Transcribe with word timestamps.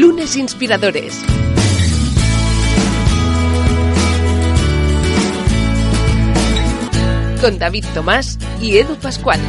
Lunes 0.00 0.36
Inspiradores. 0.36 1.24
Con 7.40 7.58
David 7.58 7.84
Tomás 7.94 8.38
y 8.62 8.76
Edu 8.76 8.94
Pascual. 8.94 9.40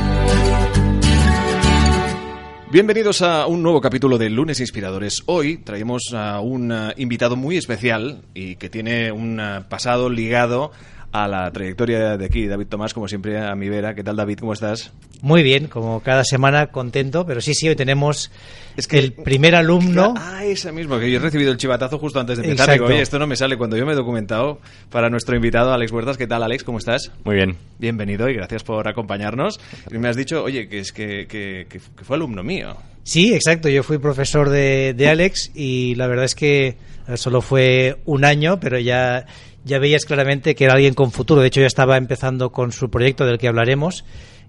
Bienvenidos 2.72 3.22
a 3.22 3.46
un 3.46 3.62
nuevo 3.62 3.80
capítulo 3.80 4.18
de 4.18 4.32
Lunes 4.32 4.60
Inspiradores. 4.60 5.22
Hoy 5.28 5.58
traemos 5.58 6.16
a 6.16 6.40
un 6.40 6.72
uh, 6.72 6.94
invitado 6.98 7.36
muy 7.36 7.56
especial 7.56 8.24
y 8.34 8.56
que 8.56 8.70
tiene 8.70 9.12
un 9.12 9.40
uh, 9.40 9.70
pasado 9.70 10.10
ligado 10.10 10.72
a 11.12 11.28
la 11.28 11.52
trayectoria 11.52 12.18
de 12.18 12.26
aquí, 12.26 12.48
David 12.48 12.68
Tomás, 12.68 12.94
como 12.94 13.08
siempre 13.08 13.40
a 13.40 13.56
mi 13.56 13.70
vera. 13.70 13.96
¿Qué 13.96 14.04
tal, 14.04 14.16
David? 14.16 14.40
¿Cómo 14.40 14.54
estás? 14.54 14.92
Muy 15.22 15.44
bien, 15.44 15.68
como 15.68 16.02
cada 16.02 16.24
semana 16.24 16.68
contento, 16.68 17.26
pero 17.26 17.42
sí, 17.42 17.54
sí, 17.54 17.68
hoy 17.68 17.76
tenemos 17.76 18.32
es 18.78 18.88
que, 18.88 19.00
el 19.00 19.14
primer 19.14 19.56
alumno. 19.56 20.14
Ah, 20.18 20.46
esa 20.46 20.72
mismo, 20.72 21.00
que 21.00 21.12
yo 21.12 21.18
he 21.18 21.22
recibido 21.22 21.52
el 21.52 21.58
chivatazo 21.58 21.98
justo 21.98 22.20
antes 22.20 22.38
de 22.38 22.46
empezar. 22.46 22.72
Digo, 22.72 22.86
oye, 22.86 23.02
esto 23.02 23.20
no 23.20 23.28
me 23.28 23.36
sale 23.36 23.58
cuando 23.58 23.76
yo 23.76 23.86
me 23.86 23.94
he 23.94 23.96
documentado 23.96 24.60
para 24.90 25.10
nuestro 25.10 25.36
invitado, 25.36 25.74
Alex 25.74 25.92
Huertas. 25.92 26.18
¿Qué 26.18 26.28
tal, 26.28 26.44
Alex? 26.44 26.64
¿Cómo 26.64 26.78
estás? 26.78 27.12
Muy 27.26 27.36
bien. 27.36 27.58
Bienvenido 27.80 28.30
y 28.30 28.36
gracias 28.36 28.64
por 28.64 28.88
acompañarnos. 28.88 29.60
Y 29.92 29.98
me 29.98 30.08
has 30.08 30.16
dicho, 30.16 30.44
oye, 30.44 30.70
que, 30.70 30.80
es 30.80 30.94
que, 30.94 31.28
que, 31.28 31.68
que 31.70 31.80
fue 31.80 32.16
alumno 32.16 32.44
mío. 32.44 32.78
Sí, 33.04 33.34
exacto. 33.34 33.68
Yo 33.70 33.84
fui 33.84 33.98
profesor 33.98 34.50
de, 34.50 34.94
de 34.94 35.10
Alex 35.10 35.52
y 35.56 35.96
la 35.96 36.08
verdad 36.08 36.26
es 36.26 36.36
que 36.36 36.78
solo 37.16 37.42
fue 37.42 37.98
un 38.06 38.24
año, 38.24 38.60
pero 38.60 38.80
ya 38.80 39.26
ya 39.70 39.80
veías 39.80 40.06
claramente 40.06 40.56
que 40.56 40.66
era 40.66 40.74
alguien 40.74 40.94
con 40.94 41.12
futuro. 41.12 41.42
De 41.42 41.48
hecho, 41.48 41.62
ya 41.62 41.68
estaba 41.68 41.96
empezando 41.96 42.52
con 42.52 42.72
su 42.72 42.90
proyecto 42.90 43.26
del 43.26 43.38
que 43.38 43.48
hablaremos 43.48 44.04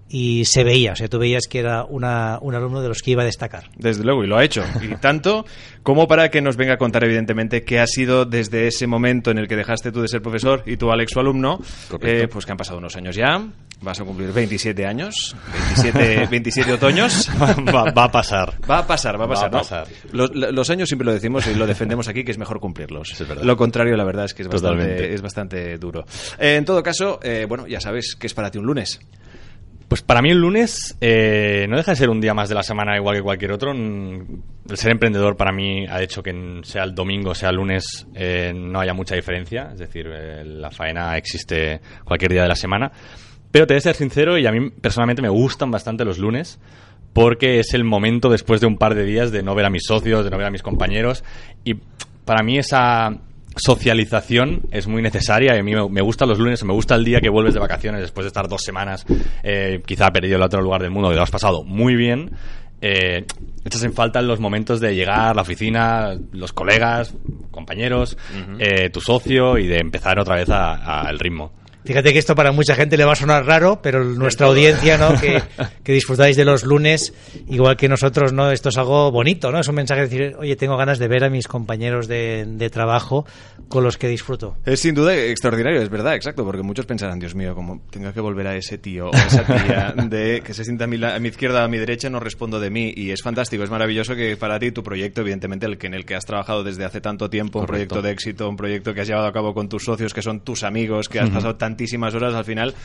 y 0.09 0.43
se 0.43 0.65
veía, 0.65 0.91
o 0.91 0.95
sea, 0.95 1.07
tú 1.07 1.19
veías 1.19 1.47
que 1.49 1.59
era 1.59 1.85
una, 1.85 2.37
un 2.41 2.53
alumno 2.53 2.81
de 2.81 2.89
los 2.89 3.01
que 3.01 3.11
iba 3.11 3.21
a 3.21 3.25
destacar. 3.25 3.69
Desde 3.77 4.03
luego, 4.03 4.25
y 4.25 4.27
lo 4.27 4.37
ha 4.37 4.43
hecho. 4.43 4.63
Y 4.81 4.95
tanto 4.95 5.45
como 5.83 6.07
para 6.07 6.29
que 6.29 6.41
nos 6.41 6.57
venga 6.57 6.73
a 6.73 6.77
contar, 6.77 7.05
evidentemente, 7.05 7.63
qué 7.63 7.79
ha 7.79 7.87
sido 7.87 8.25
desde 8.25 8.67
ese 8.67 8.87
momento 8.87 9.31
en 9.31 9.37
el 9.37 9.47
que 9.47 9.55
dejaste 9.55 9.91
tú 9.91 10.01
de 10.01 10.09
ser 10.09 10.21
profesor 10.21 10.63
y 10.65 10.75
tú, 10.75 10.91
Alex, 10.91 11.13
su 11.13 11.19
alumno, 11.19 11.61
eh, 12.01 12.27
pues 12.29 12.45
que 12.45 12.51
han 12.51 12.57
pasado 12.57 12.79
unos 12.79 12.97
años 12.97 13.15
ya. 13.15 13.41
Vas 13.81 13.99
a 13.99 14.03
cumplir 14.03 14.31
27 14.31 14.85
años, 14.85 15.35
27, 15.75 16.27
27 16.29 16.73
otoños. 16.73 17.29
Va, 17.41 17.91
va, 17.91 18.03
a 18.03 18.11
pasar. 18.11 18.53
Va 18.69 18.79
a 18.79 18.87
pasar, 18.87 19.19
va 19.19 19.25
a 19.25 19.27
pasar. 19.27 19.53
Va 19.53 19.57
a 19.57 19.61
pasar. 19.61 19.87
¿no? 20.11 20.27
Los, 20.27 20.53
los, 20.53 20.69
años 20.69 20.87
siempre 20.87 21.05
lo 21.05 21.13
decimos 21.13 21.47
y 21.47 21.55
lo 21.55 21.65
defendemos 21.65 22.07
aquí, 22.07 22.23
que 22.23 22.31
es 22.31 22.37
mejor 22.37 22.59
cumplirlos. 22.59 23.19
Lo 23.41 23.57
contrario, 23.57 23.97
la 23.97 24.03
verdad, 24.03 24.25
es 24.25 24.35
que 24.35 24.43
es 24.43 24.47
bastante, 24.47 25.13
es 25.13 25.21
bastante 25.21 25.77
duro. 25.79 26.05
Eh, 26.37 26.57
en 26.57 26.65
todo 26.65 26.83
caso, 26.83 27.19
eh, 27.23 27.45
bueno, 27.49 27.65
ya 27.65 27.81
sabes 27.81 28.15
que 28.15 28.27
es 28.27 28.33
para 28.35 28.51
ti 28.51 28.59
un 28.59 28.65
lunes. 28.65 28.99
Pues 29.91 30.01
para 30.01 30.21
mí 30.21 30.29
el 30.29 30.37
lunes 30.37 30.95
eh, 31.01 31.65
no 31.67 31.75
deja 31.75 31.91
de 31.91 31.97
ser 31.97 32.09
un 32.09 32.21
día 32.21 32.33
más 32.33 32.47
de 32.47 32.55
la 32.55 32.63
semana 32.63 32.95
igual 32.95 33.17
que 33.17 33.21
cualquier 33.21 33.51
otro. 33.51 33.73
El 33.73 34.77
ser 34.77 34.93
emprendedor 34.93 35.35
para 35.35 35.51
mí 35.51 35.85
ha 35.85 36.01
hecho 36.01 36.23
que 36.23 36.61
sea 36.63 36.85
el 36.85 36.95
domingo, 36.95 37.35
sea 37.35 37.49
el 37.49 37.57
lunes, 37.57 38.07
eh, 38.15 38.53
no 38.55 38.79
haya 38.79 38.93
mucha 38.93 39.15
diferencia. 39.15 39.71
Es 39.73 39.79
decir, 39.79 40.07
eh, 40.09 40.45
la 40.45 40.71
faena 40.71 41.17
existe 41.17 41.81
cualquier 42.05 42.31
día 42.31 42.43
de 42.43 42.47
la 42.47 42.55
semana. 42.55 42.89
Pero 43.51 43.67
te 43.67 43.73
voy 43.73 43.79
a 43.79 43.81
ser 43.81 43.95
sincero 43.95 44.37
y 44.37 44.45
a 44.47 44.51
mí 44.51 44.69
personalmente 44.69 45.21
me 45.21 45.29
gustan 45.29 45.71
bastante 45.71 46.05
los 46.05 46.17
lunes 46.17 46.59
porque 47.13 47.59
es 47.59 47.73
el 47.73 47.83
momento 47.83 48.29
después 48.29 48.61
de 48.61 48.67
un 48.67 48.77
par 48.77 48.95
de 48.95 49.03
días 49.03 49.31
de 49.31 49.43
no 49.43 49.53
ver 49.53 49.65
a 49.65 49.69
mis 49.69 49.83
socios, 49.85 50.23
de 50.23 50.29
no 50.31 50.37
ver 50.37 50.47
a 50.47 50.51
mis 50.51 50.63
compañeros 50.63 51.23
y 51.63 51.75
para 52.25 52.43
mí 52.43 52.57
esa 52.57 53.17
socialización 53.55 54.61
es 54.71 54.87
muy 54.87 55.01
necesaria. 55.01 55.53
A 55.53 55.63
mí 55.63 55.75
me, 55.75 56.01
gusta 56.01 56.25
los 56.25 56.39
lunes, 56.39 56.63
me 56.63 56.73
gusta 56.73 56.95
el 56.95 57.03
día 57.03 57.19
que 57.19 57.29
vuelves 57.29 57.53
de 57.53 57.59
vacaciones 57.59 58.01
después 58.01 58.23
de 58.25 58.29
estar 58.29 58.47
dos 58.47 58.61
semanas, 58.63 59.05
eh, 59.43 59.81
quizá 59.85 60.09
perdido 60.11 60.37
el 60.37 60.41
otro 60.41 60.61
lugar 60.61 60.81
del 60.81 60.91
mundo, 60.91 61.09
que 61.09 61.15
lo 61.15 61.23
has 61.23 61.31
pasado 61.31 61.63
muy 61.63 61.95
bien. 61.95 62.31
Eh, 62.83 63.25
echas 63.63 63.83
en 63.83 63.93
falta 63.93 64.21
los 64.21 64.39
momentos 64.39 64.79
de 64.79 64.95
llegar 64.95 65.19
a 65.19 65.33
la 65.35 65.41
oficina, 65.43 66.17
los 66.31 66.51
colegas, 66.51 67.13
compañeros, 67.51 68.17
uh 68.33 68.53
-huh. 68.53 68.55
eh, 68.59 68.89
tu 68.89 69.01
socio 69.01 69.59
y 69.59 69.67
de 69.67 69.77
empezar 69.77 70.17
otra 70.17 70.35
vez 70.35 70.49
al 70.49 71.19
ritmo. 71.19 71.51
Fíjate 71.83 72.13
que 72.13 72.19
esto 72.19 72.35
para 72.35 72.51
mucha 72.51 72.75
gente 72.75 72.97
le 72.97 73.05
va 73.05 73.13
a 73.13 73.15
sonar 73.15 73.45
raro, 73.45 73.81
pero 73.81 74.03
nuestra 74.03 74.47
audiencia, 74.47 74.97
¿no? 74.97 75.19
Que, 75.19 75.41
que, 75.83 75.93
disfrutáis 75.93 76.35
de 76.37 76.45
los 76.45 76.63
lunes, 76.63 77.13
igual 77.49 77.75
que 77.77 77.89
nosotros, 77.89 78.33
¿no? 78.33 78.51
Esto 78.51 78.69
es 78.69 78.77
algo 78.77 79.11
bonito, 79.11 79.51
¿no? 79.51 79.59
Es 79.59 79.67
un 79.67 79.75
mensaje 79.75 80.01
de 80.01 80.07
decir, 80.07 80.35
oye, 80.37 80.55
tengo 80.55 80.77
ganas 80.77 80.99
de 80.99 81.07
ver 81.07 81.23
a 81.23 81.29
mis 81.29 81.47
compañeros 81.47 82.07
de, 82.07 82.45
de 82.47 82.69
trabajo 82.69 83.25
con 83.67 83.83
los 83.83 83.97
que 83.97 84.07
disfruto. 84.07 84.57
Es 84.65 84.79
sin 84.81 84.93
duda 84.93 85.15
extraordinario, 85.15 85.81
es 85.81 85.89
verdad, 85.89 86.15
exacto, 86.15 86.45
porque 86.45 86.61
muchos 86.61 86.85
pensarán, 86.85 87.19
Dios 87.19 87.35
mío, 87.35 87.55
como 87.55 87.81
tengo 87.89 88.13
que 88.13 88.19
volver 88.19 88.47
a 88.47 88.55
ese 88.55 88.77
tío 88.77 89.09
o 89.09 89.13
esa 89.15 89.43
tía 89.43 89.93
de 90.05 90.41
que 90.43 90.53
se 90.53 90.63
sienta 90.63 90.83
a 90.85 90.87
mi, 90.87 91.03
a 91.03 91.19
mi 91.19 91.29
izquierda 91.29 91.61
o 91.61 91.65
a 91.65 91.67
mi 91.67 91.77
derecha, 91.77 92.09
no 92.09 92.19
respondo 92.19 92.59
de 92.59 92.69
mí. 92.69 92.93
Y 92.95 93.11
es 93.11 93.21
fantástico, 93.21 93.63
es 93.63 93.69
maravilloso 93.69 94.15
que 94.15 94.37
para 94.37 94.59
ti 94.59 94.71
tu 94.71 94.83
proyecto, 94.83 95.21
evidentemente, 95.21 95.65
el 95.65 95.77
que 95.77 95.87
en 95.87 95.93
el 95.93 96.05
que 96.05 96.15
has 96.15 96.25
trabajado 96.25 96.63
desde 96.63 96.85
hace 96.85 97.01
tanto 97.01 97.29
tiempo, 97.29 97.59
Correcto. 97.59 97.71
un 97.71 97.87
proyecto 97.87 98.01
de 98.01 98.11
éxito, 98.11 98.49
un 98.49 98.57
proyecto 98.57 98.93
que 98.93 99.01
has 99.01 99.07
llevado 99.07 99.27
a 99.27 99.33
cabo 99.33 99.53
con 99.53 99.69
tus 99.69 99.83
socios, 99.83 100.13
que 100.13 100.21
son 100.21 100.41
tus 100.41 100.63
amigos, 100.63 101.09
que 101.09 101.19
has 101.19 101.29
uh 101.29 101.31
-huh. 101.31 101.35
pasado 101.35 101.55
tantísimas 101.71 102.13
horas 102.13 102.33
al 102.33 102.45
final, 102.45 102.75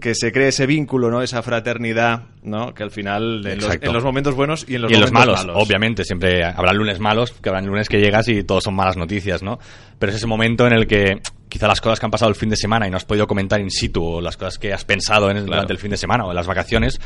que 0.00 0.14
se 0.14 0.30
cree 0.32 0.48
ese 0.48 0.66
vínculo, 0.66 1.10
¿no? 1.10 1.22
Esa 1.22 1.42
fraternidad, 1.42 2.24
¿no? 2.42 2.74
Que 2.74 2.82
al 2.82 2.90
final, 2.90 3.46
en 3.46 3.58
los, 3.58 3.78
en 3.80 3.92
los, 3.92 4.04
momentos 4.04 4.34
buenos 4.34 4.64
y 4.68 4.76
en 4.76 4.82
los 4.82 4.90
y 4.90 4.94
en 4.94 5.00
momentos 5.00 5.00
los 5.00 5.12
malos, 5.12 5.46
malos, 5.46 5.66
obviamente, 5.66 6.04
siempre 6.04 6.44
habrá 6.44 6.72
lunes 6.72 7.00
malos, 7.00 7.32
que 7.32 7.48
habrá 7.48 7.60
lunes 7.60 7.88
que 7.88 7.98
llegas 7.98 8.28
y 8.28 8.44
todos 8.44 8.64
son 8.64 8.74
malas 8.74 8.96
noticias, 8.96 9.42
¿no? 9.42 9.58
Pero 9.98 10.10
es 10.10 10.16
ese 10.16 10.26
momento 10.26 10.66
en 10.66 10.74
el 10.74 10.86
que 10.86 11.20
quizá 11.48 11.66
las 11.68 11.80
cosas 11.80 11.98
que 11.98 12.06
han 12.06 12.10
pasado 12.10 12.28
el 12.28 12.34
fin 12.34 12.50
de 12.50 12.56
semana 12.56 12.86
y 12.86 12.90
no 12.90 12.96
has 12.96 13.04
podido 13.04 13.26
comentar 13.26 13.60
in 13.60 13.70
situ 13.70 14.04
o 14.04 14.20
las 14.20 14.36
cosas 14.36 14.58
que 14.58 14.72
has 14.72 14.84
pensado 14.84 15.30
en, 15.30 15.36
claro. 15.36 15.46
durante 15.46 15.72
el 15.72 15.78
fin 15.78 15.90
de 15.90 15.96
semana 15.96 16.24
o 16.24 16.30
en 16.30 16.36
las 16.36 16.46
vacaciones, 16.46 17.00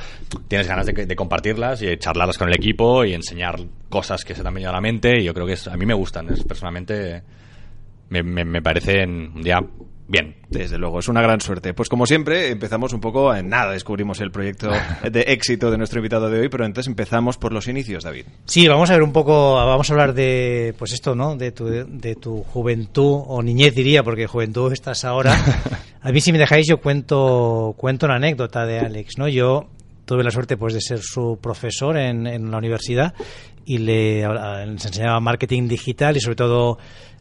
tienes 0.49 0.67
ganas 0.67 0.87
de, 0.87 0.93
de, 0.93 1.17
compartirlas 1.17 1.83
y 1.83 1.97
charlarlas 1.97 2.39
con 2.39 2.49
el 2.49 2.55
equipo 2.55 3.05
y 3.05 3.15
enseñar 3.15 3.61
cosas 3.89 4.25
que 4.25 4.35
se 4.35 4.43
te 4.43 4.49
han 4.49 4.55
venido 4.55 4.71
a 4.71 4.75
la 4.75 4.81
mente 4.81 5.21
y 5.21 5.25
yo 5.25 5.35
creo 5.35 5.47
que 5.47 5.53
es, 5.53 5.69
a 5.69 5.77
mí 5.77 5.87
me 5.87 5.95
gustan, 5.95 6.33
es, 6.33 6.43
personalmente 6.43 7.23
me, 8.09 8.23
me, 8.23 8.45
me 8.45 8.61
parecen 8.61 9.33
un 9.35 9.43
día 9.43 9.61
Bien. 10.11 10.35
Desde 10.49 10.77
luego, 10.77 10.99
es 10.99 11.07
una 11.07 11.23
gran 11.23 11.41
suerte. 11.41 11.73
Pues 11.73 11.89
como 11.89 12.05
siempre, 12.05 12.51
empezamos 12.51 12.93
un 12.93 13.01
poco 13.01 13.33
en 13.33 13.49
nada, 13.49 13.71
descubrimos 13.71 14.21
el 14.21 14.33
proyecto 14.33 14.69
de 15.09 15.21
éxito 15.21 15.71
de 15.71 15.79
nuestro 15.79 16.01
invitado 16.01 16.29
de 16.29 16.41
hoy, 16.41 16.49
pero 16.49 16.67
entonces 16.67 16.89
empezamos 16.89 17.39
por 17.39 17.53
los 17.53 17.69
inicios, 17.69 18.03
David. 18.03 18.27
Sí, 18.45 18.67
vamos 18.67 18.91
a 18.91 18.95
ver 18.95 19.05
un 19.05 19.13
poco, 19.13 19.55
vamos 19.55 19.89
a 19.89 19.93
hablar 19.93 20.13
de, 20.13 20.75
pues 20.77 20.93
esto, 20.93 21.15
¿no? 21.15 21.37
De 21.37 21.53
tu, 21.53 21.67
de 21.67 22.17
tu 22.17 22.43
juventud, 22.43 23.23
o 23.25 23.41
niñez 23.41 23.73
diría, 23.73 24.03
porque 24.03 24.27
juventud 24.27 24.73
estás 24.73 25.05
ahora. 25.05 25.33
A 26.03 26.11
mí 26.11 26.21
si 26.21 26.33
me 26.33 26.39
dejáis 26.39 26.67
yo 26.67 26.81
cuento, 26.81 27.75
cuento 27.77 28.07
una 28.07 28.17
anécdota 28.17 28.67
de 28.67 28.81
Alex, 28.81 29.17
¿no? 29.17 29.29
Yo 29.29 29.69
tuve 30.07 30.25
la 30.25 30.33
suerte 30.33 30.57
pues 30.57 30.75
de 30.75 30.81
ser 30.81 30.99
su 31.03 31.39
profesor 31.41 31.97
en, 31.97 32.27
en 32.27 32.51
la 32.51 32.59
universidad 32.59 33.15
y 33.65 33.79
le, 33.79 34.27
les 34.67 34.85
enseñaba 34.85 35.21
marketing 35.21 35.69
digital 35.69 36.17
y 36.17 36.21
sobre 36.21 36.35
todo 36.35 36.79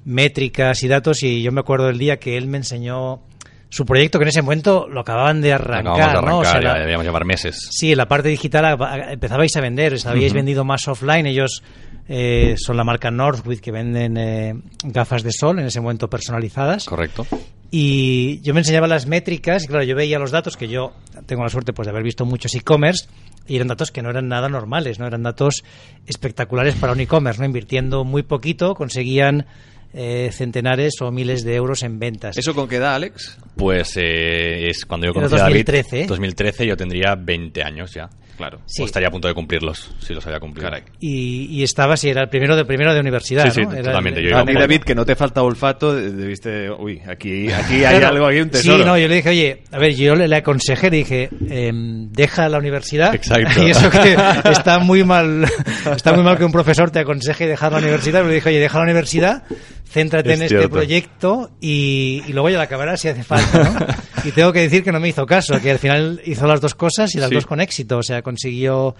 métricas 0.09 0.83
y 0.83 0.87
datos 0.87 1.23
y 1.23 1.41
yo 1.41 1.51
me 1.51 1.61
acuerdo 1.61 1.87
del 1.87 1.99
día 1.99 2.17
que 2.17 2.35
él 2.35 2.47
me 2.47 2.57
enseñó 2.57 3.21
su 3.69 3.85
proyecto 3.85 4.17
que 4.17 4.23
en 4.23 4.29
ese 4.29 4.41
momento 4.41 4.87
lo 4.89 5.01
acababan 5.01 5.41
de 5.41 5.53
arrancar, 5.53 5.95
de 5.95 6.01
arrancar 6.01 6.25
¿no? 6.25 6.39
O 6.39 6.45
sea, 6.45 6.59
ya 6.61 6.73
debíamos 6.79 7.05
llevar 7.05 7.23
meses. 7.25 7.69
Sí, 7.71 7.93
la 7.93 8.07
parte 8.07 8.29
digital 8.29 8.77
empezabais 9.11 9.55
a 9.55 9.61
vender, 9.61 9.95
habíais 10.05 10.31
uh 10.31 10.33
-huh. 10.33 10.37
vendido 10.37 10.65
más 10.65 10.87
offline, 10.87 11.27
ellos 11.27 11.63
eh, 12.07 12.55
son 12.57 12.75
la 12.77 12.83
marca 12.83 13.11
Northwith 13.11 13.59
que 13.61 13.71
venden 13.71 14.17
eh, 14.17 14.55
gafas 14.83 15.21
de 15.21 15.31
sol 15.31 15.59
en 15.59 15.67
ese 15.67 15.79
momento 15.79 16.09
personalizadas. 16.09 16.85
Correcto. 16.85 17.27
Y 17.69 18.41
yo 18.41 18.55
me 18.55 18.61
enseñaba 18.61 18.87
las 18.87 19.05
métricas 19.05 19.63
y 19.63 19.67
claro, 19.67 19.83
yo 19.83 19.95
veía 19.95 20.17
los 20.17 20.31
datos 20.31 20.57
que 20.57 20.67
yo 20.67 20.93
tengo 21.27 21.43
la 21.43 21.49
suerte 21.49 21.71
pues 21.71 21.85
de 21.85 21.91
haber 21.91 22.01
visto 22.01 22.25
muchos 22.25 22.55
e-commerce 22.55 23.07
y 23.47 23.57
eran 23.57 23.67
datos 23.67 23.91
que 23.91 24.01
no 24.01 24.09
eran 24.09 24.27
nada 24.27 24.49
normales, 24.49 24.97
no 24.97 25.05
eran 25.05 25.21
datos 25.21 25.63
espectaculares 26.07 26.73
para 26.73 26.93
un 26.93 26.99
e-commerce, 26.99 27.39
no 27.39 27.45
invirtiendo 27.45 28.03
muy 28.03 28.23
poquito 28.23 28.73
conseguían 28.73 29.45
eh, 29.93 30.29
centenares 30.31 31.01
o 31.01 31.11
miles 31.11 31.43
de 31.43 31.55
euros 31.55 31.83
en 31.83 31.99
ventas. 31.99 32.37
¿Eso 32.37 32.53
con 32.53 32.67
qué 32.67 32.77
edad, 32.77 32.95
Alex? 32.95 33.37
Pues 33.55 33.97
eh, 33.97 34.69
es 34.69 34.85
cuando 34.85 35.07
yo 35.07 35.13
conocí 35.13 35.35
Era 35.35 35.45
2013, 35.45 35.87
a 35.87 35.93
David, 35.93 36.09
2013 36.09 36.67
yo 36.67 36.77
tendría 36.77 37.15
20 37.15 37.63
años 37.63 37.93
ya. 37.93 38.09
Claro. 38.39 38.61
Sí. 38.65 38.81
O 38.81 38.85
estaría 38.85 39.09
a 39.09 39.11
punto 39.11 39.27
de 39.27 39.33
cumplirlos, 39.33 39.91
si 39.99 40.13
los 40.13 40.25
había 40.25 40.39
cumplido. 40.39 40.69
Caray. 40.69 40.83
Y, 41.01 41.45
y 41.51 41.61
estabas 41.63 42.01
y 42.05 42.09
era 42.09 42.21
el 42.23 42.29
primero 42.29 42.55
de 42.55 42.63
primero 42.63 42.93
de 42.93 43.01
universidad, 43.01 43.43
Sí, 43.51 43.51
sí, 43.51 43.61
¿no? 43.63 43.73
Era 43.73 43.83
totalmente. 43.83 44.21
el- 44.21 44.25
Yo 44.27 44.29
iba 44.31 44.39
A 44.39 44.45
por- 44.45 44.53
David, 44.57 44.81
que 44.83 44.95
no 44.95 45.05
te 45.05 45.15
falta 45.17 45.43
olfato, 45.43 45.93
debiste... 45.93 46.71
Uy, 46.71 47.01
aquí, 47.05 47.51
aquí 47.51 47.83
hay 47.83 48.01
algo, 48.01 48.25
aquí 48.27 48.37
hay 48.37 48.41
un 48.41 48.49
tesoro. 48.49 48.77
Sí, 48.77 48.83
no, 48.85 48.97
yo 48.97 49.07
le 49.09 49.15
dije, 49.15 49.29
oye, 49.29 49.63
a 49.73 49.77
ver, 49.77 49.93
yo 49.93 50.15
le, 50.15 50.27
le 50.29 50.35
aconsejé, 50.37 50.89
le 50.89 50.97
dije, 50.97 51.29
em, 51.49 52.09
deja 52.13 52.47
la 52.47 52.57
universidad. 52.59 53.13
Exacto. 53.13 53.61
Y 53.67 53.71
eso 53.71 53.89
que 53.89 54.15
está 54.51 54.79
muy 54.79 55.03
mal, 55.03 55.45
está 55.93 56.13
muy 56.13 56.23
mal 56.23 56.37
que 56.37 56.45
un 56.45 56.51
profesor 56.53 56.89
te 56.91 56.99
aconseje 56.99 57.45
dejar 57.45 57.73
la 57.73 57.79
universidad, 57.79 58.19
pero 58.19 58.29
le 58.29 58.35
dije, 58.35 58.47
oye, 58.49 58.59
deja 58.59 58.77
la 58.77 58.83
universidad, 58.85 59.43
céntrate 59.91 60.29
Es 60.31 60.37
en 60.37 60.43
este 60.45 60.55
cierto. 60.59 60.69
proyecto 60.69 61.51
y, 61.59 62.23
y 62.25 62.31
luego 62.31 62.49
ya 62.49 62.57
la 62.57 62.63
acabarás 62.63 63.01
si 63.01 63.09
hace 63.09 63.23
falta, 63.23 63.63
¿no? 63.63 63.85
Y 64.25 64.31
tengo 64.31 64.51
que 64.51 64.59
decir 64.59 64.83
que 64.83 64.91
no 64.91 64.99
me 64.99 65.07
hizo 65.07 65.25
caso, 65.25 65.61
que 65.61 65.71
al 65.71 65.79
final 65.79 66.21
hizo 66.25 66.45
las 66.45 66.59
dos 66.59 66.75
cosas 66.75 67.15
y 67.15 67.19
las 67.19 67.29
Sí. 67.29 67.35
dos 67.35 67.45
con 67.45 67.61
éxito, 67.61 67.97
o 67.99 68.03
sea, 68.03 68.21
consiguió 68.29 68.95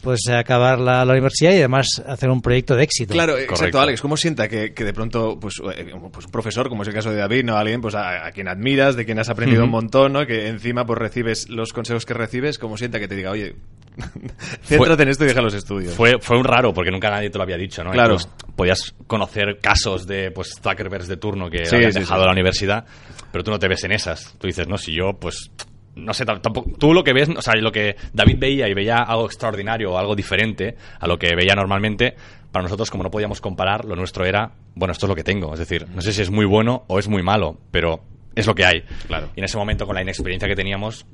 pues 0.00 0.28
acabar 0.28 0.78
la, 0.78 1.04
la 1.04 1.12
universidad 1.12 1.50
y 1.50 1.56
además 1.56 1.88
hacer 2.06 2.30
un 2.30 2.40
proyecto 2.40 2.76
de 2.76 2.84
éxito. 2.84 3.12
Claro, 3.12 3.32
exacto, 3.32 3.54
Correcto. 3.56 3.80
Alex. 3.80 4.00
¿Cómo 4.00 4.16
sienta 4.16 4.48
que, 4.48 4.72
que 4.72 4.84
de 4.84 4.92
pronto, 4.94 5.36
pues, 5.40 5.54
eh, 5.76 5.92
pues 6.12 6.26
un 6.26 6.30
profesor, 6.30 6.68
como 6.68 6.82
es 6.82 6.88
el 6.88 6.94
caso 6.94 7.10
de 7.10 7.16
David, 7.16 7.44
no 7.44 7.56
alguien 7.56 7.80
pues 7.80 7.96
a, 7.96 8.26
a 8.26 8.30
quien 8.30 8.46
admiras, 8.46 8.94
de 8.94 9.04
quien 9.04 9.18
has 9.18 9.28
aprendido 9.28 9.64
un 9.64 9.70
montón, 9.70 10.12
¿no? 10.12 10.24
Que 10.24 10.46
encima 10.46 10.86
pues 10.86 10.98
recibes 11.00 11.48
los 11.48 11.72
consejos 11.72 12.06
que 12.06 12.14
recibes, 12.14 12.58
¿cómo 12.60 12.76
sienta 12.76 13.00
que 13.00 13.08
te 13.08 13.16
diga, 13.16 13.32
oye, 13.32 13.56
céntrate 14.62 15.02
en 15.02 15.08
esto 15.08 15.24
y 15.24 15.28
deja 15.28 15.42
los 15.42 15.54
estudios? 15.54 15.94
Fue, 15.94 16.14
fue 16.20 16.38
un 16.38 16.44
raro, 16.44 16.72
porque 16.72 16.92
nunca 16.92 17.10
nadie 17.10 17.30
te 17.30 17.38
lo 17.38 17.42
había 17.42 17.56
dicho, 17.56 17.82
¿no? 17.82 17.90
Claro. 17.90 18.14
Incluso 18.14 18.30
podías 18.54 18.94
conocer 19.08 19.58
casos 19.60 20.06
de 20.06 20.30
pues 20.30 20.54
Zuckerbergs 20.62 21.08
de 21.08 21.16
turno 21.16 21.50
que 21.50 21.66
Sí, 21.66 21.74
habían 21.74 21.92
sí, 21.92 21.98
dejado 22.00 22.22
sí. 22.22 22.26
la 22.26 22.32
universidad, 22.32 22.84
pero 23.32 23.42
tú 23.42 23.50
no 23.50 23.58
te 23.58 23.66
ves 23.66 23.82
en 23.82 23.90
esas. 23.92 24.34
Tú 24.38 24.46
dices, 24.46 24.68
no, 24.68 24.78
si 24.78 24.92
yo, 24.94 25.14
pues, 25.18 25.50
no 25.98 26.14
sé, 26.14 26.24
tam- 26.24 26.40
tampoco, 26.40 26.70
tú 26.78 26.94
lo 26.94 27.04
que 27.04 27.12
ves, 27.12 27.28
o 27.28 27.42
sea, 27.42 27.54
lo 27.56 27.72
que 27.72 27.96
David 28.12 28.36
veía 28.38 28.68
y 28.68 28.74
veía 28.74 28.98
algo 29.02 29.26
extraordinario 29.26 29.92
o 29.92 29.98
algo 29.98 30.14
diferente 30.16 30.76
a 31.00 31.06
lo 31.06 31.18
que 31.18 31.34
veía 31.34 31.54
normalmente, 31.54 32.14
para 32.52 32.62
nosotros, 32.62 32.90
como 32.90 33.02
no 33.04 33.10
podíamos 33.10 33.40
comparar, 33.40 33.84
lo 33.84 33.94
nuestro 33.96 34.24
era, 34.24 34.52
bueno, 34.74 34.92
esto 34.92 35.06
es 35.06 35.08
lo 35.10 35.14
que 35.16 35.24
tengo. 35.24 35.52
Es 35.52 35.58
decir, 35.58 35.86
no 35.94 36.00
sé 36.00 36.12
si 36.12 36.22
es 36.22 36.30
muy 36.30 36.46
bueno 36.46 36.84
o 36.88 36.98
es 36.98 37.08
muy 37.08 37.22
malo, 37.22 37.58
pero 37.70 38.00
es 38.34 38.46
lo 38.46 38.54
que 38.54 38.64
hay. 38.64 38.82
Claro. 39.06 39.28
Y 39.36 39.40
en 39.40 39.44
ese 39.44 39.58
momento, 39.58 39.86
con 39.86 39.94
la 39.96 40.02
inexperiencia 40.02 40.48
que 40.48 40.56
teníamos, 40.56 41.04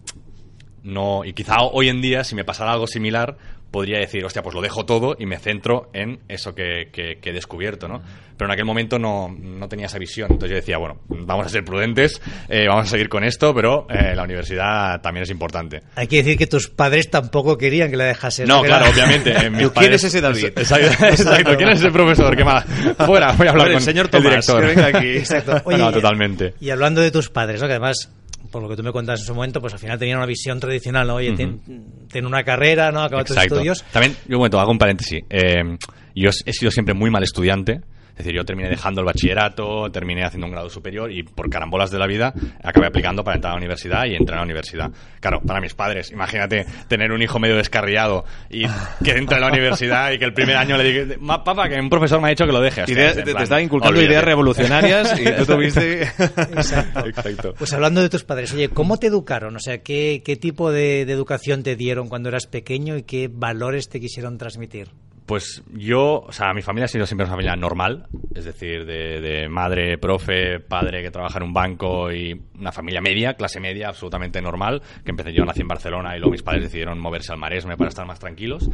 no 0.83 1.25
y 1.25 1.33
quizá 1.33 1.63
hoy 1.63 1.89
en 1.89 2.01
día 2.03 2.25
si 2.25 2.35
me 2.35 2.45
pasara 2.45 2.73
algo 2.73 2.87
similar 2.87 3.37
podría 3.75 3.99
decir 3.99 4.25
hostia 4.25 4.41
pues 4.43 4.55
lo 4.55 4.62
dejo 4.62 4.87
todo 4.87 5.17
y 5.19 5.26
me 5.26 5.37
centro 5.38 5.91
en 5.93 6.21
eso 6.29 6.55
que, 6.55 6.91
que- 6.93 7.19
que 7.21 7.31
he 7.31 7.32
descubierto 7.32 7.88
no 7.88 8.00
pero 8.37 8.49
en 8.49 8.53
aquel 8.53 8.65
momento 8.65 8.99
no, 8.99 9.29
no 9.29 9.69
tenía 9.69 9.87
esa 9.87 9.99
visión 9.99 10.29
entonces 10.31 10.50
yo 10.50 10.56
decía 10.56 10.79
bueno 10.79 11.00
vamos 11.09 11.47
a 11.47 11.49
ser 11.49 11.65
prudentes 11.65 12.23
eh, 12.49 12.67
vamos 12.69 12.87
a 12.87 12.91
seguir 12.91 13.09
con 13.09 13.25
esto 13.25 13.53
pero 13.53 13.87
eh, 13.91 14.15
la 14.15 14.23
universidad 14.23 15.00
también 15.00 15.25
es 15.25 15.31
importante 15.31 15.82
Hay 15.97 16.06
que 16.06 16.19
decir 16.19 16.38
que 16.38 16.47
tus 16.47 16.69
padres 16.69 17.11
tampoco 17.11 17.59
querían 17.59 17.91
que 17.91 17.97
la 17.97 18.05
dejases. 18.05 18.47
no 18.49 18.62
claro 18.62 18.85
era- 18.87 18.94
obviamente 18.94 19.31
eh, 19.32 19.50
mis 19.50 19.59
¿Quién 19.59 19.73
padres- 19.73 19.94
es 19.97 20.05
ese 20.05 20.20
David? 20.20 20.44
exacto, 20.56 21.05
exacto, 21.06 21.56
quién 21.56 21.69
es 21.70 21.81
ese 21.81 21.91
profesor 21.91 22.37
qué 22.37 22.44
mala 22.44 22.62
fuera 23.06 23.32
voy 23.32 23.49
a 23.49 23.50
hablar 23.50 23.67
Hombre, 23.67 23.67
el 23.67 23.73
con 23.75 23.82
señor 23.82 24.05
el 24.06 24.11
Tomás, 24.11 24.25
director 24.31 24.61
que 24.61 24.67
venga 24.67 24.87
aquí. 24.99 25.17
Exacto. 25.19 25.61
Oye, 25.65 25.79
no 25.79 25.91
totalmente 25.93 26.55
Y 26.61 26.70
hablando 26.70 27.00
de 27.00 27.11
tus 27.11 27.29
padres, 27.29 27.61
¿no? 27.61 27.67
que 27.67 27.73
además, 27.73 28.11
por 28.55 28.62
lo 28.62 28.69
que 28.69 28.77
tú 28.77 28.85
me 28.85 28.93
cuentas 28.93 29.19
en 29.19 29.27
su 29.27 29.35
momento, 29.35 29.61
pues 29.61 29.73
al 29.73 29.81
final 29.81 29.99
tenían 29.99 30.19
una 30.19 30.27
visión 30.27 30.61
tradicional, 30.61 31.09
¿no? 31.09 31.17
Oye, 31.17 31.33
ten, 31.33 31.61
ten 32.09 32.25
una 32.25 32.45
carrera, 32.45 32.93
¿no? 32.93 33.03
Acaba 33.03 33.25
tus 33.25 33.37
estudios. 33.37 33.85
También, 33.91 34.12
yo 34.29 34.37
un 34.37 34.43
momento, 34.43 34.61
hago 34.61 34.71
un 34.71 34.79
paréntesis. 34.79 35.25
Eh, 35.29 35.77
yo 36.15 36.31
he 36.47 36.53
sido 36.53 36.71
siempre 36.71 36.95
muy 36.95 37.11
mal 37.11 37.25
estudiante. 37.25 37.81
Es 38.15 38.19
decir, 38.19 38.35
yo 38.35 38.45
terminé 38.45 38.69
dejando 38.69 39.01
el 39.01 39.07
bachillerato, 39.07 39.91
terminé 39.91 40.25
haciendo 40.25 40.47
un 40.47 40.53
grado 40.53 40.71
superior 40.71 41.11
y 41.11 41.25
por 41.25 41.51
carambolas 41.51 41.91
de 41.91 41.99
la 41.99 42.07
vida 42.07 42.33
acabé 42.63 42.87
aplicando 42.87 43.25
para 43.25 43.35
entrar 43.37 43.51
a 43.51 43.55
la 43.55 43.59
universidad 43.59 44.05
y 44.07 44.15
entré 44.15 44.35
a 44.35 44.39
la 44.39 44.45
universidad. 44.45 44.91
Claro, 45.21 45.41
para 45.41 45.61
mis 45.61 45.75
padres, 45.75 46.13
imagínate 46.13 46.65
tener 46.89 47.11
un 47.11 47.21
hijo 47.23 47.41
medio 47.41 47.57
descarriado 47.57 48.25
y 48.51 48.67
que 49.05 49.13
entre 49.17 49.39
a 49.39 49.41
la 49.41 49.49
universidad 49.49 50.13
y 50.13 50.19
que 50.19 50.25
el 50.27 50.33
primer 50.33 50.57
año 50.57 50.77
le 50.77 50.85
diga, 50.85 51.17
"Ma- 51.21 51.43
papá, 51.43 51.69
que 51.69 51.79
un 51.81 51.91
profesor 51.91 52.21
me 52.21 52.29
ha 52.29 52.31
dicho 52.31 52.47
que 52.47 52.53
lo 52.53 52.61
deje. 52.61 52.83
Hostia, 52.83 52.95
Ideas- 52.95 53.17
en 53.19 53.25
te, 53.25 53.35
te 53.35 53.43
estaba 53.43 53.61
inculcando 53.61 53.91
olvídate. 53.99 54.13
ideas 54.13 54.25
revolucionarias 54.25 55.21
y 55.21 55.25
tú 55.33 55.47
tuviste... 55.47 56.03
Exacto. 56.55 57.07
Exacto. 57.07 57.55
Pues 57.59 57.73
hablando 57.73 58.01
de 58.01 58.09
tus 58.09 58.23
padres, 58.25 58.53
oye, 58.55 58.69
¿cómo 58.69 58.97
te 58.99 59.09
educaron? 59.09 59.57
O 59.57 59.61
sea, 59.61 59.83
¿qué, 59.83 60.23
qué 60.25 60.37
tipo 60.37 60.71
de, 60.71 61.05
de 61.05 61.13
educación 61.13 61.63
te 61.63 61.75
dieron 61.77 62.09
cuando 62.09 62.29
eras 62.29 62.47
pequeño 62.47 62.97
y 62.97 63.03
qué 63.03 63.29
valores 63.33 63.89
te 63.89 64.01
quisieron 64.01 64.39
transmitir? 64.39 64.89
Pues 65.26 65.62
yo, 65.73 66.21
o 66.21 66.32
sea, 66.32 66.53
mi 66.53 66.61
familia 66.61 66.85
ha 66.85 66.88
sido 66.88 67.06
siempre 67.06 67.25
una 67.25 67.32
familia 67.32 67.56
normal, 67.56 68.09
es 68.35 68.44
decir, 68.44 68.85
de, 68.85 69.49
madre, 69.49 69.97
profe, 69.97 70.61
padre 70.61 71.03
que 71.03 71.11
trabaja 71.11 71.38
en 71.38 71.44
un 71.44 71.55
banco 71.55 72.12
y 72.12 72.38
una 72.59 72.73
familia 72.73 73.00
media, 73.00 73.32
clase 73.32 73.59
media, 73.59 73.88
absolutamente 73.88 74.43
normal, 74.43 74.82
que 75.03 75.11
empecé 75.11 75.32
yo, 75.32 75.47
nací 75.47 75.62
en 75.62 75.69
Barcelona 75.69 76.15
y 76.15 76.19
luego 76.19 76.32
mis 76.32 76.43
padres 76.43 76.65
decidieron 76.65 76.99
moverse 76.99 77.32
al 77.32 77.38
Maresme 77.38 77.79
para 77.79 77.88
estar 77.88 78.06
más 78.06 78.19
tranquilos. 78.19 78.69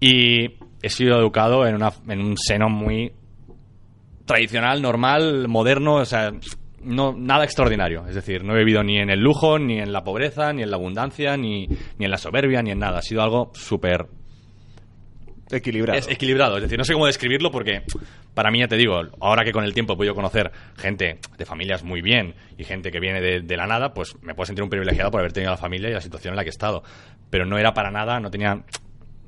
Y 0.00 0.52
he 0.80 0.88
sido 0.88 1.18
educado 1.18 1.66
en, 1.66 1.74
una, 1.74 1.92
en 2.08 2.20
un 2.20 2.38
seno 2.38 2.70
muy 2.70 3.12
tradicional, 4.24 4.80
normal, 4.80 5.46
moderno, 5.46 5.96
o 5.96 6.04
sea, 6.06 6.32
no, 6.82 7.12
nada 7.12 7.44
extraordinario. 7.44 8.06
Es 8.08 8.14
decir, 8.14 8.44
no 8.44 8.54
he 8.54 8.58
vivido 8.58 8.82
ni 8.82 8.98
en 8.98 9.10
el 9.10 9.20
lujo, 9.20 9.58
ni 9.58 9.78
en 9.78 9.92
la 9.92 10.04
pobreza, 10.04 10.54
ni 10.54 10.62
en 10.62 10.70
la 10.70 10.76
abundancia, 10.76 11.36
ni, 11.36 11.66
ni 11.98 12.04
en 12.06 12.10
la 12.10 12.16
soberbia, 12.16 12.62
ni 12.62 12.70
en 12.70 12.78
nada. 12.78 12.98
Ha 12.98 13.02
sido 13.02 13.22
algo 13.22 13.50
súper 13.54 14.06
Equilibrado. 15.50 15.98
es 15.98 16.08
equilibrado, 16.08 16.56
es 16.56 16.62
decir, 16.64 16.76
no 16.78 16.84
sé 16.84 16.92
cómo 16.92 17.06
describirlo 17.06 17.50
porque 17.50 17.82
para 18.36 18.50
mí, 18.50 18.58
ya 18.58 18.68
te 18.68 18.76
digo, 18.76 19.00
ahora 19.20 19.44
que 19.44 19.52
con 19.52 19.64
el 19.64 19.72
tiempo 19.72 19.94
he 19.94 19.96
podido 19.96 20.14
conocer 20.14 20.52
gente 20.76 21.20
de 21.38 21.46
familias 21.46 21.82
muy 21.82 22.02
bien 22.02 22.34
y 22.58 22.64
gente 22.64 22.90
que 22.90 23.00
viene 23.00 23.22
de, 23.22 23.56
la 23.56 23.66
nada, 23.66 23.94
pues 23.94 24.14
me 24.20 24.34
puedo 24.34 24.44
sentir 24.44 24.62
un 24.62 24.68
privilegiado 24.68 25.10
por 25.10 25.20
haber 25.20 25.32
tenido 25.32 25.52
la 25.52 25.56
familia 25.56 25.88
y 25.88 25.94
la 25.94 26.02
situación 26.02 26.32
en 26.32 26.36
la 26.36 26.42
que 26.42 26.48
he 26.48 26.50
estado. 26.50 26.82
Pero 27.30 27.46
no 27.46 27.56
era 27.56 27.72
para 27.72 27.90
nada, 27.90 28.20
no 28.20 28.30
tenía 28.30 28.62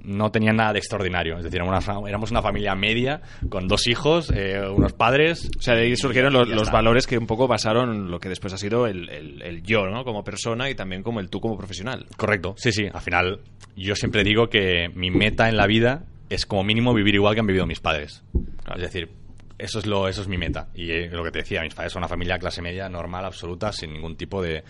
no 0.04 0.30
tenía 0.30 0.52
nada 0.52 0.72
de 0.72 0.78
extraordinario. 0.78 1.36
Es 1.38 1.44
decir, 1.44 1.60
éramos 1.60 1.86
una, 1.86 2.08
éramos 2.08 2.30
una 2.30 2.42
familia 2.42 2.74
media 2.74 3.20
con 3.48 3.68
dos 3.68 3.86
hijos, 3.88 4.32
eh, 4.34 4.60
unos 4.68 4.92
padres. 4.92 5.50
O 5.58 5.62
sea, 5.62 5.74
de 5.74 5.82
ahí 5.82 5.96
surgieron 5.96 6.32
los, 6.32 6.70
valores 6.70 7.06
que 7.06 7.18
un 7.18 7.26
poco 7.26 7.46
basaron 7.48 8.10
lo 8.10 8.20
que 8.20 8.28
después 8.28 8.52
ha 8.54 8.58
sido 8.58 8.86
el, 8.86 9.08
el- 9.08 9.42
el 9.42 9.62
yo, 9.62 9.86
¿no? 9.88 10.04
Como 10.04 10.24
persona 10.24 10.70
y 10.70 10.74
también 10.74 11.02
como 11.02 11.20
el 11.20 11.28
tú 11.30 11.40
como 11.40 11.56
profesional. 11.56 12.06
Correcto, 12.16 12.54
sí, 12.56 12.72
sí. 12.72 12.86
Al 12.92 13.00
final, 13.00 13.40
yo 13.76 13.94
siempre 13.94 14.24
digo 14.24 14.48
que 14.48 14.88
mi 14.94 15.10
meta 15.10 15.48
en 15.48 15.56
la 15.56 15.66
vida 15.66 16.04
es 16.30 16.46
como 16.46 16.64
mínimo 16.64 16.92
vivir 16.94 17.14
igual 17.14 17.34
que 17.34 17.40
han 17.40 17.46
vivido 17.46 17.66
mis 17.66 17.80
padres. 17.80 18.22
Es 18.74 18.82
decir, 18.82 19.10
eso 19.58 19.78
es 19.78 19.86
lo, 19.86 20.08
eso 20.08 20.22
es 20.22 20.28
mi 20.28 20.36
meta. 20.38 20.68
Y 20.74 20.90
eh, 20.90 21.08
lo 21.10 21.24
que 21.24 21.30
te 21.30 21.38
decía, 21.40 21.62
mis 21.62 21.74
padres 21.74 21.92
son 21.92 22.00
una 22.00 22.08
familia 22.08 22.38
clase 22.38 22.62
media, 22.62 22.88
normal, 22.88 23.24
absoluta, 23.24 23.72
sin 23.72 23.92
ningún 23.92 24.16
tipo 24.16 24.40
de, 24.42 24.62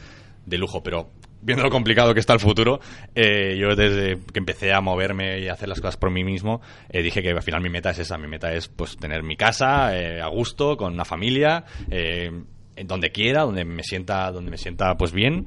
de 0.47 0.59
lujo. 0.59 0.83
Pero 0.83 1.11
viendo 1.41 1.63
lo 1.65 1.71
complicado 1.71 2.15
que 2.15 2.21
está 2.21 2.33
el 2.35 2.41
futuro, 2.41 2.81
eh, 3.15 3.57
yo 3.59 3.75
desde 3.77 4.19
que 4.33 4.39
empecé 4.39 4.73
a 4.73 4.81
moverme 4.81 5.41
y 5.41 5.49
a 5.49 5.53
hacer 5.53 5.69
las 5.69 5.81
cosas 5.81 5.97
por 5.97 6.11
mí 6.11 6.25
mismo, 6.25 6.61
eh, 6.91 7.03
dije 7.03 7.23
que 7.23 7.31
al 7.31 7.43
final 7.43 7.61
mi 7.63 7.71
meta 7.71 7.91
es 7.91 7.99
esa. 8.01 8.19
Mi 8.19 8.27
meta 8.29 8.53
es 8.53 8.69
pues 8.69 8.97
tener 8.97 9.23
mi 9.23 9.37
casa 9.37 9.97
eh, 9.97 10.21
a 10.21 10.27
gusto, 10.29 10.77
con 10.77 10.93
una 10.95 11.05
familia, 11.05 11.65
eh, 11.91 12.31
en 12.77 12.87
donde 12.87 13.11
quiera, 13.11 13.43
donde 13.43 13.65
me 13.65 13.83
sienta, 13.83 14.31
donde 14.33 14.51
me 14.51 14.59
sienta 14.59 14.97
pues 14.97 15.13
bien 15.13 15.47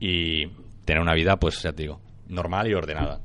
y 0.00 0.46
tener 0.84 1.00
una 1.00 1.14
vida, 1.14 1.36
pues 1.38 1.62
ya 1.62 1.72
te 1.72 1.82
digo, 1.82 2.00
normal 2.28 2.68
y 2.68 2.74
ordenada. 2.74 3.20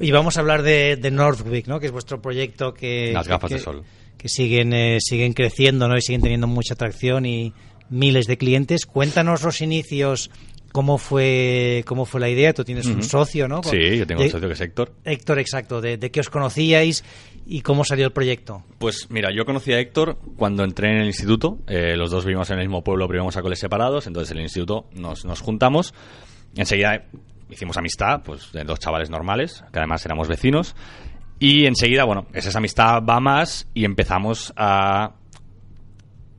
Y 0.00 0.10
vamos 0.10 0.36
a 0.36 0.40
hablar 0.40 0.62
de, 0.62 0.96
de 0.96 1.10
Northwick, 1.10 1.66
¿no? 1.66 1.78
Que 1.80 1.86
es 1.86 1.92
vuestro 1.92 2.20
proyecto 2.22 2.72
que... 2.74 3.12
Las 3.12 3.28
gafas 3.28 3.48
que- 3.50 3.54
de 3.56 3.60
sol. 3.60 3.82
Que 4.16 4.28
siguen, 4.28 4.72
eh, 4.72 4.98
siguen 5.00 5.32
creciendo, 5.32 5.88
¿no? 5.88 5.96
Y 5.96 6.00
siguen 6.00 6.22
teniendo 6.22 6.46
mucha 6.46 6.74
atracción 6.74 7.26
y 7.26 7.52
miles 7.90 8.26
de 8.26 8.36
clientes. 8.38 8.86
Cuéntanos 8.86 9.42
los 9.42 9.60
inicios, 9.60 10.30
cómo 10.72 10.98
fue, 10.98 11.84
cómo 11.86 12.04
fue 12.06 12.20
la 12.20 12.28
idea. 12.28 12.52
Tú 12.52 12.64
tienes 12.64 12.86
un 12.86 13.02
socio, 13.02 13.46
¿no? 13.48 13.62
Sí, 13.62 13.98
yo 13.98 14.06
tengo 14.06 14.20
De- 14.20 14.26
un 14.26 14.32
socio 14.32 14.48
que 14.48 14.54
es 14.54 14.60
Héctor. 14.60 14.92
Héctor, 15.04 15.38
exacto. 15.38 15.80
De, 15.80 15.96
de 15.98 16.10
qué 16.10 16.20
os 16.20 16.30
conocíais 16.30 17.04
y 17.46 17.60
cómo 17.60 17.84
salió 17.84 18.06
el 18.06 18.12
proyecto. 18.12 18.64
Pues 18.78 19.06
mira, 19.10 19.28
yo 19.34 19.44
conocí 19.44 19.72
a 19.72 19.78
Héctor 19.78 20.18
cuando 20.36 20.64
entré 20.64 20.90
en 20.90 20.98
el 21.02 21.06
instituto. 21.06 21.58
Eh, 21.66 21.96
los 21.96 22.10
dos 22.10 22.24
vivimos 22.24 22.48
en 22.50 22.58
el 22.58 22.66
mismo 22.66 22.82
pueblo, 22.82 23.06
pero 23.06 23.18
íbamos 23.18 23.36
a 23.36 23.42
coles 23.42 23.58
separados. 23.58 24.06
Entonces 24.06 24.30
en 24.32 24.38
el 24.38 24.44
instituto 24.44 24.86
nos, 24.94 25.24
nos 25.24 25.40
juntamos. 25.40 25.94
Enseguida 26.56 27.04
hicimos 27.50 27.76
amistad, 27.76 28.22
pues 28.24 28.50
de 28.52 28.64
dos 28.64 28.78
chavales 28.78 29.10
normales, 29.10 29.62
que 29.72 29.78
además 29.78 30.04
éramos 30.06 30.26
vecinos. 30.28 30.74
Y 31.38 31.66
enseguida, 31.66 32.04
bueno, 32.04 32.26
esa 32.32 32.56
amistad 32.56 33.02
va 33.02 33.18
más 33.20 33.66
y 33.74 33.84
empezamos 33.84 34.52
a 34.56 35.14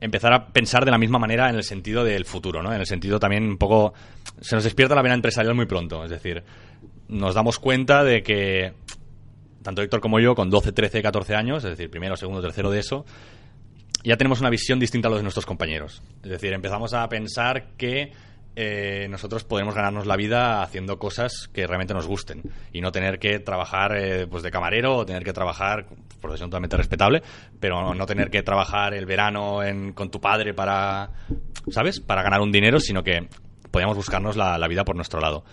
empezar 0.00 0.32
a 0.34 0.46
pensar 0.48 0.84
de 0.84 0.90
la 0.90 0.98
misma 0.98 1.18
manera 1.18 1.48
en 1.48 1.56
el 1.56 1.62
sentido 1.62 2.04
del 2.04 2.24
futuro, 2.24 2.62
¿no? 2.62 2.72
En 2.72 2.80
el 2.80 2.86
sentido 2.86 3.18
también 3.18 3.44
un 3.44 3.56
poco... 3.58 3.94
Se 4.40 4.54
nos 4.56 4.64
despierta 4.64 4.94
la 4.94 5.02
vena 5.02 5.14
empresarial 5.14 5.54
muy 5.54 5.66
pronto, 5.66 6.04
es 6.04 6.10
decir, 6.10 6.42
nos 7.08 7.34
damos 7.34 7.58
cuenta 7.58 8.04
de 8.04 8.22
que 8.22 8.74
tanto 9.64 9.82
Héctor 9.82 10.00
como 10.00 10.20
yo, 10.20 10.34
con 10.34 10.50
12, 10.50 10.72
13, 10.72 11.02
14 11.02 11.34
años, 11.34 11.64
es 11.64 11.70
decir, 11.70 11.90
primero, 11.90 12.16
segundo, 12.16 12.42
tercero 12.42 12.70
de 12.70 12.80
eso, 12.80 13.06
ya 14.04 14.16
tenemos 14.18 14.40
una 14.40 14.50
visión 14.50 14.78
distinta 14.78 15.08
a 15.08 15.10
los 15.10 15.18
de 15.18 15.22
nuestros 15.22 15.46
compañeros. 15.46 16.02
Es 16.22 16.30
decir, 16.30 16.52
empezamos 16.52 16.92
a 16.92 17.08
pensar 17.08 17.68
que 17.78 18.12
eh, 18.56 19.08
nosotros 19.08 19.42
podemos 19.42 19.74
ganarnos 19.74 20.06
la 20.06 20.16
vida 20.16 20.62
haciendo 20.62 20.98
cosas 20.98 21.48
que 21.52 21.66
realmente 21.66 21.94
nos 21.94 22.06
gusten 22.06 22.42
y 22.72 22.82
no 22.82 22.92
tener 22.92 23.18
que 23.18 23.40
trabajar 23.40 23.96
eh, 23.96 24.26
pues 24.28 24.42
de 24.42 24.50
camarero 24.50 24.98
o 24.98 25.06
tener 25.06 25.24
que 25.24 25.32
trabajar, 25.32 25.86
profesión 26.20 26.50
totalmente 26.50 26.76
respetable, 26.76 27.22
pero 27.58 27.94
no 27.94 28.06
tener 28.06 28.30
que 28.30 28.42
trabajar 28.42 28.92
el 28.92 29.06
verano 29.06 29.60
con 29.94 30.10
tu 30.10 30.20
padre 30.20 30.52
para, 30.52 31.10
¿sabes? 31.70 32.00
Para 32.00 32.22
ganar 32.22 32.42
un 32.42 32.52
dinero, 32.52 32.78
sino 32.78 33.02
que 33.02 33.28
podíamos 33.74 33.96
buscarnos 33.96 34.36
la, 34.36 34.68
vida 34.68 34.84
por 34.84 34.94
nuestro 34.94 35.20
lado. 35.20 35.44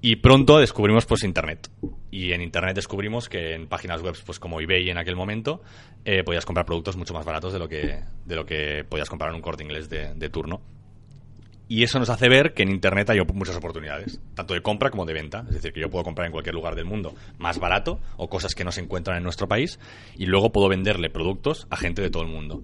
Y 0.00 0.16
pronto 0.16 0.58
descubrimos 0.58 1.04
pues 1.04 1.24
Internet. 1.24 1.68
Y 2.12 2.30
en 2.30 2.40
Internet 2.40 2.76
descubrimos 2.76 3.28
que 3.28 3.54
en 3.54 3.66
páginas 3.66 4.02
web 4.02 4.14
pues 4.24 4.38
como 4.38 4.60
eBay 4.60 4.88
en 4.88 4.98
aquel 4.98 5.16
momento 5.16 5.62
eh, 6.04 6.22
podías 6.22 6.46
comprar 6.46 6.64
productos 6.64 6.96
mucho 6.96 7.12
más 7.12 7.24
baratos 7.24 7.52
de 7.52 7.58
lo 7.58 7.68
que, 7.68 8.04
de 8.24 8.36
lo 8.36 8.46
que 8.46 8.84
podías 8.88 9.10
comprar 9.10 9.30
en 9.30 9.36
un 9.36 9.42
corte 9.42 9.64
inglés 9.64 9.88
de, 9.88 10.14
de 10.14 10.30
turno. 10.30 10.60
Y 11.66 11.82
eso 11.82 11.98
nos 11.98 12.08
hace 12.08 12.28
ver 12.28 12.54
que 12.54 12.62
en 12.62 12.70
Internet 12.70 13.10
hay 13.10 13.18
muchas 13.34 13.56
oportunidades, 13.56 14.20
tanto 14.36 14.54
de 14.54 14.62
compra 14.62 14.90
como 14.90 15.04
de 15.04 15.14
venta. 15.14 15.44
Es 15.48 15.54
decir, 15.54 15.72
que 15.72 15.80
yo 15.80 15.90
puedo 15.90 16.04
comprar 16.04 16.26
en 16.26 16.32
cualquier 16.32 16.54
lugar 16.54 16.76
del 16.76 16.84
mundo 16.84 17.16
más 17.38 17.58
barato 17.58 17.98
o 18.16 18.28
cosas 18.28 18.54
que 18.54 18.62
no 18.62 18.70
se 18.70 18.82
encuentran 18.82 19.16
en 19.16 19.24
nuestro 19.24 19.48
país 19.48 19.80
y 20.16 20.26
luego 20.26 20.52
puedo 20.52 20.68
venderle 20.68 21.10
productos 21.10 21.66
a 21.68 21.76
gente 21.76 22.00
de 22.00 22.10
todo 22.10 22.22
el 22.22 22.28
mundo. 22.28 22.62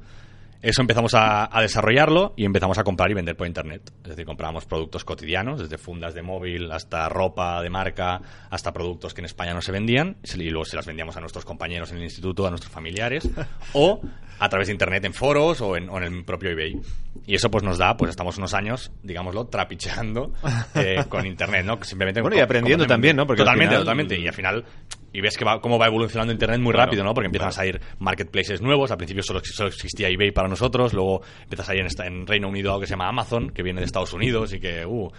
Eso 0.63 0.81
empezamos 0.81 1.13
a, 1.15 1.55
a 1.57 1.61
desarrollarlo 1.61 2.35
y 2.37 2.45
empezamos 2.45 2.79
a 2.79 2.85
comprar 2.85 3.11
y 3.11 3.15
vender 3.15 3.37
por 3.37 3.47
Internet. 3.49 3.93
Es 4.05 4.11
decir, 4.11 4.25
comprábamos 4.25 4.65
productos 4.65 5.05
cotidianos, 5.05 5.61
desde 5.61 5.77
fundas 5.77 6.15
de 6.15 6.23
móvil 6.23 6.71
hasta 6.71 7.09
ropa 7.09 7.61
de 7.61 7.69
marca, 7.69 8.21
hasta 8.49 8.73
productos 8.73 9.13
que 9.13 9.21
en 9.23 9.25
España 9.25 9.55
no 9.55 9.61
se 9.61 9.73
vendían 9.73 10.17
y 10.23 10.51
luego 10.51 10.65
se 10.65 10.77
las 10.77 10.87
vendíamos 10.87 11.17
a 11.17 11.21
nuestros 11.21 11.45
compañeros 11.45 11.91
en 11.91 11.99
el 11.99 12.05
instituto, 12.05 12.47
a 12.47 12.51
nuestros 12.51 12.73
familiares 12.73 13.29
o 13.73 14.01
a 14.39 14.49
través 14.49 14.69
de 14.69 14.73
Internet 14.73 15.05
en 15.05 15.13
foros 15.15 15.61
o 15.61 15.77
en, 15.77 15.89
o 15.91 15.99
en 15.99 16.05
el 16.05 16.25
propio 16.25 16.51
eBay. 16.51 16.81
Y 17.27 17.35
eso 17.35 17.51
pues 17.51 17.63
nos 17.65 17.79
da, 17.79 17.97
pues 17.97 18.11
estamos 18.11 18.39
unos 18.39 18.55
años, 18.55 18.93
digámoslo, 19.03 19.47
trapicheando 19.47 20.33
eh, 20.77 21.05
con 21.09 21.27
Internet, 21.27 21.65
¿no? 21.67 21.79
Simplemente 21.83 22.21
Bueno, 22.21 22.37
y 22.37 22.41
aprendiendo 22.41 22.87
también, 22.87 23.17
¿no? 23.17 23.27
Porque 23.27 23.43
al 23.43 23.47
totalmente, 23.47 23.71
final- 23.75 23.83
totalmente. 23.85 24.19
Y 24.19 24.27
al 24.29 24.35
final, 24.35 24.65
y 25.13 25.21
ves 25.21 25.37
que 25.37 25.45
va, 25.45 25.61
cómo 25.61 25.79
va 25.79 25.87
evolucionando 25.87 26.33
Internet 26.33 26.61
muy 26.61 26.73
Claro, 26.73 26.87
rápido, 26.87 27.05
¿no? 27.05 27.13
Porque 27.15 27.27
empiezan 27.27 27.51
claro. 27.51 27.71
a 27.71 27.73
salir 27.75 27.81
marketplaces 27.99 28.61
nuevos. 28.63 28.91
Al 28.91 28.97
principio 28.97 29.23
solo, 29.23 29.41
solo 29.45 29.69
existía 29.69 30.09
eBay 30.09 30.31
para 30.31 30.49
nosotros. 30.49 30.93
Luego 30.95 31.23
empieza 31.43 31.63
a 31.63 31.67
salir 31.67 31.81
en, 31.83 31.87
esta- 31.87 32.07
en 32.07 32.27
Reino 32.27 32.49
Unido 32.49 32.71
algo 32.71 32.81
que 32.81 32.87
se 32.87 32.93
llama 32.95 33.09
Amazon, 33.09 33.51
que 33.51 33.63
viene 33.63 33.81
de 33.81 33.87
Estados 33.87 34.13
Unidos 34.13 34.53
y 34.55 34.61
que, 34.61 34.87
uh, 34.87 35.11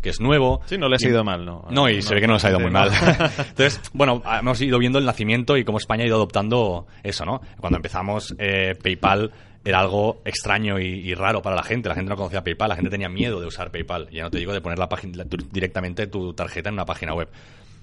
que 0.00 0.10
es 0.10 0.20
nuevo. 0.20 0.60
Sí, 0.66 0.78
no 0.78 0.88
les 0.88 1.04
ha 1.04 1.08
ido 1.08 1.22
mal, 1.24 1.44
¿no? 1.44 1.66
No, 1.70 1.88
y 1.88 2.00
se 2.02 2.14
ve 2.14 2.20
que 2.20 2.26
no 2.26 2.34
les 2.34 2.44
ha 2.44 2.50
ido 2.50 2.60
muy 2.60 2.70
no. 2.70 2.80
mal. 2.80 2.90
Entonces, 3.38 3.80
bueno, 3.92 4.22
hemos 4.40 4.60
ido 4.60 4.78
viendo 4.78 4.98
el 4.98 5.04
nacimiento 5.04 5.56
y 5.56 5.64
cómo 5.64 5.78
España 5.78 6.04
ha 6.04 6.06
ido 6.06 6.16
adoptando 6.16 6.86
eso, 7.02 7.24
¿no? 7.24 7.40
Cuando 7.60 7.76
empezamos, 7.76 8.34
eh, 8.38 8.74
PayPal 8.82 9.32
era 9.64 9.78
algo 9.78 10.22
extraño 10.24 10.80
y, 10.80 10.86
y 10.86 11.14
raro 11.14 11.40
para 11.42 11.54
la 11.54 11.62
gente. 11.62 11.88
La 11.88 11.94
gente 11.94 12.08
no 12.10 12.16
conocía 12.16 12.42
PayPal, 12.42 12.70
la 12.70 12.74
gente 12.76 12.90
tenía 12.90 13.08
miedo 13.08 13.40
de 13.40 13.46
usar 13.46 13.70
PayPal. 13.70 14.08
Ya 14.10 14.24
no 14.24 14.30
te 14.30 14.38
digo 14.38 14.52
de 14.52 14.60
poner 14.60 14.78
la 14.78 14.88
página, 14.88 15.24
directamente 15.52 16.06
tu 16.08 16.32
tarjeta 16.32 16.68
en 16.70 16.74
una 16.74 16.84
página 16.84 17.14
web. 17.14 17.28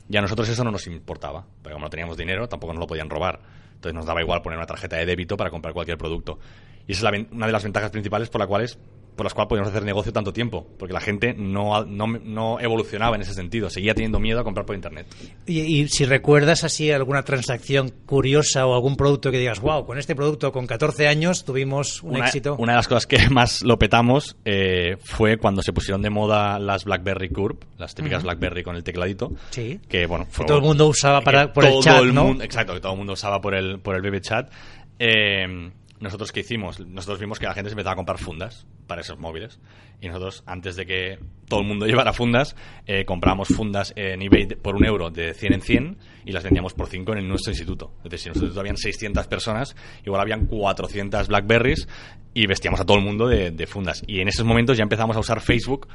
Y 0.09 0.17
a 0.17 0.21
nosotros 0.21 0.49
eso 0.49 0.63
no 0.63 0.71
nos 0.71 0.87
importaba, 0.87 1.45
porque 1.61 1.73
como 1.73 1.85
no 1.85 1.89
teníamos 1.89 2.17
dinero, 2.17 2.49
tampoco 2.49 2.73
nos 2.73 2.79
lo 2.79 2.87
podían 2.87 3.09
robar. 3.09 3.39
Entonces 3.75 3.93
nos 3.93 4.05
daba 4.05 4.21
igual 4.21 4.41
poner 4.41 4.57
una 4.57 4.65
tarjeta 4.65 4.97
de 4.97 5.05
débito 5.05 5.37
para 5.37 5.51
comprar 5.51 5.73
cualquier 5.73 5.97
producto. 5.97 6.39
Y 6.87 6.93
esa 6.93 7.07
es 7.07 7.13
la 7.13 7.27
una 7.31 7.45
de 7.45 7.51
las 7.51 7.63
ventajas 7.63 7.91
principales 7.91 8.29
por, 8.29 8.41
la 8.41 8.47
cuales, 8.47 8.79
por 9.19 9.25
las 9.25 9.33
cuales 9.33 9.49
podíamos 9.49 9.69
hacer 9.71 9.83
negocio 9.83 10.13
tanto 10.13 10.31
tiempo, 10.31 10.65
porque 10.79 10.93
la 10.93 11.01
gente 11.01 11.33
no, 11.37 11.83
no, 11.83 12.07
no 12.07 12.57
evolucionaba 12.61 13.17
en 13.17 13.21
ese 13.23 13.33
sentido, 13.33 13.69
seguía 13.69 13.93
teniendo 13.93 14.17
miedo 14.21 14.39
a 14.39 14.45
comprar 14.45 14.65
por 14.65 14.75
Internet. 14.77 15.07
Y, 15.45 15.59
y 15.59 15.89
si 15.89 16.05
recuerdas 16.05 16.63
así 16.63 16.89
alguna 16.89 17.23
transacción 17.23 17.91
curiosa 18.05 18.65
o 18.65 18.73
algún 18.75 18.95
producto 18.95 19.29
que 19.29 19.37
digas, 19.39 19.59
wow, 19.59 19.85
con 19.85 19.97
este 19.97 20.15
producto 20.15 20.53
con 20.53 20.67
14 20.67 21.09
años 21.09 21.43
tuvimos 21.43 22.01
un 22.01 22.11
una, 22.15 22.27
éxito. 22.27 22.55
una 22.57 22.71
de 22.71 22.77
las 22.77 22.87
cosas 22.87 23.05
que 23.07 23.29
más 23.29 23.61
lo 23.61 23.77
petamos 23.77 24.37
eh, 24.45 24.95
fue 25.03 25.35
cuando 25.37 25.61
se 25.63 25.73
pusieron 25.73 26.01
de 26.01 26.09
moda 26.09 26.57
las 26.59 26.85
BlackBerry 26.85 27.27
Curve, 27.27 27.59
las 27.77 27.93
típicas 27.93 28.23
BlackBerry 28.23 28.63
con 28.63 28.77
el 28.77 28.85
tecladito. 28.85 29.33
Sí. 29.49 29.81
Que 29.89 30.05
bueno, 30.05 30.27
fue 30.29 30.45
todo 30.45 30.59
el 30.59 30.63
mundo 30.63 30.87
usaba 30.87 31.19
para- 31.19 31.51
por 31.51 31.65
el 31.65 31.71
todo 31.71 31.81
chat, 31.81 32.01
el 32.03 32.13
¿no? 32.13 32.23
mundo- 32.23 32.43
exacto, 32.45 32.73
que 32.73 32.79
todo 32.79 32.93
el 32.93 32.97
mundo 32.99 33.11
usaba 33.13 33.41
por 33.41 33.53
el 33.53 33.79
por 33.79 33.95
el 33.97 34.01
BB 34.01 34.21
chat. 34.21 34.49
Eh, 34.97 35.71
nosotros 35.99 36.31
qué 36.31 36.41
hicimos? 36.41 36.79
Nosotros 36.79 37.19
vimos 37.19 37.39
que 37.39 37.45
la 37.45 37.53
gente 37.53 37.69
se 37.69 37.73
empezaba 37.73 37.93
a 37.93 37.95
comprar 37.95 38.17
fundas 38.17 38.65
para 38.87 39.01
esos 39.01 39.19
móviles 39.19 39.59
y 40.01 40.07
nosotros 40.07 40.43
antes 40.45 40.75
de 40.75 40.85
que 40.85 41.19
todo 41.47 41.61
el 41.61 41.67
mundo 41.67 41.85
llevara 41.87 42.13
fundas 42.13 42.55
eh, 42.87 43.05
comprábamos 43.05 43.49
fundas 43.49 43.93
en 43.95 44.21
eBay 44.21 44.47
por 44.47 44.75
un 44.75 44.85
euro 44.85 45.09
de 45.09 45.33
100 45.33 45.53
en 45.53 45.61
100 45.61 45.97
y 46.25 46.31
las 46.31 46.43
vendíamos 46.43 46.73
por 46.73 46.87
5 46.87 47.13
en 47.13 47.27
nuestro 47.27 47.51
instituto. 47.51 47.91
Es 48.03 48.11
decir, 48.11 48.19
si 48.19 48.27
en 48.27 48.31
nuestro 48.31 48.45
instituto 48.45 48.59
habían 48.61 48.77
600 48.77 49.27
personas, 49.27 49.75
igual 50.05 50.21
habían 50.21 50.45
400 50.45 51.27
Blackberries 51.27 51.87
y 52.33 52.47
vestíamos 52.47 52.79
a 52.79 52.85
todo 52.85 52.97
el 52.97 53.03
mundo 53.03 53.27
de 53.27 53.67
fundas. 53.67 54.03
Y 54.07 54.21
en 54.21 54.27
esos 54.27 54.45
momentos 54.45 54.77
ya 54.77 54.83
empezamos 54.83 55.15
a 55.15 55.19
usar 55.19 55.41
Facebook 55.41 55.87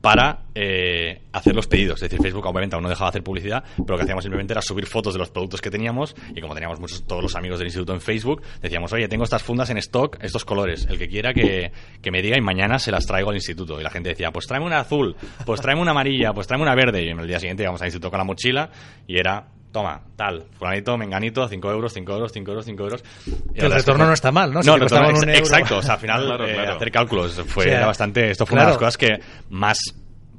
para 0.00 0.44
eh, 0.54 1.22
hacer 1.32 1.54
los 1.54 1.66
pedidos. 1.66 2.02
Es 2.02 2.10
decir, 2.10 2.22
Facebook 2.22 2.46
obviamente 2.46 2.74
aún 2.74 2.82
no 2.82 2.88
dejaba 2.88 3.08
de 3.08 3.10
hacer 3.10 3.22
publicidad, 3.22 3.64
pero 3.76 3.90
lo 3.90 3.96
que 3.96 4.02
hacíamos 4.02 4.24
simplemente 4.24 4.52
era 4.52 4.62
subir 4.62 4.86
fotos 4.86 5.12
de 5.14 5.18
los 5.18 5.30
productos 5.30 5.60
que 5.60 5.70
teníamos 5.70 6.14
y 6.34 6.40
como 6.40 6.54
teníamos 6.54 6.80
muchos, 6.80 7.06
todos 7.06 7.22
los 7.22 7.36
amigos 7.36 7.58
del 7.58 7.68
instituto 7.68 7.92
en 7.92 8.00
Facebook, 8.00 8.42
decíamos, 8.62 8.92
oye, 8.92 9.08
tengo 9.08 9.24
estas 9.24 9.42
fundas 9.42 9.68
en 9.70 9.78
stock, 9.78 10.16
estos 10.22 10.44
colores, 10.44 10.86
el 10.88 10.98
que 10.98 11.08
quiera 11.08 11.34
que, 11.34 11.72
que 12.00 12.10
me 12.10 12.22
diga 12.22 12.36
y 12.36 12.40
mañana 12.40 12.78
se 12.78 12.90
las 12.90 13.06
traigo 13.06 13.30
al 13.30 13.36
instituto. 13.36 13.80
Y 13.80 13.84
la 13.84 13.90
gente 13.90 14.10
decía, 14.10 14.30
pues 14.30 14.46
tráeme 14.46 14.66
una 14.66 14.80
azul, 14.80 15.16
pues 15.44 15.60
tráeme 15.60 15.82
una 15.82 15.90
amarilla, 15.90 16.32
pues 16.32 16.46
tráeme 16.46 16.62
una 16.62 16.74
verde. 16.74 17.04
Y 17.04 17.08
el 17.10 17.26
día 17.26 17.38
siguiente 17.38 17.62
íbamos 17.62 17.80
al 17.82 17.88
instituto 17.88 18.10
con 18.10 18.18
la 18.18 18.24
mochila 18.24 18.70
y 19.06 19.18
era... 19.18 19.48
Toma, 19.72 20.00
tal, 20.16 20.44
fulanito, 20.58 20.98
menganito, 20.98 21.46
5 21.46 21.70
euros, 21.70 21.92
5 21.92 22.12
euros, 22.12 22.32
5 22.32 22.50
euros, 22.50 22.64
5 22.64 22.82
euros. 22.82 23.04
El 23.26 23.32
verdad 23.34 23.46
es 23.54 23.60
que 23.62 23.76
retorno 23.78 24.06
no 24.06 24.12
está 24.12 24.32
mal, 24.32 24.52
¿no? 24.52 24.62
Si 24.62 24.68
No, 24.68 24.74
el 24.74 24.80
retorno, 24.80 25.10
ex- 25.10 25.22
euro. 25.22 25.32
exacto. 25.38 25.76
O 25.78 25.82
sea, 25.82 25.94
al 25.94 26.00
final 26.00 26.26
Claro, 26.26 26.46
eh, 26.48 26.54
claro. 26.54 26.72
hacer 26.74 26.90
cálculos 26.90 27.32
fue 27.46 27.64
O 27.64 27.68
sea, 27.68 27.76
era 27.78 27.86
bastante... 27.86 28.30
Esto 28.30 28.46
fue 28.46 28.54
una 28.56 28.62
de 28.64 28.68
las 28.70 28.78
cosas 28.78 28.98
que 28.98 29.20
más 29.50 29.78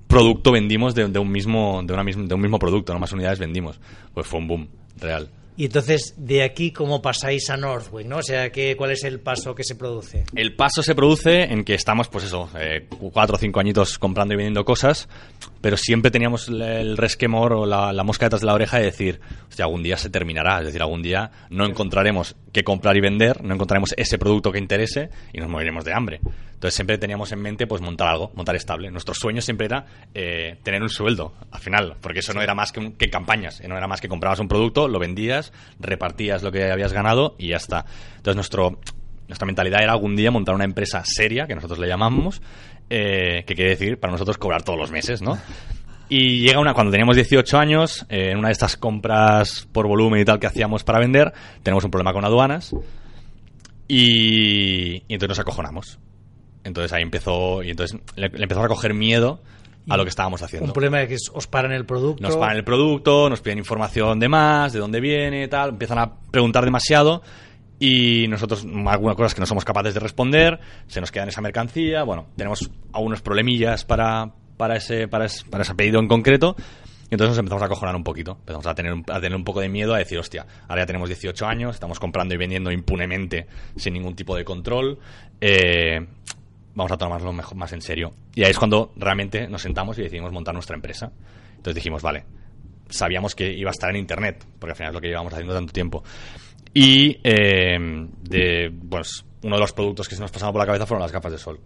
producto 0.08 0.52
vendimos 0.52 0.94
de, 0.96 1.08
de 1.08 1.20
un 1.20 1.32
mismo 1.32 1.82
de, 1.84 1.94
una 1.94 2.04
misma- 2.04 2.28
de 2.28 2.36
un 2.36 2.42
mismo 2.42 2.60
producto, 2.60 2.92
no 2.92 3.00
más 3.00 3.14
unidades 3.14 3.40
vendimos. 3.40 3.80
Pues 4.14 4.28
fue 4.28 4.40
un 4.40 4.48
boom 4.50 4.68
real. 5.00 5.30
Y 5.58 5.66
entonces, 5.66 6.16
de 6.18 6.44
aquí, 6.44 6.72
¿cómo 6.72 7.02
pasáis 7.02 7.50
a 7.50 7.58
Northwick? 7.58 8.08
¿no? 8.08 8.18
O 8.18 8.24
sea, 8.24 8.52
¿qué, 8.52 8.76
¿cuál 8.78 8.92
es 8.92 9.04
el 9.04 9.20
paso 9.20 9.54
que 9.54 9.64
se 9.64 9.76
produce? 9.76 10.24
El 10.34 10.56
paso 10.56 10.82
se 10.82 10.96
produce 10.96 11.44
en 11.44 11.64
que 11.66 11.74
estamos, 11.76 12.08
pues 12.08 12.24
eso, 12.24 12.50
eh, 12.58 12.88
cuatro 13.12 13.36
o 13.36 13.38
cinco 13.40 13.60
añitos 13.60 14.00
comprando 14.00 14.34
y 14.34 14.38
vendiendo 14.38 14.64
cosas, 14.66 15.10
pero 15.60 15.78
siempre 15.78 16.10
teníamos 16.10 16.48
el- 16.48 16.96
resquemor 16.98 17.54
o 17.54 17.66
la, 17.66 17.92
la 17.94 18.04
mosca 18.04 18.26
detrás 18.28 18.42
de 18.42 18.48
la 18.48 18.54
oreja 18.54 18.78
de 18.80 18.86
decir, 18.86 19.20
hostia, 19.50 19.66
algún 19.66 19.84
día 19.84 19.98
se 19.98 20.10
terminará, 20.10 20.60
es 20.60 20.66
decir, 20.68 20.82
algún 20.82 21.02
día 21.04 21.32
no 21.50 21.66
encontraremos 21.66 22.36
qué 22.54 22.64
comprar 22.64 22.96
y 22.98 23.02
vender, 23.02 23.44
no 23.44 23.54
encontraremos 23.54 23.94
ese 23.98 24.18
producto 24.18 24.52
que 24.52 24.58
interese 24.60 25.10
y 25.34 25.40
nos 25.40 25.50
moriremos 25.50 25.84
de 25.86 25.94
hambre. 25.94 26.22
Entonces 26.62 26.76
siempre 26.76 27.00
teníamos 27.00 27.32
en 27.32 27.42
mente 27.42 27.66
pues 27.66 27.82
montar 27.82 28.08
algo, 28.08 28.32
montar 28.36 28.56
estable. 28.56 28.92
Nuestro 28.92 29.16
sueño 29.16 29.42
siempre 29.42 29.66
era 29.66 29.84
eh, 30.14 30.58
tener 30.62 30.84
un 30.84 30.90
sueldo 30.90 31.34
al 31.50 31.60
final, 31.60 31.96
porque 32.00 32.20
eso 32.20 32.34
no 32.36 32.42
era 32.44 32.54
más 32.54 32.72
que, 32.72 33.10
campañas, 33.10 33.64
no 33.68 33.76
era 33.76 33.88
más 33.88 34.00
que 34.00 34.08
comprabas 34.08 34.38
un 34.38 34.48
producto, 34.48 34.88
lo 34.88 35.00
vendías, 35.00 35.54
repartías 35.80 36.44
lo 36.44 36.52
que 36.52 36.72
habías 36.72 36.94
ganado 36.94 37.34
y 37.40 37.48
ya 37.48 37.56
está. 37.56 37.86
Entonces 38.18 38.36
nuestro, 38.36 38.80
nuestra 39.28 39.48
mentalidad 39.48 39.82
era 39.82 39.94
algún 39.94 40.16
día 40.16 40.30
montar 40.30 40.54
una 40.54 40.64
empresa 40.64 41.02
seria, 41.04 41.48
que 41.48 41.56
nosotros 41.56 41.80
le 41.80 41.88
llamamos, 41.88 42.44
eh, 42.92 43.44
que 43.48 43.56
quiere 43.56 43.72
decir 43.72 44.00
para 44.00 44.12
nosotros 44.12 44.38
cobrar 44.38 44.62
todos 44.62 44.78
los 44.78 44.92
meses, 44.92 45.24
¿no? 45.24 45.40
Y 46.10 46.42
llega 46.46 46.60
una, 46.60 46.76
cuando 46.76 46.92
teníamos 46.92 47.16
18 47.16 47.58
años, 47.58 48.06
eh, 48.08 48.30
en 48.34 48.38
una 48.38 48.50
de 48.50 48.54
estas 48.54 48.78
compras 48.78 49.68
por 49.72 49.88
volumen 49.88 50.22
y 50.22 50.26
tal 50.26 50.40
que 50.40 50.46
hacíamos 50.46 50.84
para 50.84 51.00
vender, 51.00 51.34
tenemos 51.64 51.84
un 51.84 51.90
problema 51.90 52.14
con 52.14 52.24
aduanas 52.24 52.76
y, 53.88 54.98
y 54.98 55.14
entonces 55.16 55.30
nos 55.30 55.40
acojonamos. 55.40 55.98
Entonces 56.64 56.94
ahí 56.94 57.02
empezó, 57.02 57.64
y 57.64 57.72
entonces 57.72 58.00
le, 58.16 58.30
le 58.30 58.44
empezó 58.44 58.62
a 58.62 58.68
coger 58.68 58.94
miedo 58.94 59.42
a 59.90 59.98
lo 59.98 60.04
que 60.04 60.10
estábamos 60.10 60.42
haciendo. 60.42 60.68
Un 60.68 60.74
problema 60.74 61.02
es 61.02 61.10
que 61.10 61.18
os 61.34 61.48
paran 61.48 61.72
el 61.72 61.86
producto. 61.86 62.22
Nos 62.22 62.38
pagan 62.38 62.58
el 62.58 62.64
producto, 62.64 63.30
nos 63.30 63.42
piden 63.42 63.58
información 63.58 64.20
de 64.20 64.30
más, 64.30 64.74
de 64.74 64.80
dónde 64.80 65.00
viene, 65.00 65.48
tal, 65.48 65.70
empiezan 65.70 66.00
a 66.00 66.14
preguntar 66.32 66.64
demasiado 66.64 67.22
y 67.80 68.28
nosotros 68.28 68.64
algunas 68.86 69.16
cosas 69.16 69.34
que 69.34 69.40
no 69.40 69.48
somos 69.48 69.66
capaces 69.66 69.96
de 69.96 70.00
responder, 70.00 70.60
se 70.86 71.02
nos 71.02 71.12
queda 71.12 71.24
en 71.24 71.30
esa 71.30 71.42
mercancía, 71.42 72.04
bueno, 72.04 72.28
tenemos 72.36 72.70
algunos 72.94 73.24
problemillas 73.24 73.86
para, 73.86 74.32
para, 74.56 74.76
ese, 74.76 75.08
para, 75.08 75.26
ese, 75.26 75.46
para 75.46 75.64
ese 75.64 75.74
pedido 75.74 76.00
en 76.00 76.08
concreto. 76.08 76.56
Y 77.10 77.16
entonces 77.16 77.32
nos 77.32 77.40
empezamos 77.40 77.64
a 77.64 77.66
acojonar 77.66 77.96
un 77.96 78.04
poquito. 78.04 78.38
Empezamos 78.40 78.68
a 78.68 78.76
tener, 78.76 78.94
a 79.10 79.20
tener 79.20 79.36
un 79.36 79.44
poco 79.44 79.62
de 79.62 79.68
miedo 79.68 79.96
a 79.96 79.98
decir, 79.98 80.20
hostia, 80.20 80.46
ahora 80.68 80.84
ya 80.84 80.86
tenemos 80.86 81.10
18 81.10 81.46
años, 81.46 81.74
estamos 81.74 82.00
comprando 82.00 82.36
y 82.36 82.38
vendiendo 82.38 82.72
impunemente 82.72 83.48
sin 83.76 83.96
ningún 83.96 84.16
tipo 84.16 84.36
de 84.36 84.46
control. 84.46 85.00
Eh, 85.42 86.06
vamos 86.76 86.92
a 86.92 86.98
tomarlo 86.98 87.34
más 87.34 87.74
en 87.74 87.82
serio. 87.82 88.14
Y 88.36 88.44
ahí 88.44 88.52
es 88.52 88.58
cuando 88.58 88.94
realmente 88.96 89.48
nos 89.48 89.62
sentamos 89.62 89.98
y 89.98 90.04
decidimos 90.04 90.32
montar 90.32 90.54
nuestra 90.54 90.76
empresa. 90.76 91.12
Entonces 91.52 91.76
dijimos, 91.76 92.02
vale, 92.02 92.26
sabíamos 92.90 93.36
que 93.36 93.52
iba 93.52 93.70
a 93.70 93.72
estar 93.72 93.90
en 93.90 93.98
Internet, 93.98 94.46
porque 94.60 94.72
al 94.72 94.78
final 94.78 94.92
es 94.92 94.96
lo 94.96 95.02
que 95.02 95.08
llevamos 95.08 95.34
haciendo 95.34 95.54
tanto 95.54 95.74
tiempo. 95.74 96.04
Y 96.74 97.20
eh, 97.24 97.78
de, 98.24 98.74
pues, 98.90 99.26
uno 99.44 99.56
de 99.56 99.62
los 99.62 99.74
productos 99.74 100.08
que 100.08 100.16
se 100.16 100.22
nos 100.22 100.32
pasaba 100.32 100.52
por 100.52 100.60
la 100.60 100.66
cabeza 100.66 100.86
fueron 100.86 101.02
las 101.02 101.12
gafas 101.12 101.32
de 101.32 101.38
sol. 101.38 101.60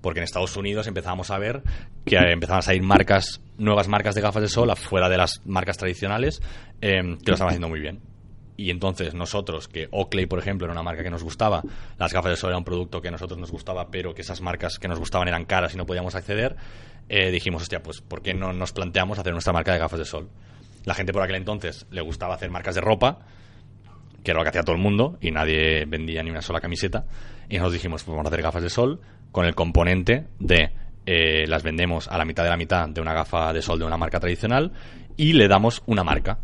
Porque 0.00 0.18
en 0.20 0.24
Estados 0.24 0.56
Unidos 0.56 0.86
empezábamos 0.88 1.30
a 1.30 1.38
ver 1.38 1.62
que 2.04 2.16
eh, 2.16 2.32
empezaban 2.32 2.58
a 2.58 2.62
salir 2.62 2.82
marcas, 2.82 3.40
nuevas 3.56 3.88
marcas 3.88 4.14
de 4.14 4.20
gafas 4.20 4.42
de 4.42 4.48
sol 4.48 4.68
afuera 4.70 5.08
de 5.08 5.16
las 5.16 5.40
marcas 5.46 5.78
tradicionales 5.78 6.42
eh, 6.80 7.16
que 7.24 7.30
lo 7.30 7.34
estaban 7.34 7.50
haciendo 7.50 7.68
muy 7.68 7.80
bien. 7.80 8.00
Y 8.62 8.70
entonces 8.70 9.12
nosotros, 9.12 9.66
que 9.66 9.88
Oakley, 9.90 10.26
por 10.26 10.38
ejemplo, 10.38 10.66
era 10.66 10.72
una 10.72 10.84
marca 10.84 11.02
que 11.02 11.10
nos 11.10 11.24
gustaba, 11.24 11.62
las 11.98 12.12
gafas 12.12 12.30
de 12.30 12.36
sol 12.36 12.50
era 12.50 12.58
un 12.58 12.64
producto 12.64 13.02
que 13.02 13.08
a 13.08 13.10
nosotros 13.10 13.40
nos 13.40 13.50
gustaba, 13.50 13.90
pero 13.90 14.14
que 14.14 14.22
esas 14.22 14.40
marcas 14.40 14.78
que 14.78 14.86
nos 14.86 15.00
gustaban 15.00 15.26
eran 15.26 15.44
caras 15.44 15.74
y 15.74 15.76
no 15.76 15.84
podíamos 15.84 16.14
acceder, 16.14 16.54
eh, 17.08 17.32
dijimos, 17.32 17.62
hostia, 17.62 17.82
pues 17.82 18.00
¿por 18.00 18.22
qué 18.22 18.34
no 18.34 18.52
nos 18.52 18.72
planteamos 18.72 19.18
hacer 19.18 19.32
nuestra 19.32 19.52
marca 19.52 19.72
de 19.72 19.80
gafas 19.80 19.98
de 19.98 20.04
sol? 20.04 20.28
La 20.84 20.94
gente 20.94 21.12
por 21.12 21.22
aquel 21.22 21.36
entonces 21.36 21.86
le 21.90 22.02
gustaba 22.02 22.36
hacer 22.36 22.50
marcas 22.50 22.76
de 22.76 22.80
ropa, 22.80 23.18
que 24.22 24.30
era 24.30 24.38
lo 24.38 24.44
que 24.44 24.50
hacía 24.50 24.62
todo 24.62 24.76
el 24.76 24.82
mundo, 24.82 25.18
y 25.20 25.32
nadie 25.32 25.84
vendía 25.84 26.22
ni 26.22 26.30
una 26.30 26.40
sola 26.40 26.60
camiseta, 26.60 27.04
y 27.48 27.58
nos 27.58 27.72
dijimos, 27.72 28.04
pues 28.04 28.12
vamos 28.12 28.26
a 28.26 28.28
hacer 28.28 28.42
gafas 28.42 28.62
de 28.62 28.70
sol 28.70 29.00
con 29.32 29.44
el 29.44 29.56
componente 29.56 30.28
de 30.38 30.70
eh, 31.04 31.46
las 31.48 31.64
vendemos 31.64 32.06
a 32.06 32.16
la 32.16 32.24
mitad 32.24 32.44
de 32.44 32.50
la 32.50 32.56
mitad 32.56 32.88
de 32.88 33.00
una 33.00 33.12
gafa 33.12 33.52
de 33.52 33.60
sol 33.60 33.80
de 33.80 33.84
una 33.84 33.96
marca 33.96 34.20
tradicional 34.20 34.70
y 35.16 35.32
le 35.32 35.48
damos 35.48 35.82
una 35.86 36.04
marca 36.04 36.38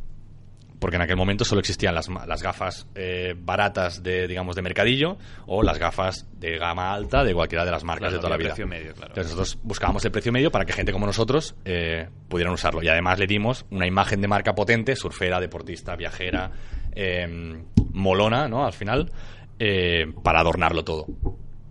porque 0.79 0.97
en 0.97 1.03
aquel 1.03 1.17
momento 1.17 1.45
solo 1.45 1.61
existían 1.61 1.95
las, 1.95 2.09
las 2.09 2.43
gafas 2.43 2.87
eh, 2.95 3.35
baratas 3.37 4.03
de 4.03 4.27
digamos 4.29 4.55
de 4.57 4.63
mercadillo 4.63 5.19
o 5.47 5.63
las 5.63 5.79
gafas 5.79 6.27
de 6.39 6.57
gama 6.59 6.93
alta 6.93 7.25
de 7.25 7.35
cualquiera 7.35 7.65
de 7.65 7.71
las 7.71 7.85
marcas 7.85 8.09
Claro, 8.11 8.15
de 8.17 8.19
toda 8.19 8.31
la 8.31 8.37
vida. 8.37 8.49
precio 8.51 8.67
medio, 8.67 8.95
claro. 8.95 9.09
Entonces 9.11 9.33
nosotros 9.35 9.59
buscábamos 9.65 10.05
el 10.05 10.11
precio 10.13 10.31
medio 10.33 10.51
para 10.51 10.65
que 10.65 10.73
gente 10.73 10.93
como 10.93 11.07
nosotros 11.07 11.55
eh, 11.65 12.09
pudieran 12.29 12.55
usarlo 12.55 12.83
y 12.83 12.89
además 12.89 13.19
le 13.19 13.27
dimos 13.27 13.67
una 13.71 13.87
imagen 13.87 14.21
de 14.21 14.29
marca 14.29 14.55
potente, 14.55 14.95
surfera, 14.97 15.41
deportista, 15.41 15.97
viajera, 15.97 16.51
eh, 16.93 17.59
molona, 17.93 18.49
¿no? 18.49 18.65
Al 18.65 18.73
final 18.73 19.11
eh, 19.59 20.07
para 20.23 20.41
adornarlo 20.41 20.85
todo. 20.85 21.07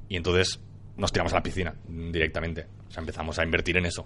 Y 0.10 0.18
entonces 0.18 0.60
nos 0.98 1.12
tiramos 1.12 1.32
a 1.34 1.38
la 1.38 1.44
piscina 1.44 1.76
directamente. 1.88 2.66
O 2.88 2.92
sea, 2.92 3.02
empezamos 3.02 3.38
a 3.40 3.44
invertir 3.44 3.78
en 3.78 3.86
eso. 3.86 4.04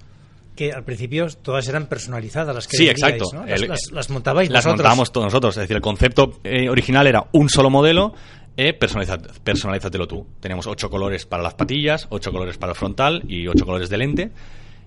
Que 0.55 0.72
al 0.74 0.84
principio 0.84 1.27
todas 1.41 1.67
eran 1.70 1.88
personalizadas 1.88 2.53
las 2.53 2.67
que 2.67 2.77
Sí, 2.77 2.86
vendíais, 2.88 3.13
exacto. 3.15 3.36
¿no? 3.38 3.46
Las, 3.46 3.62
El- 3.62 3.67
las- 3.70 3.91
las 3.91 4.10
montabais 4.10 4.50
Las 4.50 4.65
vosotros. 4.65 4.77
montábamos 4.84 5.12
todos 5.12 5.25
nosotros. 5.25 5.55
Es 5.58 5.62
decir, 5.62 5.75
el 5.77 5.81
concepto 5.81 6.39
eh, 6.43 6.70
original 6.70 7.08
era 7.08 7.25
un 7.31 7.50
solo 7.50 7.70
modelo. 7.70 8.13
Eh, 8.58 8.74
personalízatelo 8.74 10.08
tú. 10.08 10.27
Teníamos 10.41 10.67
ocho 10.67 10.89
colores 10.89 11.25
para 11.25 11.41
las 11.41 11.53
patillas, 11.53 12.08
ocho 12.10 12.31
colores 12.31 12.58
para 12.58 12.74
el 12.74 12.77
frontal 12.77 13.24
y 13.27 13.48
ocho 13.48 13.65
colores 13.65 13.89
de 13.89 13.98
lente. 13.98 14.31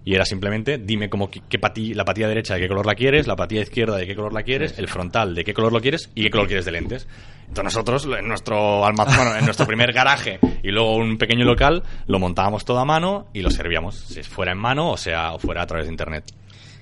Y 0.06 0.14
era 0.14 0.24
simplemente, 0.26 0.76
dime 0.78 1.08
cómo, 1.08 1.30
qué, 1.30 1.40
qué 1.48 1.58
pati- 1.58 1.94
la 1.94 2.04
patilla 2.04 2.28
derecha 2.28 2.54
de 2.54 2.60
qué 2.60 2.68
color 2.68 2.84
la 2.84 2.94
quieres, 2.94 3.26
la 3.26 3.36
patilla 3.36 3.62
izquierda 3.62 3.96
de 3.96 4.06
qué 4.06 4.14
color 4.14 4.34
la 4.34 4.42
quieres, 4.42 4.78
el 4.78 4.86
frontal 4.88 5.34
de 5.34 5.44
qué 5.44 5.54
color 5.54 5.72
lo 5.72 5.80
quieres 5.80 6.10
y 6.14 6.22
qué 6.24 6.30
color 6.30 6.46
quieres 6.46 6.66
de 6.66 6.72
lentes. 6.72 7.08
Entonces 7.48 7.64
nosotros, 7.64 8.06
en 8.18 8.28
nuestro 8.28 8.84
almacén, 8.84 9.16
bueno, 9.24 9.36
en 9.36 9.44
nuestro 9.46 9.66
primer 9.66 9.92
garaje 9.94 10.38
y 10.62 10.70
luego 10.70 10.96
un 10.96 11.16
pequeño 11.16 11.44
local, 11.46 11.82
lo 12.06 12.18
montábamos 12.18 12.64
todo 12.66 12.78
a 12.80 12.84
mano 12.84 13.28
y 13.32 13.40
lo 13.40 13.50
servíamos, 13.50 13.96
si 13.96 14.22
fuera 14.22 14.52
en 14.52 14.58
mano 14.58 14.90
o 14.90 14.96
sea 14.98 15.32
o 15.32 15.38
fuera 15.38 15.62
a 15.62 15.66
través 15.66 15.86
de 15.86 15.92
internet. 15.92 16.24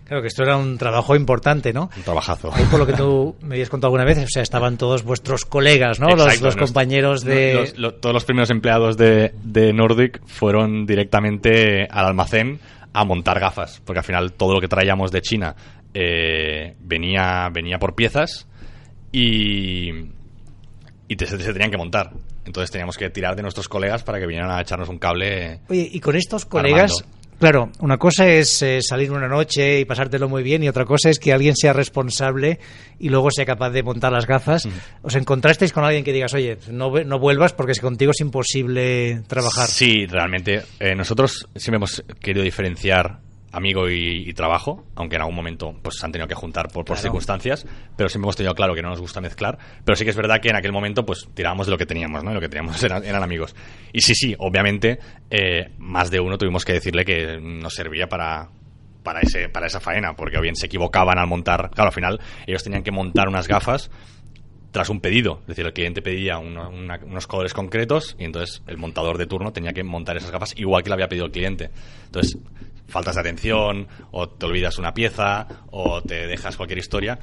Claro 0.04 0.20
que 0.20 0.28
esto 0.28 0.42
era 0.42 0.56
un 0.56 0.76
trabajo 0.76 1.14
importante, 1.14 1.72
¿no? 1.72 1.88
Un 1.96 2.02
trabajazo. 2.02 2.50
Ahí 2.52 2.64
por 2.64 2.80
lo 2.80 2.86
que 2.86 2.92
tú 2.92 3.36
me 3.40 3.54
habías 3.54 3.70
contado 3.70 3.86
alguna 3.88 4.04
vez, 4.04 4.18
o 4.18 4.26
sea, 4.28 4.42
estaban 4.42 4.76
todos 4.76 5.04
vuestros 5.04 5.44
colegas, 5.46 6.00
¿no? 6.00 6.08
los 6.08 6.20
Exacto, 6.26 6.46
los 6.46 6.56
nos- 6.56 6.70
compañeros 6.70 7.22
de... 7.24 7.54
los- 7.54 7.78
lo- 7.78 7.94
todos 7.94 8.12
los 8.12 8.24
primeros 8.24 8.50
empleados 8.50 8.96
de, 8.98 9.32
de 9.44 9.72
Nordic 9.72 10.20
fueron 10.26 10.84
directamente 10.86 11.86
al 11.88 12.06
almacén 12.06 12.58
a 12.92 13.04
montar 13.04 13.38
gafas, 13.40 13.80
porque 13.84 14.00
al 14.00 14.04
final 14.04 14.32
todo 14.32 14.54
lo 14.54 14.60
que 14.60 14.68
traíamos 14.68 15.10
de 15.10 15.20
China 15.22 15.54
eh, 15.94 16.74
venía, 16.80 17.48
venía 17.52 17.78
por 17.78 17.94
piezas 17.94 18.46
y, 19.10 19.90
y 21.08 21.16
te- 21.16 21.26
se, 21.26 21.36
tenían 21.38 21.70
que 21.70 21.76
montar. 21.76 22.10
Entonces 22.44 22.70
teníamos 22.70 22.96
que 22.96 23.08
tirar 23.10 23.36
de 23.36 23.42
nuestros 23.42 23.68
colegas 23.68 24.02
para 24.02 24.18
que 24.18 24.26
vinieran 24.26 24.50
a 24.50 24.60
echarnos 24.60 24.88
un 24.88 24.98
cable. 24.98 25.60
Oye, 25.68 25.88
y 25.92 26.00
con 26.00 26.16
estos 26.16 26.44
colegas, 26.44 26.92
Armando. 27.02 27.21
Claro, 27.42 27.72
una 27.80 27.98
cosa 27.98 28.28
es 28.28 28.62
eh, 28.62 28.80
salir 28.80 29.10
una 29.10 29.26
noche 29.26 29.80
y 29.80 29.84
pasártelo 29.84 30.28
muy 30.28 30.44
bien 30.44 30.62
y 30.62 30.68
otra 30.68 30.84
cosa 30.84 31.10
es 31.10 31.18
que 31.18 31.32
alguien 31.32 31.56
sea 31.56 31.72
responsable 31.72 32.60
y 33.00 33.08
luego 33.08 33.32
sea 33.32 33.44
capaz 33.44 33.70
de 33.70 33.82
montar 33.82 34.12
las 34.12 34.28
gafas. 34.28 34.68
¿Os 35.02 35.16
encontrasteis 35.16 35.72
con 35.72 35.82
alguien 35.82 36.04
que 36.04 36.12
digas, 36.12 36.32
oye, 36.34 36.56
no, 36.70 36.92
no 37.04 37.18
vuelvas 37.18 37.52
porque 37.52 37.72
que 37.72 37.80
contigo 37.80 38.12
es 38.12 38.20
imposible 38.20 39.22
trabajar? 39.26 39.66
Sí, 39.66 40.06
realmente. 40.06 40.62
eh, 40.78 40.94
nosotros 40.94 41.48
siempre 41.56 41.78
hemos 41.78 42.04
querido 42.20 42.44
diferenciar 42.44 43.18
amigo 43.52 43.88
y, 43.90 44.28
y 44.28 44.32
trabajo, 44.32 44.84
aunque 44.96 45.16
en 45.16 45.22
algún 45.22 45.36
momento 45.36 45.74
pues 45.82 45.96
se 45.98 46.06
han 46.06 46.12
tenido 46.12 46.26
que 46.26 46.34
juntar 46.34 46.66
por, 46.68 46.84
por 46.84 46.96
Claro. 46.96 47.02
circunstancias, 47.02 47.66
pero 47.96 48.08
siempre 48.08 48.26
hemos 48.26 48.36
tenido 48.36 48.54
claro 48.54 48.74
que 48.74 48.82
no 48.82 48.88
nos 48.88 49.00
gusta 49.00 49.20
mezclar, 49.20 49.58
pero 49.84 49.94
sí 49.94 50.04
que 50.04 50.10
es 50.10 50.16
verdad 50.16 50.40
que 50.40 50.48
en 50.48 50.56
aquel 50.56 50.72
momento 50.72 51.04
pues 51.04 51.28
tirábamos 51.34 51.66
de 51.66 51.72
lo 51.72 51.78
que 51.78 51.86
teníamos, 51.86 52.24
¿no? 52.24 52.30
Y 52.30 52.34
lo 52.34 52.40
que 52.40 52.48
teníamos 52.48 52.82
eran, 52.84 53.04
eran 53.04 53.22
amigos. 53.22 53.54
Y 53.92 54.00
sí, 54.00 54.14
sí, 54.14 54.34
obviamente 54.38 54.98
eh, 55.30 55.70
más 55.78 56.10
de 56.10 56.18
uno 56.20 56.38
tuvimos 56.38 56.64
que 56.64 56.72
decirle 56.72 57.04
que 57.04 57.38
nos 57.40 57.74
servía 57.74 58.08
para 58.08 58.48
para 59.02 59.20
ese 59.20 59.48
para 59.48 59.66
esa 59.66 59.80
faena, 59.80 60.14
porque 60.14 60.38
o 60.38 60.40
bien 60.40 60.54
se 60.56 60.66
equivocaban 60.66 61.18
al 61.18 61.26
montar, 61.26 61.70
claro, 61.74 61.88
al 61.88 61.94
final 61.94 62.20
ellos 62.46 62.62
tenían 62.62 62.82
que 62.84 62.92
montar 62.92 63.28
unas 63.28 63.48
gafas 63.48 63.90
tras 64.70 64.88
un 64.88 65.00
pedido. 65.00 65.38
Es 65.42 65.48
decir, 65.48 65.66
el 65.66 65.72
cliente 65.74 66.00
pedía 66.00 66.38
uno- 66.38 66.70
una- 66.70 66.98
unos 67.04 67.26
colores 67.26 67.52
concretos 67.52 68.16
y 68.18 68.24
entonces 68.24 68.62
el 68.66 68.78
montador 68.78 69.18
de 69.18 69.26
turno 69.26 69.52
tenía 69.52 69.72
que 69.72 69.82
montar 69.84 70.16
esas 70.16 70.30
gafas 70.30 70.54
igual 70.56 70.82
que 70.82 70.88
le 70.88 70.94
había 70.94 71.08
pedido 71.08 71.26
el 71.26 71.32
cliente. 71.32 71.70
Entonces, 72.06 72.38
faltas 72.92 73.14
de 73.16 73.20
atención, 73.22 73.88
o 74.12 74.28
te 74.28 74.46
olvidas 74.46 74.78
una 74.78 74.94
pieza, 74.94 75.46
o 75.70 76.00
te 76.02 76.26
dejas 76.28 76.56
cualquier 76.56 76.78
historia. 76.78 77.18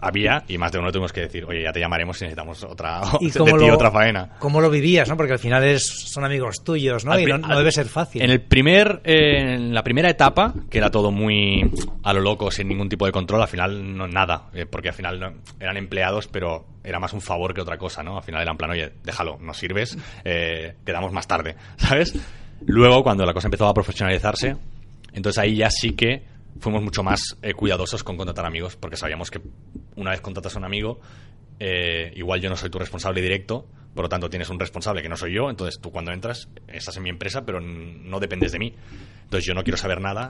Había, 0.00 0.44
y 0.48 0.58
más 0.58 0.70
de 0.72 0.78
uno 0.80 0.90
tuvimos 0.92 1.12
que 1.12 1.22
decir, 1.22 1.44
oye, 1.46 1.62
ya 1.62 1.72
te 1.72 1.80
llamaremos 1.80 2.18
si 2.18 2.24
necesitamos 2.24 2.62
otra, 2.64 3.00
¿Y 3.20 3.30
de 3.30 3.38
cómo 3.38 3.56
ti 3.56 3.66
lo, 3.66 3.74
otra 3.74 3.90
faena. 3.90 4.30
cómo 4.38 4.60
lo 4.60 4.68
vivías, 4.68 5.08
no? 5.08 5.16
Porque 5.16 5.32
al 5.34 5.38
final 5.38 5.64
es, 5.64 5.86
son 6.12 6.24
amigos 6.24 6.62
tuyos, 6.62 7.04
¿no? 7.06 7.12
Al 7.12 7.20
Y 7.22 7.26
no, 7.26 7.38
no 7.38 7.46
al- 7.46 7.58
debe 7.58 7.72
ser 7.72 7.86
fácil. 7.86 8.20
En 8.20 8.28
el 8.30 8.42
primer, 8.42 9.00
eh, 9.04 9.54
en 9.54 9.72
la 9.72 9.82
primera 9.82 10.10
etapa, 10.10 10.52
que 10.68 10.78
era 10.78 10.90
todo 10.90 11.10
muy 11.10 11.70
a 12.02 12.12
lo 12.12 12.20
loco, 12.20 12.50
sin 12.50 12.68
ningún 12.68 12.88
tipo 12.90 13.06
de 13.06 13.12
control, 13.12 13.40
al 13.40 13.48
final 13.48 13.96
no 13.96 14.06
nada, 14.06 14.48
eh, 14.52 14.66
porque 14.66 14.88
al 14.88 14.94
final 14.94 15.18
no- 15.20 15.32
eran 15.58 15.76
empleados, 15.78 16.26
pero 16.26 16.66
era 16.82 16.98
más 16.98 17.12
un 17.14 17.22
favor 17.22 17.54
que 17.54 17.62
otra 17.62 17.78
cosa, 17.78 18.02
¿no? 18.02 18.18
Al 18.18 18.24
final 18.24 18.42
era 18.42 18.50
en 18.50 18.58
plan, 18.58 18.70
oye, 18.72 18.92
déjalo, 19.04 19.38
no 19.40 19.54
sirves, 19.54 19.96
eh, 20.24 20.74
quedamos 20.84 21.12
más 21.12 21.26
tarde, 21.26 21.54
¿sabes? 21.78 22.14
Luego, 22.66 23.02
cuando 23.02 23.24
la 23.24 23.32
cosa 23.32 23.46
empezó 23.46 23.68
a 23.68 23.74
profesionalizarse, 23.74 24.56
entonces 25.14 25.38
ahí 25.42 25.56
ya 25.56 25.70
sí 25.70 25.92
que 25.92 26.22
fuimos 26.60 26.82
mucho 26.82 27.02
más 27.02 27.20
eh, 27.42 27.54
cuidadosos 27.54 28.04
con 28.04 28.16
contratar 28.16 28.44
amigos, 28.46 28.76
porque 28.76 28.96
sabíamos 28.96 29.30
que 29.30 29.40
una 29.96 30.10
vez 30.10 30.20
contratas 30.20 30.54
a 30.54 30.58
un 30.58 30.64
amigo, 30.64 31.00
eh, 31.58 32.12
igual 32.16 32.40
yo 32.40 32.50
no 32.50 32.56
soy 32.56 32.68
tu 32.70 32.78
responsable 32.78 33.20
directo, 33.22 33.66
por 33.94 34.04
lo 34.04 34.08
tanto 34.08 34.28
tienes 34.28 34.48
un 34.50 34.58
responsable 34.58 35.02
que 35.02 35.08
no 35.08 35.16
soy 35.16 35.32
yo, 35.34 35.48
entonces 35.50 35.80
tú 35.80 35.90
cuando 35.90 36.12
entras 36.12 36.48
estás 36.68 36.96
en 36.96 37.04
mi 37.04 37.10
empresa, 37.10 37.44
pero 37.46 37.60
no 37.60 38.18
dependes 38.20 38.52
de 38.52 38.58
mí. 38.58 38.74
Entonces 39.24 39.46
yo 39.46 39.54
no 39.54 39.62
quiero 39.62 39.76
saber 39.76 40.00
nada 40.00 40.28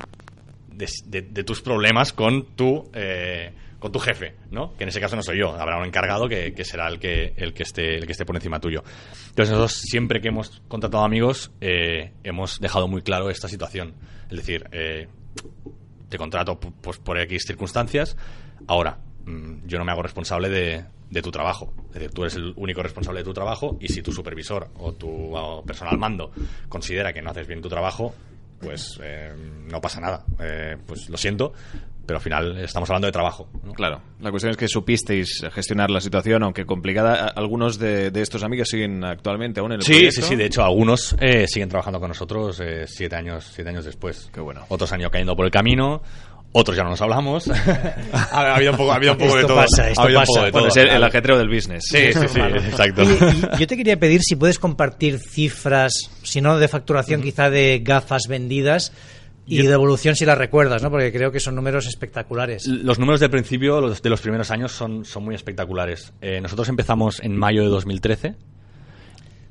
de, 0.71 0.87
de- 1.07 1.23
de 1.23 1.45
tus 1.45 1.63
problemas 1.63 2.13
con 2.13 2.45
tu 2.57 2.91
eh, 2.95 3.53
con 3.85 3.93
tu 3.93 3.99
jefe, 3.99 4.35
¿no? 4.51 4.75
Que 4.79 4.85
en 4.85 4.89
ese 4.89 4.99
caso 4.99 5.15
no 5.15 5.23
soy 5.23 5.41
yo, 5.41 5.51
habrá 5.55 5.77
un 5.77 5.85
encargado 5.85 6.27
que, 6.27 6.55
que 6.55 6.65
será 6.65 6.89
el 6.89 6.99
que 6.99 7.35
el 7.37 7.53
que 7.53 7.65
esté 7.65 7.97
el 7.97 8.07
que 8.07 8.13
esté 8.13 8.25
por 8.25 8.35
encima 8.35 8.59
tuyo. 8.59 8.83
Entonces 9.29 9.51
nosotros 9.51 9.75
siempre 9.75 10.23
que 10.23 10.29
hemos 10.29 10.63
contratado 10.69 11.05
amigos 11.05 11.51
eh, 11.61 12.15
hemos 12.23 12.61
dejado 12.61 12.89
muy 12.89 13.03
claro 13.03 13.29
esta 13.29 13.47
situación, 13.47 13.93
es 14.31 14.39
decir, 14.39 14.67
eh, 14.73 15.07
te 16.09 16.17
contrato 16.17 16.59
pu- 16.59 16.73
pues, 16.81 16.97
por 16.97 17.19
X 17.19 17.45
circunstancias. 17.47 18.17
Ahora, 18.69 19.01
mm, 19.27 19.67
yo 19.67 19.77
no 19.79 19.85
me 19.85 19.93
hago 19.93 20.03
responsable 20.03 20.49
de, 20.49 20.85
de 21.11 21.21
tu 21.21 21.31
trabajo. 21.31 21.75
Es 21.89 21.95
decir, 21.97 22.11
tú 22.11 22.23
eres 22.23 22.37
el 22.37 22.55
único 22.57 22.83
responsable 22.83 23.21
de 23.21 23.25
tu 23.25 23.35
trabajo 23.35 23.77
y 23.83 23.89
si 23.89 24.01
tu 24.01 24.13
supervisor 24.13 24.71
o 24.79 24.95
tu 24.95 25.37
o 25.37 25.63
personal 25.63 25.99
mando 25.99 26.31
considera 26.71 27.13
que 27.13 27.21
no 27.21 27.33
haces 27.33 27.47
bien 27.47 27.61
tu 27.61 27.69
trabajo, 27.69 28.15
pues 28.61 28.99
eh, 29.03 29.31
no 29.71 29.79
pasa 29.83 30.01
nada. 30.01 30.25
Eh, 30.41 30.79
pues 30.87 31.11
lo 31.11 31.19
siento, 31.19 31.53
pero 32.07 32.19
al 32.19 32.23
final 32.23 32.59
estamos 32.59 32.89
hablando 32.91 33.07
de 33.07 33.13
trabajo. 33.13 33.49
¿no? 33.63 33.73
Claro, 33.73 34.01
la 34.21 34.31
cuestión 34.31 34.51
es 34.51 34.57
que 34.57 34.69
supisteis 34.69 35.45
gestionar 35.53 35.91
la 35.91 36.01
situación, 36.01 36.43
aunque 36.43 36.65
complicada. 36.67 37.29
Algunos 37.29 37.79
de, 37.79 38.11
de 38.11 38.21
estos 38.23 38.43
amigos 38.43 38.69
siguen 38.69 39.03
actualmente 39.05 39.61
aún 39.61 39.73
en 39.73 39.81
el 39.81 39.83
Sí, 39.85 39.93
proyecto. 39.93 40.21
sí, 40.23 40.29
sí. 40.29 40.37
De 40.37 40.47
hecho, 40.47 40.63
algunos 40.63 41.17
eh, 41.21 41.47
siguen 41.49 41.69
trabajando 41.69 42.01
con 42.01 42.09
nosotros 42.09 42.61
eh, 42.61 42.85
siete 42.87 43.17
años, 43.17 43.51
siete 43.53 43.71
años 43.71 43.85
después. 43.85 44.31
Qué 44.33 44.41
bueno. 44.41 44.65
Otros 44.69 44.93
han 44.93 45.01
ido 45.01 45.11
cayendo 45.11 45.35
por 45.37 45.45
el 45.47 45.51
camino. 45.53 46.03
Otros 46.57 46.77
ya 46.77 46.85
no 46.85 46.91
nos 46.91 47.01
hablamos. 47.03 47.49
ha, 47.49 48.25
ha 48.33 48.55
habido 48.55 48.71
un 48.71 48.77
poco, 48.79 48.93
ha 48.93 48.97
habido 48.97 49.13
un 49.15 49.19
poco 49.19 49.33
de 49.35 49.41
Esto 49.41 49.49
todo. 49.55 49.57
pasa, 49.63 49.89
esto 49.89 50.01
ha 50.01 50.05
habido 50.05 50.21
un 50.21 50.23
pasa. 50.27 50.33
poco 50.35 50.45
de 50.45 50.51
Bueno, 50.53 50.69
todo. 50.69 50.81
es 50.83 50.89
el, 50.89 50.97
el 50.97 51.03
ajetreo 51.05 51.37
del 51.39 51.49
business. 51.49 51.85
Sí, 51.89 52.13
sí, 52.13 52.29
sí, 52.29 52.39
exacto. 52.41 53.03
Oye, 53.03 53.19
y 53.57 53.59
yo 53.59 53.67
te 53.67 53.77
quería 53.77 53.99
pedir 53.99 54.21
si 54.23 54.37
puedes 54.37 54.61
compartir 54.61 55.19
cifras, 55.19 55.93
si 56.23 56.41
no 56.41 56.57
de 56.59 56.69
facturación, 56.69 57.23
quizá 57.23 57.51
de 57.51 57.81
gafas 57.83 58.29
vendidas 58.29 58.93
y 59.47 59.59
Yo- 59.59 59.69
de 59.69 59.75
evolución 59.75 60.17
si 60.17 60.25
las 60.25 60.39
recuerdas, 60.39 60.83
¿no? 60.83 60.91
Porque 60.91 61.13
creo 61.13 61.31
que 61.31 61.41
son 61.41 61.55
números 61.55 61.87
espectaculares. 61.87 62.67
Los 62.67 62.99
números 62.99 63.21
del 63.21 63.31
principio, 63.31 63.81
los 63.81 64.01
de 64.03 64.11
los 64.11 64.21
primeros 64.21 64.51
años, 64.51 64.73
son, 64.73 65.05
son 65.05 65.25
muy 65.25 65.35
espectaculares. 65.35 66.13
Eh, 66.23 66.41
nosotros 66.41 66.69
empezamos 66.69 67.21
en 67.21 67.37
mayo 67.37 67.63
de 67.63 67.69
2013. 67.69 68.35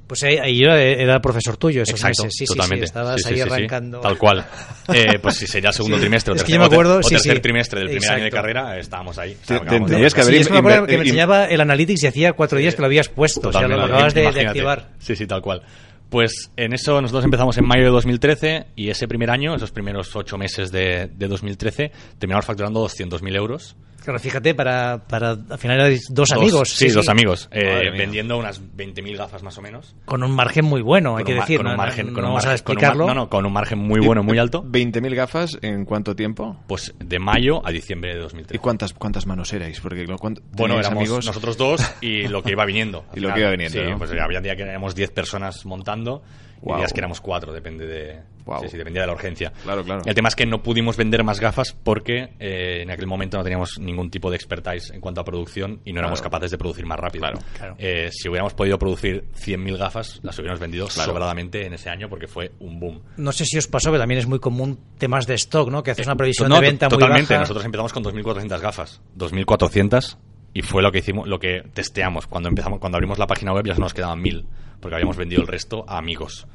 Pues 0.06 0.22
ahí, 0.24 0.38
ahí 0.38 0.60
yo 0.60 0.70
era 0.72 1.22
profesor 1.22 1.56
tuyo 1.58 1.82
esos 1.82 1.96
Exacto, 1.96 2.24
meses. 2.24 2.38
Sí, 2.38 2.46
sí, 2.46 2.54
totalmente. 2.54 2.86
sí, 2.86 2.90
estabas 2.90 3.16
Sí, 3.16 3.24
sí, 3.24 3.30
ahí 3.30 3.36
sí, 3.40 3.44
sí. 3.44 3.50
arrancando. 3.54 4.00
Tal 4.02 4.18
cual. 4.18 4.46
Eh, 4.94 5.18
pues 5.22 5.36
si 5.38 5.48
sería 5.48 5.70
el 5.70 5.74
segundo 5.74 5.96
Sí. 5.98 6.02
trimestre 6.02 6.34
o 6.34 6.36
Es 6.36 6.42
que 6.44 6.48
tercer, 6.48 6.56
yo 6.56 6.60
me 6.60 6.66
acuerdo, 6.76 6.98
o 7.00 7.04
sí, 7.04 7.12
tercer 7.16 7.36
sí. 7.38 7.42
trimestre 7.42 7.80
del 7.80 7.90
primer 7.90 8.10
año 8.12 8.20
de 8.24 8.28
Exacto. 8.28 8.36
carrera, 8.44 8.78
estábamos 8.80 9.18
ahí. 9.18 9.38
Te- 9.46 9.54
Acabamos 9.56 9.70
te- 9.72 9.80
de 9.80 9.96
tenías 9.96 10.14
que 10.14 10.22
haber 10.22 10.34
es 10.36 10.48
que 10.50 10.62
me 10.62 10.86
que 10.88 10.98
me 10.98 11.04
enseñaba 11.04 11.46
el 11.46 11.62
Analytics 11.62 12.04
y 12.04 12.08
hacía 12.08 12.34
cuatro 12.34 12.60
días 12.60 12.76
que 12.76 12.82
lo 12.82 12.88
habías 12.88 13.08
puesto. 13.08 13.48
O 13.48 13.52
sea, 13.54 13.66
lo 13.68 13.82
acabas 13.82 14.14
de, 14.14 14.28
activar. 14.28 14.90
Sí, 15.00 15.16
sí, 15.16 15.26
tal 15.26 15.42
cual. 15.42 15.62
Pues 16.10 16.52
en 16.58 16.74
eso 16.74 17.02
nosotros 17.02 17.26
empezamos 17.26 17.58
en 17.58 17.66
mayo 17.66 17.84
de 17.84 17.90
2013 17.90 18.68
y 18.76 18.90
ese 18.90 19.08
primer 19.08 19.32
año, 19.32 19.56
esos 19.56 19.72
primeros 19.72 20.16
ocho 20.16 20.38
meses 20.38 20.72
de, 20.72 21.08
de 21.08 21.28
2013, 21.28 21.92
terminamos 22.20 22.46
facturando 22.46 22.86
200.000 22.86 23.36
euros. 23.36 23.76
Claro, 24.04 24.20
fíjate, 24.20 24.54
para, 24.54 25.00
para 25.08 25.30
al 25.32 25.58
final 25.58 25.80
erais 25.80 26.08
dos, 26.10 26.32
amigos. 26.34 26.70
Sí, 26.72 26.90
dos 26.90 27.08
amigos. 27.08 27.48
eh, 27.52 27.90
vendiendo 27.98 28.38
unas 28.38 28.62
20.000 28.62 29.16
gafas 29.16 29.44
más 29.44 29.58
o 29.58 29.62
menos. 29.62 29.96
Con 30.06 30.24
un 30.24 30.32
margen 30.36 30.66
muy 30.66 30.82
bueno, 30.82 31.16
hay 31.16 31.24
Con 31.24 31.26
que 31.26 31.32
un 31.32 31.38
ma- 31.38 31.44
decir. 31.46 31.58
con 31.60 31.68
un 31.68 31.78
margen, 31.78 32.08
no 32.08 32.14
con 32.14 32.24
un 32.26 32.30
vamos 32.32 32.46
a 32.46 32.48
margen- 32.50 32.64
con 32.66 32.72
un 32.74 32.78
explicarlo. 32.78 33.08
no, 33.08 33.14
no, 33.14 33.30
con 33.30 33.46
un 33.46 33.54
margen 33.54 33.80
muy 33.80 34.02
bueno, 34.02 34.22
muy 34.24 34.38
alto. 34.38 34.62
20.000 34.64 35.16
gafas 35.16 35.58
en 35.62 35.86
cuánto 35.86 36.16
tiempo? 36.16 36.58
Pues 36.68 36.94
de 37.00 37.20
mayo 37.20 37.66
a 37.66 37.72
diciembre 37.72 38.12
de 38.12 38.18
¿Y 38.20 38.22
2013. 38.24 38.60
cuántas, 38.62 38.94
cuántas 38.94 39.26
manos 39.26 39.54
erais? 39.54 39.80
Porque 39.80 40.06
lo- 40.06 40.18
¿cuánto- 40.18 40.42
Bueno, 40.52 40.78
éramos 40.80 40.98
amigos. 40.98 41.26
nosotros 41.26 41.56
dos 41.58 41.82
y 42.02 42.28
lo 42.28 42.44
que 42.44 42.52
iba 42.52 42.66
viniendo. 42.66 43.06
Y 43.16 43.22
lo 43.22 43.34
que 43.34 43.40
iba 43.40 43.52
viniendo, 43.52 43.80
Sí, 43.82 43.90
¿no? 43.90 43.98
pues 43.98 44.12
había 44.12 44.42
días 44.42 44.58
que 44.58 44.64
éramos 44.64 44.96
10 44.96 45.12
personas 45.12 45.66
montando 45.66 46.24
y 46.58 46.66
Guau. 46.66 46.80
días 46.80 46.92
que 46.92 47.00
éramos 47.00 47.22
4, 47.22 47.54
depende 47.54 47.86
de, 47.88 48.20
Wow. 48.46 48.62
Sí, 48.64 48.70
sí, 48.70 48.78
dependía 48.78 49.02
de 49.04 49.08
la 49.08 49.14
urgencia. 49.14 49.52
Claro, 49.64 49.84
claro. 49.84 50.02
El 50.06 50.14
tema 50.16 50.28
es 50.30 50.36
que 50.36 50.46
no 50.46 50.62
pudimos 50.64 50.98
vender 50.98 51.24
más 51.24 51.40
gafas 51.40 51.74
porque 51.84 52.30
eh, 52.40 52.82
en 52.82 52.92
aquel 52.92 53.08
momento 53.08 53.38
no 53.38 53.44
teníamos 53.44 53.80
ningún 53.80 54.10
tipo 54.12 54.30
de 54.30 54.36
expertise 54.36 54.92
en 54.92 55.00
cuanto 55.02 55.22
a 55.22 55.24
producción 55.24 55.80
y 55.86 55.94
no 55.94 56.00
éramos 56.00 56.20
Claro. 56.20 56.32
capaces 56.32 56.52
de 56.52 56.58
producir 56.58 56.86
más 56.86 57.00
rápido. 57.00 57.22
Claro, 57.22 57.40
claro. 57.58 57.76
Eh, 57.78 58.10
si 58.12 58.28
hubiéramos 58.28 58.54
podido 58.54 58.78
producir 58.78 59.26
100.000 59.36 59.78
gafas, 59.78 60.20
las 60.24 60.38
hubiéramos 60.40 60.60
vendido 60.60 60.88
Claro. 60.88 61.12
sobradamente 61.12 61.66
en 61.66 61.74
ese 61.74 61.90
año 61.90 62.10
porque 62.10 62.28
fue 62.28 62.52
un 62.60 62.80
boom. 62.80 63.02
No 63.18 63.32
sé 63.32 63.46
si 63.46 63.58
os 63.58 63.68
pasó, 63.68 63.90
pero 63.92 64.00
también 64.02 64.20
es 64.20 64.28
muy 64.28 64.40
común 64.40 64.78
temas 64.98 65.26
de 65.28 65.36
stock, 65.36 65.70
¿no? 65.70 65.82
Que 65.84 65.92
haces 65.92 66.06
una 66.08 66.16
previsión 66.16 66.50
No, 66.50 66.56
de 66.56 66.62
venta 66.62 66.88
muy 66.90 66.98
totalmente. 67.00 67.34
baja. 67.34 67.42
Nosotros 67.42 67.66
empezamos 67.66 67.94
con 67.94 68.04
2.400 68.04 68.60
gafas. 68.60 69.02
2.400 69.18 70.18
y 70.54 70.62
fue 70.62 70.84
lo 70.84 70.92
que 70.92 71.00
hicimos, 71.00 71.28
lo 71.28 71.40
que 71.40 71.64
testeamos. 71.74 72.28
Cuando 72.28 72.50
empezamos, 72.50 72.80
cuando 72.80 72.98
abrimos 72.98 73.18
la 73.18 73.28
página 73.28 73.54
web 73.54 73.66
ya 73.66 73.74
nos 73.76 73.94
quedaban 73.94 74.22
1.000 74.22 74.46
porque 74.80 74.96
habíamos 74.96 75.16
vendido 75.18 75.42
el 75.42 75.48
resto 75.48 75.86
a 75.88 75.98
amigos 75.98 76.46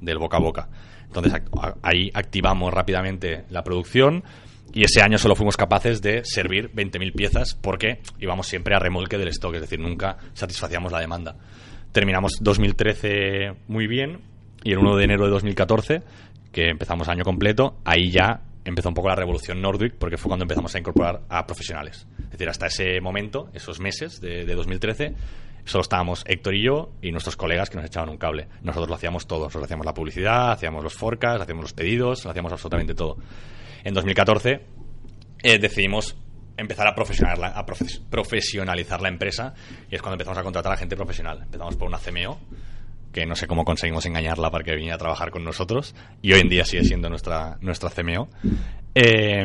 del 0.00 0.18
boca 0.18 0.36
a 0.36 0.40
boca. 0.40 0.68
Entonces 1.06 1.32
ahí 1.82 2.10
activamos 2.12 2.72
rápidamente 2.72 3.44
la 3.50 3.62
producción 3.62 4.24
y 4.72 4.82
ese 4.82 5.02
año 5.02 5.18
solo 5.18 5.36
fuimos 5.36 5.56
capaces 5.56 6.02
de 6.02 6.24
servir 6.24 6.72
20.000 6.74 7.14
piezas 7.14 7.54
porque 7.54 8.00
íbamos 8.18 8.48
siempre 8.48 8.74
a 8.74 8.80
remolque 8.80 9.18
del 9.18 9.28
stock, 9.28 9.54
es 9.54 9.60
decir, 9.60 9.78
nunca 9.78 10.18
satisfacíamos 10.32 10.90
la 10.90 10.98
demanda. 10.98 11.36
Terminamos 11.92 12.38
2013 12.40 13.52
muy 13.68 13.86
bien 13.86 14.18
y 14.64 14.72
el 14.72 14.78
1 14.78 14.96
de 14.96 15.04
enero 15.04 15.24
de 15.26 15.30
2014, 15.30 16.02
que 16.50 16.70
empezamos 16.70 17.08
año 17.08 17.22
completo, 17.22 17.76
ahí 17.84 18.10
ya 18.10 18.40
empezó 18.64 18.88
un 18.88 18.94
poco 18.94 19.08
la 19.08 19.14
revolución 19.14 19.60
Nordwick 19.60 19.94
porque 19.94 20.16
fue 20.16 20.28
cuando 20.28 20.44
empezamos 20.44 20.74
a 20.74 20.78
incorporar 20.80 21.20
a 21.28 21.46
profesionales. 21.46 22.08
Es 22.18 22.30
decir, 22.30 22.48
hasta 22.48 22.66
ese 22.66 23.00
momento, 23.00 23.50
esos 23.52 23.78
meses 23.78 24.20
de, 24.20 24.44
de 24.44 24.54
2013, 24.56 25.14
solo 25.64 25.82
estábamos 25.82 26.24
Héctor 26.26 26.54
y 26.54 26.62
yo 26.62 26.92
y 27.00 27.10
nuestros 27.10 27.36
colegas 27.36 27.70
que 27.70 27.76
nos 27.76 27.86
echaban 27.86 28.08
un 28.08 28.18
cable. 28.18 28.48
Nosotros 28.62 28.88
lo 28.88 28.94
hacíamos 28.94 29.26
todo. 29.26 29.44
Nosotros 29.44 29.64
hacíamos 29.64 29.86
la 29.86 29.94
publicidad, 29.94 30.52
hacíamos 30.52 30.82
los 30.82 30.94
forecasts, 30.94 31.42
hacíamos 31.42 31.64
los 31.64 31.72
pedidos, 31.72 32.24
lo 32.24 32.30
hacíamos 32.30 32.52
absolutamente 32.52 32.94
todo. 32.94 33.16
En 33.82 33.94
2014 33.94 34.60
eh, 35.42 35.58
decidimos 35.58 36.16
empezar 36.56 36.86
a, 36.86 36.94
profesionalizar, 36.94 39.02
la 39.02 39.08
empresa 39.08 39.54
y 39.90 39.94
es 39.94 40.02
cuando 40.02 40.14
empezamos 40.14 40.38
a 40.38 40.42
contratar 40.42 40.72
a 40.72 40.76
gente 40.76 40.96
profesional. 40.96 41.42
Empezamos 41.42 41.76
por 41.76 41.88
una 41.88 41.98
CMO, 41.98 42.38
que 43.12 43.26
no 43.26 43.34
sé 43.34 43.46
cómo 43.46 43.64
conseguimos 43.64 44.06
engañarla 44.06 44.50
para 44.50 44.64
que 44.64 44.74
viniera 44.74 44.96
a 44.96 44.98
trabajar 44.98 45.30
con 45.30 45.44
nosotros 45.44 45.94
y 46.22 46.32
hoy 46.32 46.40
en 46.40 46.48
día 46.48 46.64
sigue 46.64 46.84
siendo 46.84 47.08
nuestra, 47.08 47.58
nuestra 47.60 47.90
CMO. 47.90 48.28
Eh, 48.94 49.44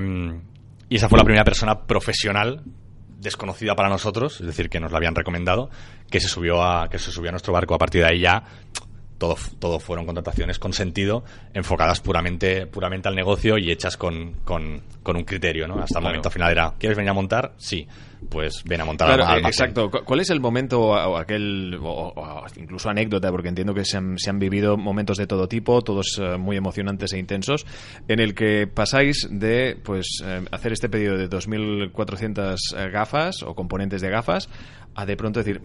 y 0.89 0.95
esa 0.95 1.09
fue 1.09 1.17
la 1.17 1.23
primera 1.23 1.43
persona 1.43 1.85
profesional 1.85 2.63
desconocida 3.19 3.75
para 3.75 3.89
nosotros, 3.89 4.39
es 4.39 4.47
decir, 4.47 4.69
que 4.69 4.79
nos 4.79 4.91
la 4.91 4.97
habían 4.97 5.15
recomendado, 5.15 5.69
que 6.09 6.19
se 6.19 6.27
subió 6.27 6.63
a, 6.63 6.89
que 6.89 6.99
se 6.99 7.11
subió 7.11 7.29
a 7.29 7.31
nuestro 7.31 7.53
barco. 7.53 7.75
A 7.75 7.77
partir 7.77 8.01
de 8.01 8.07
ahí 8.07 8.19
ya 8.21 8.43
todo, 9.19 9.35
todo 9.59 9.79
fueron 9.79 10.07
contrataciones 10.07 10.57
con 10.57 10.73
sentido, 10.73 11.23
enfocadas 11.53 11.99
puramente, 11.99 12.65
puramente 12.65 13.07
al 13.07 13.15
negocio 13.15 13.57
y 13.59 13.69
hechas 13.71 13.97
con, 13.97 14.33
con, 14.43 14.81
con 15.03 15.15
un 15.15 15.23
criterio, 15.25 15.67
¿no? 15.67 15.75
Hasta 15.75 15.99
el 15.99 16.01
Claro. 16.01 16.07
momento 16.15 16.29
final 16.31 16.51
era, 16.51 16.73
¿quieres 16.79 16.97
venir 16.97 17.11
a 17.11 17.13
montar? 17.13 17.53
Sí, 17.57 17.87
pues 18.29 18.63
ven 18.65 18.81
a 18.81 18.85
montar 18.85 19.07
Claro, 19.09 19.23
al 19.25 19.29
eh, 19.29 19.33
almacén. 19.37 19.65
exacto. 19.69 19.91
Cu- 19.91 20.03
¿Cuál 20.05 20.19
es 20.21 20.29
el 20.29 20.39
momento 20.39 20.79
o 20.81 21.17
aquel, 21.17 21.77
o, 21.81 22.13
o 22.15 22.45
incluso 22.57 22.89
anécdota, 22.89 23.29
porque 23.31 23.49
entiendo 23.49 23.73
que 23.73 23.85
se 23.85 23.97
han, 23.97 24.17
se 24.17 24.29
han 24.29 24.39
vivido 24.39 24.77
momentos 24.77 25.17
de 25.17 25.27
todo 25.27 25.47
tipo, 25.47 25.81
todos 25.81 26.19
eh, 26.21 26.37
muy 26.37 26.57
emocionantes 26.57 27.13
e 27.13 27.19
intensos, 27.19 27.65
en 28.07 28.19
el 28.19 28.33
que 28.33 28.67
pasáis 28.67 29.27
de 29.29 29.77
pues 29.83 30.21
eh, 30.23 30.45
hacer 30.51 30.71
este 30.73 30.89
pedido 30.89 31.17
de 31.17 31.29
2.400 31.29 32.55
eh, 32.77 32.89
gafas 32.89 33.43
o 33.43 33.53
componentes 33.55 34.01
de 34.01 34.09
gafas 34.09 34.49
a 34.95 35.05
de 35.05 35.17
pronto 35.17 35.39
decir 35.39 35.61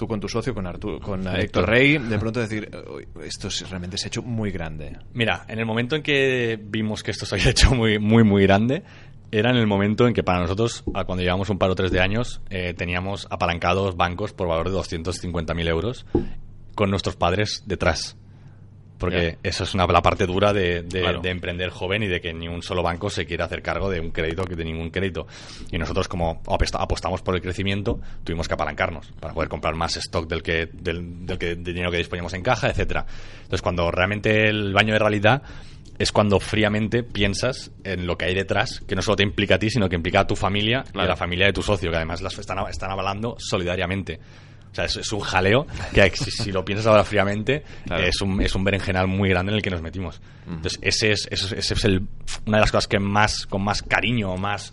tú 0.00 0.08
con 0.08 0.18
tu 0.18 0.28
socio, 0.28 0.54
con, 0.54 0.64
Artu- 0.64 0.98
con 1.00 1.26
eh, 1.28 1.42
Héctor 1.42 1.68
Rey, 1.68 1.98
de 1.98 2.18
pronto 2.18 2.40
decir 2.40 2.70
"Uy, 2.96 3.06
esto 3.22 3.48
realmente 3.68 3.98
se 3.98 4.06
ha 4.06 4.08
hecho 4.08 4.22
muy 4.22 4.50
grande. 4.50 4.96
Mira, 5.12 5.44
en 5.46 5.58
el 5.58 5.66
momento 5.66 5.94
en 5.94 6.02
que 6.02 6.58
vimos 6.60 7.02
que 7.02 7.10
esto 7.10 7.26
se 7.26 7.34
había 7.34 7.50
hecho 7.50 7.72
muy, 7.74 7.98
muy, 7.98 8.24
muy 8.24 8.42
grande, 8.44 8.82
era 9.30 9.50
en 9.50 9.56
el 9.58 9.66
momento 9.66 10.08
en 10.08 10.14
que 10.14 10.22
para 10.22 10.40
nosotros, 10.40 10.82
cuando 11.06 11.18
llevamos 11.22 11.50
un 11.50 11.58
par 11.58 11.68
o 11.70 11.74
tres 11.74 11.92
de 11.92 12.00
años, 12.00 12.40
eh, 12.48 12.72
teníamos 12.74 13.26
apalancados 13.30 13.94
bancos 13.96 14.32
por 14.32 14.48
valor 14.48 14.70
de 14.70 14.76
250.000 14.78 15.68
euros 15.68 16.06
con 16.74 16.90
nuestros 16.90 17.16
padres 17.16 17.62
detrás. 17.66 18.16
Porque 19.00 19.38
eso 19.42 19.64
es 19.64 19.74
una, 19.74 19.86
la 19.86 20.02
parte 20.02 20.26
dura 20.26 20.52
de, 20.52 20.82
de- 20.82 21.00
Claro. 21.00 21.20
de 21.20 21.30
emprender 21.30 21.70
joven 21.70 22.02
y 22.02 22.06
de 22.06 22.20
que 22.20 22.32
ni 22.32 22.46
un 22.46 22.62
solo 22.62 22.82
banco 22.82 23.10
se 23.10 23.26
quiera 23.26 23.46
hacer 23.46 23.62
cargo 23.62 23.90
de 23.90 23.98
un 23.98 24.10
crédito 24.10 24.44
que 24.44 24.54
de 24.54 24.64
ningún 24.64 24.90
crédito. 24.90 25.26
Y 25.72 25.78
nosotros, 25.78 26.06
como 26.06 26.42
apostamos 26.46 27.22
por 27.22 27.34
el 27.34 27.40
crecimiento, 27.42 27.98
tuvimos 28.24 28.46
que 28.46 28.54
apalancarnos 28.54 29.10
para 29.18 29.34
poder 29.34 29.48
comprar 29.48 29.74
más 29.74 29.96
stock 29.96 30.28
del 30.28 30.42
que 30.42 30.66
del, 30.72 31.26
del 31.26 31.38
que 31.38 31.46
del 31.56 31.64
dinero 31.64 31.90
que 31.90 31.96
disponíamos 31.96 32.34
en 32.34 32.42
caja, 32.42 32.68
etcétera. 32.68 33.06
Entonces, 33.38 33.62
cuando 33.62 33.90
realmente 33.90 34.48
el 34.48 34.72
baño 34.72 34.92
de 34.92 34.98
realidad 34.98 35.42
es 35.98 36.12
cuando 36.12 36.40
fríamente 36.40 37.02
piensas 37.02 37.70
en 37.84 38.06
lo 38.06 38.16
que 38.16 38.24
hay 38.26 38.34
detrás, 38.34 38.80
que 38.86 38.94
no 38.96 39.02
solo 39.02 39.16
te 39.16 39.22
implica 39.22 39.56
a 39.56 39.58
ti, 39.58 39.68
sino 39.70 39.88
que 39.88 39.96
implica 39.96 40.20
a 40.20 40.26
tu 40.26 40.34
familia 40.36 40.82
y 40.94 40.98
a 40.98 41.04
la 41.04 41.16
familia 41.16 41.46
de 41.46 41.52
tu 41.52 41.62
socio, 41.62 41.90
que 41.90 41.96
además 41.96 42.22
las 42.22 42.38
están, 42.38 42.58
están 42.70 42.90
avalando 42.90 43.36
solidariamente. 43.38 44.18
O 44.70 44.74
sea, 44.74 44.84
es, 44.84 44.96
es 44.96 45.12
un 45.12 45.20
jaleo 45.20 45.66
que 45.92 46.10
si, 46.14 46.30
si 46.30 46.52
lo 46.52 46.64
piensas 46.64 46.86
ahora 46.86 47.02
fríamente, 47.04 47.64
Claro. 47.86 48.04
es, 48.04 48.20
un, 48.20 48.40
es 48.40 48.54
un 48.54 48.62
berenjenal 48.64 49.08
muy 49.08 49.28
grande 49.28 49.50
en 49.52 49.56
el 49.56 49.62
que 49.62 49.70
nos 49.70 49.82
metimos. 49.82 50.20
Entonces, 50.48 50.78
ese 50.82 51.10
es, 51.12 51.28
ese 51.30 51.46
es- 51.46 51.52
ese 51.52 51.74
es 51.74 51.84
el, 51.84 52.02
una 52.46 52.58
de 52.58 52.60
las 52.62 52.70
cosas 52.70 52.86
que 52.86 52.98
más, 53.00 53.46
con 53.46 53.62
más 53.64 53.82
cariño 53.82 54.30
o 54.32 54.36
más 54.36 54.72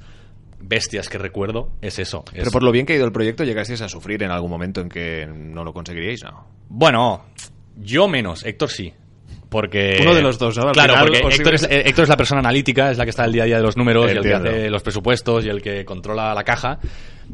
bestias 0.59 1.07
que 1.09 1.17
recuerdo, 1.17 1.71
es 1.81 1.99
eso. 1.99 2.23
Pero 2.33 2.51
por 2.51 2.63
lo 2.63 2.71
bien 2.71 2.85
que 2.85 2.93
ha 2.93 2.95
ido 2.95 3.05
el 3.05 3.11
proyecto, 3.11 3.43
llegasteis 3.43 3.81
a 3.81 3.89
sufrir 3.89 4.23
en 4.23 4.31
algún 4.31 4.49
momento 4.51 4.81
en 4.81 4.89
que 4.89 5.27
no 5.27 5.63
lo 5.63 5.73
conseguiríais, 5.73 6.23
¿no? 6.23 6.47
Bueno, 6.69 7.25
yo 7.75 8.07
menos, 8.07 8.43
Héctor 8.45 8.69
sí. 8.71 8.93
Porque. 9.59 9.97
Uno 10.01 10.13
de 10.13 10.21
los 10.21 10.37
dos, 10.37 10.55
¿no? 10.55 10.67
Al 10.67 10.73
Claro, 10.73 10.93
final, 10.93 11.19
porque 11.23 11.35
Héctor 11.37 11.55
es, 11.55 11.63
Héctor 11.67 12.03
es 12.03 12.09
la 12.09 12.15
persona 12.17 12.39
analítica, 12.41 12.91
es 12.91 12.97
la 12.99 13.05
que 13.05 13.09
está 13.09 13.25
el 13.25 13.31
día 13.31 13.41
a 13.41 13.45
día 13.47 13.57
de 13.57 13.63
los 13.63 13.75
números 13.75 14.05
y 14.07 14.11
el 14.11 14.17
Entiendo. 14.17 14.43
que 14.43 14.49
hace 14.49 14.69
los 14.69 14.83
presupuestos 14.83 15.45
y 15.45 15.49
el 15.49 15.63
que 15.63 15.83
controla 15.83 16.35
la 16.35 16.43
caja. 16.43 16.77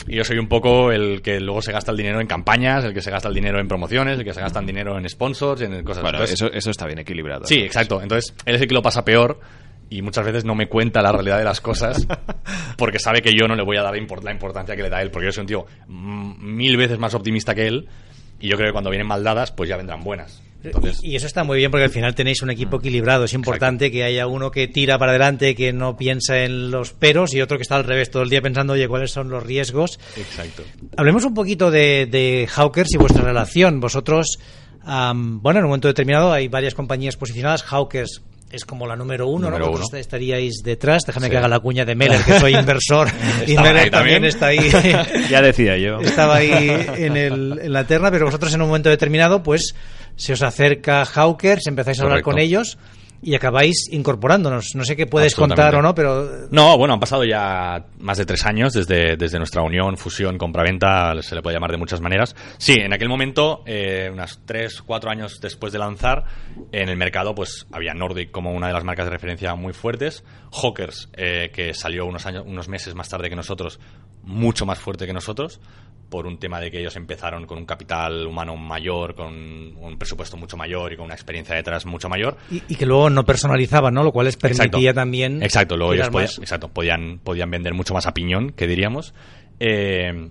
Y 0.07 0.15
yo 0.15 0.23
soy 0.23 0.37
un 0.37 0.47
poco 0.47 0.93
el 0.93 1.21
que 1.21 1.41
luego 1.41 1.61
se 1.61 1.73
gasta 1.73 1.91
el 1.91 1.97
dinero 1.97 2.21
en 2.21 2.27
campañas, 2.27 2.85
el 2.85 2.93
que 2.93 3.01
se 3.01 3.11
gasta 3.11 3.27
el 3.27 3.35
dinero 3.35 3.59
en 3.59 3.67
promociones, 3.67 4.17
el 4.17 4.23
que 4.23 4.33
se 4.33 4.39
gasta 4.39 4.59
el 4.61 4.65
dinero 4.65 4.97
en 4.97 5.09
sponsors, 5.09 5.59
en 5.61 5.83
cosas 5.83 6.01
Bueno, 6.01 6.19
Entonces, 6.19 6.41
eso, 6.41 6.49
eso 6.53 6.71
está 6.71 6.85
bien 6.85 6.99
equilibrado. 6.99 7.45
Sí, 7.45 7.55
exacto. 7.59 8.01
Entonces, 8.01 8.33
él 8.45 8.55
es 8.55 8.61
el 8.61 8.67
que 8.69 8.73
lo 8.73 8.81
pasa 8.81 9.03
peor 9.03 9.41
y 9.89 10.01
muchas 10.01 10.25
veces 10.25 10.45
no 10.45 10.55
me 10.55 10.67
cuenta 10.67 11.01
la 11.01 11.11
realidad 11.11 11.37
de 11.39 11.43
las 11.43 11.59
cosas 11.59 12.07
porque 12.77 12.99
sabe 12.99 13.21
que 13.21 13.33
yo 13.33 13.47
no 13.49 13.55
le 13.55 13.63
voy 13.63 13.75
a 13.77 13.83
dar 13.83 13.93
import- 13.95 14.23
la 14.23 14.31
importancia 14.31 14.75
que 14.77 14.81
le 14.83 14.89
da 14.89 15.01
él, 15.01 15.11
porque 15.11 15.25
yo 15.27 15.31
soy 15.33 15.41
un 15.41 15.47
tío 15.47 15.65
mil 15.87 16.77
veces 16.77 16.97
más 16.97 17.13
optimista 17.13 17.53
que 17.53 17.67
él 17.67 17.87
y 18.39 18.47
yo 18.47 18.55
creo 18.57 18.69
que 18.69 18.73
cuando 18.73 18.89
vienen 18.89 19.07
mal 19.07 19.23
dadas, 19.23 19.51
pues 19.51 19.69
ya 19.69 19.77
vendrán 19.77 20.03
buenas. 20.03 20.41
Entonces, 20.63 20.99
Y 21.03 21.15
eso 21.15 21.27
está 21.27 21.43
muy 21.43 21.57
bien 21.57 21.71
porque 21.71 21.85
al 21.85 21.89
final 21.89 22.15
tenéis 22.15 22.41
un 22.41 22.49
equipo 22.49 22.77
equilibrado. 22.77 23.25
Es 23.25 23.33
importante 23.33 23.91
que 23.91 24.03
haya 24.03 24.27
uno 24.27 24.51
que 24.51 24.67
tira 24.67 24.97
para 24.97 25.11
adelante, 25.11 25.55
que 25.55 25.73
no 25.73 25.97
piensa 25.97 26.43
en 26.43 26.71
los 26.71 26.93
peros 26.93 27.33
y 27.33 27.41
otro 27.41 27.57
que 27.57 27.63
está 27.63 27.75
al 27.75 27.83
revés 27.83 28.09
todo 28.09 28.23
el 28.23 28.29
día 28.29 28.41
pensando, 28.41 28.73
oye, 28.73 28.87
¿cuáles 28.87 29.11
son 29.11 29.29
los 29.29 29.43
riesgos? 29.43 29.99
exacto. 30.17 30.63
Hablemos 30.97 31.25
un 31.25 31.33
poquito 31.33 31.71
de, 31.71 32.07
de 32.09 32.47
Hawkers 32.49 32.93
y 32.93 32.97
vuestra 32.97 33.23
relación. 33.23 33.79
Vosotros, 33.79 34.39
am, 34.83 35.41
bueno, 35.41 35.59
en 35.59 35.65
un 35.65 35.69
momento 35.69 35.87
determinado 35.87 36.31
hay 36.31 36.47
varias 36.47 36.75
compañías 36.75 37.17
posicionadas. 37.17 37.63
Hawkers 37.63 38.21
es 38.53 38.65
como 38.65 38.85
la 38.85 38.95
número 38.95 39.27
uno, 39.27 39.49
Número 39.49 39.71
¿no? 39.71 39.97
Estaríais 39.97 40.61
detrás. 40.63 41.03
Déjame 41.07 41.25
Sí. 41.25 41.31
que 41.31 41.37
haga 41.37 41.47
la 41.47 41.59
cuña 41.59 41.85
de 41.85 41.95
Meller, 41.95 42.21
que 42.23 42.39
soy 42.39 42.55
inversor. 42.55 43.07
y 43.47 43.57
Meller 43.57 43.89
también 43.89 44.23
está 44.25 44.47
ahí. 44.47 44.59
Ya 45.29 45.41
decía 45.41 45.75
yo. 45.77 45.99
estaba 45.99 46.35
ahí 46.35 46.49
en, 46.97 47.17
el, 47.17 47.59
en 47.63 47.73
la 47.73 47.85
terna, 47.87 48.11
pero 48.11 48.25
vosotros 48.25 48.53
en 48.53 48.61
un 48.61 48.67
momento 48.67 48.89
determinado, 48.89 49.41
pues 49.41 49.73
se 50.15 50.33
os 50.33 50.41
acerca 50.43 51.03
Hawkers, 51.03 51.65
empezáis 51.65 51.99
a 51.99 52.03
hablar 52.03 52.21
con 52.21 52.37
ellos 52.37 52.77
y 53.23 53.35
acabáis 53.35 53.87
incorporándonos. 53.91 54.75
No 54.75 54.83
sé 54.83 54.95
qué 54.95 55.07
puedes 55.07 55.35
contar 55.35 55.75
o 55.75 55.81
no, 55.81 55.95
pero 55.95 56.47
No, 56.51 56.77
bueno, 56.77 56.93
han 56.93 56.99
pasado 56.99 57.23
ya 57.23 57.85
más 57.99 58.17
de 58.17 58.25
tres 58.25 58.45
años 58.45 58.73
desde, 58.73 59.15
desde 59.15 59.37
nuestra 59.37 59.61
unión, 59.61 59.97
fusión, 59.97 60.37
compraventa, 60.37 61.13
se 61.21 61.35
le 61.35 61.41
puede 61.41 61.55
llamar 61.55 61.71
de 61.71 61.77
muchas 61.77 62.01
maneras. 62.01 62.35
Sí, 62.57 62.73
en 62.73 62.93
aquel 62.93 63.09
momento, 63.09 63.63
eh, 63.65 64.09
unas 64.11 64.41
tres, 64.45 64.81
cuatro 64.81 65.09
años 65.09 65.39
después 65.41 65.71
de 65.71 65.79
lanzar, 65.79 66.25
en 66.71 66.89
el 66.89 66.97
mercado 66.97 67.33
pues 67.33 67.65
había 67.71 67.93
Nordic 67.93 68.31
como 68.31 68.51
una 68.51 68.67
de 68.67 68.73
las 68.73 68.83
marcas 68.83 69.05
de 69.05 69.11
referencia 69.11 69.55
muy 69.55 69.73
fuertes, 69.73 70.23
Hawkers, 70.51 71.09
eh, 71.13 71.51
que 71.53 71.73
salió 71.73 72.05
unos, 72.05 72.25
años, 72.25 72.43
unos 72.45 72.67
meses 72.67 72.93
más 72.93 73.09
tarde 73.09 73.29
que 73.29 73.35
nosotros, 73.35 73.79
mucho 74.23 74.65
más 74.65 74.79
fuerte 74.79 75.05
que 75.05 75.13
nosotros, 75.13 75.59
por 76.13 76.27
un 76.27 76.37
tema 76.37 76.59
de 76.59 76.69
que 76.69 76.79
ellos 76.79 76.95
empezaron 76.95 77.47
con 77.47 77.57
un 77.57 77.65
capital 77.65 78.27
humano 78.27 78.55
mayor, 78.55 79.15
con 79.15 79.33
un 79.33 79.97
presupuesto 79.97 80.37
mucho 80.37 80.55
mayor 80.55 80.93
y 80.93 80.95
con 80.95 81.05
una 81.05 81.15
experiencia 81.15 81.55
detrás 81.55 81.87
mucho 81.87 82.07
mayor. 82.07 82.37
y, 82.51 82.61
y 82.67 82.75
que 82.75 82.85
luego 82.85 83.09
no 83.09 83.25
personalizaban, 83.25 83.95
¿no? 83.95 84.03
Lo 84.03 84.11
cual 84.11 84.27
les 84.27 84.37
permitía 84.37 84.91
Exacto. 84.91 84.93
también 84.93 85.41
Exacto, 85.41 85.75
luego 85.75 85.95
ellos 85.95 86.09
podían, 86.11 86.29
exacto, 86.37 86.67
podían, 86.67 87.17
podían 87.17 87.49
vender 87.49 87.73
mucho 87.73 87.95
más 87.95 88.05
a 88.05 88.13
piñón, 88.13 88.51
que 88.51 88.67
diríamos. 88.67 89.15
Eh, 89.59 90.29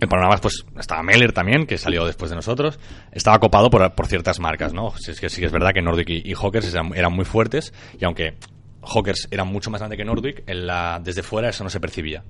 el 0.00 0.06
panorama, 0.06 0.36
pues, 0.36 0.66
estaba 0.78 1.02
Meller 1.02 1.32
también, 1.32 1.64
que 1.64 1.78
salió 1.78 2.04
después 2.04 2.28
de 2.28 2.36
nosotros. 2.36 2.78
Estaba 3.10 3.38
copado 3.38 3.70
por, 3.70 3.94
por 3.94 4.08
ciertas 4.08 4.38
marcas, 4.38 4.74
¿no? 4.74 4.92
Si 4.98 5.12
es 5.12 5.18
que 5.18 5.30
sí 5.30 5.40
que 5.40 5.46
es 5.46 5.52
verdad 5.52 5.70
que 5.72 5.80
Nordic 5.80 6.10
y, 6.10 6.30
y 6.30 6.34
Hawkers 6.34 6.74
eran, 6.74 6.94
eran 6.94 7.14
muy 7.14 7.24
fuertes, 7.24 7.72
y 7.98 8.04
aunque 8.04 8.34
Hawkers 8.82 9.28
era 9.30 9.44
mucho 9.44 9.70
más 9.70 9.80
grande 9.80 9.96
que 9.96 10.04
Nordic, 10.04 10.42
en 10.46 10.66
la, 10.66 11.00
desde 11.02 11.22
fuera 11.22 11.48
eso 11.48 11.64
no 11.64 11.70
se 11.70 11.80
percibía. 11.80 12.22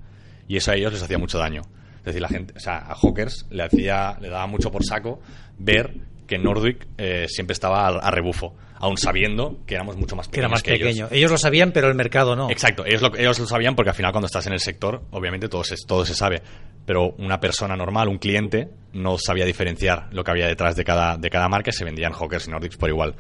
Y 0.47 0.57
eso 0.57 0.71
a 0.71 0.77
ellos 0.77 0.93
les 0.93 1.03
hacía 1.03 1.19
mucho 1.19 1.37
daño. 1.39 1.63
Es 2.07 2.15
decir, 2.15 2.23
la 2.23 2.29
gente, 2.29 2.55
o 2.57 2.61
sea, 2.61 2.79
a 2.79 2.95
Hawkers 2.95 3.47
le 3.51 3.65
hacía, 3.65 4.17
le 4.21 4.29
daba 4.29 4.47
mucho 4.47 4.71
por 4.71 4.85
saco 4.85 5.21
ver 5.59 5.93
que 6.29 6.39
Nordic 6.39 6.87
eh, 6.99 7.27
siempre 7.29 7.53
estaba 7.53 7.89
a, 7.89 7.99
a 7.99 8.11
rebufo, 8.13 8.55
aún 8.77 8.97
sabiendo 8.97 9.59
que 9.67 9.75
éramos 9.75 9.97
mucho 9.97 10.15
más 10.15 10.29
Que 10.29 10.39
era 10.39 10.49
pequeños 10.49 10.53
más 10.53 10.63
que 10.63 10.71
pequeño. 10.73 11.09
Ellos. 11.11 11.33
lo 11.33 11.37
sabían, 11.39 11.73
pero 11.73 11.89
el 11.89 11.97
mercado 11.97 12.37
no. 12.37 12.49
Exacto, 12.49 12.87
ellos 12.87 13.03
lo, 13.03 13.17
ellos 13.17 13.41
lo 13.41 13.47
sabían 13.47 13.75
porque 13.75 13.91
al 13.91 13.97
final 13.97 14.13
cuando 14.13 14.27
estás 14.27 14.47
en 14.47 14.53
el 14.53 14.61
sector, 14.61 15.03
obviamente 15.11 15.49
todo 15.49 15.65
se, 15.65 15.75
todo 15.85 16.07
se 16.07 16.15
sabe. 16.15 16.43
Pero 16.87 17.11
una 17.19 17.41
persona 17.41 17.75
normal, 17.75 18.07
un 18.07 18.19
cliente, 18.19 18.69
no 18.93 19.19
sabía 19.19 19.45
diferenciar 19.45 20.07
lo 20.13 20.23
que 20.23 20.31
había 20.31 20.47
detrás 20.47 20.77
de 20.77 20.85
cada, 20.85 21.17
de 21.17 21.29
cada 21.29 21.49
marca 21.49 21.71
y 21.71 21.73
se 21.73 21.85
vendían 21.85 22.13
Hawkers 22.13 22.47
y 22.47 22.51
Nordics 22.53 22.77
por 22.77 22.89
igual. 22.89 23.17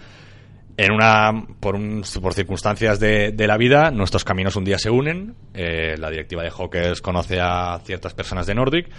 En 0.78 0.92
una, 0.92 1.32
por, 1.60 1.74
un, 1.74 2.04
por 2.20 2.34
circunstancias 2.34 3.00
de, 3.00 3.34
la 3.38 3.56
vida, 3.56 3.90
nuestros 3.90 4.24
caminos 4.24 4.56
un 4.56 4.64
día 4.64 4.78
se 4.78 4.90
unen. 4.90 5.34
eh, 5.54 5.96
la 5.98 6.10
directiva 6.10 6.42
de 6.42 6.50
Hawkers 6.50 7.00
conoce 7.00 7.40
a 7.40 7.80
ciertas 7.84 8.12
personas 8.12 8.46
de 8.46 8.54
Nordic 8.54 8.90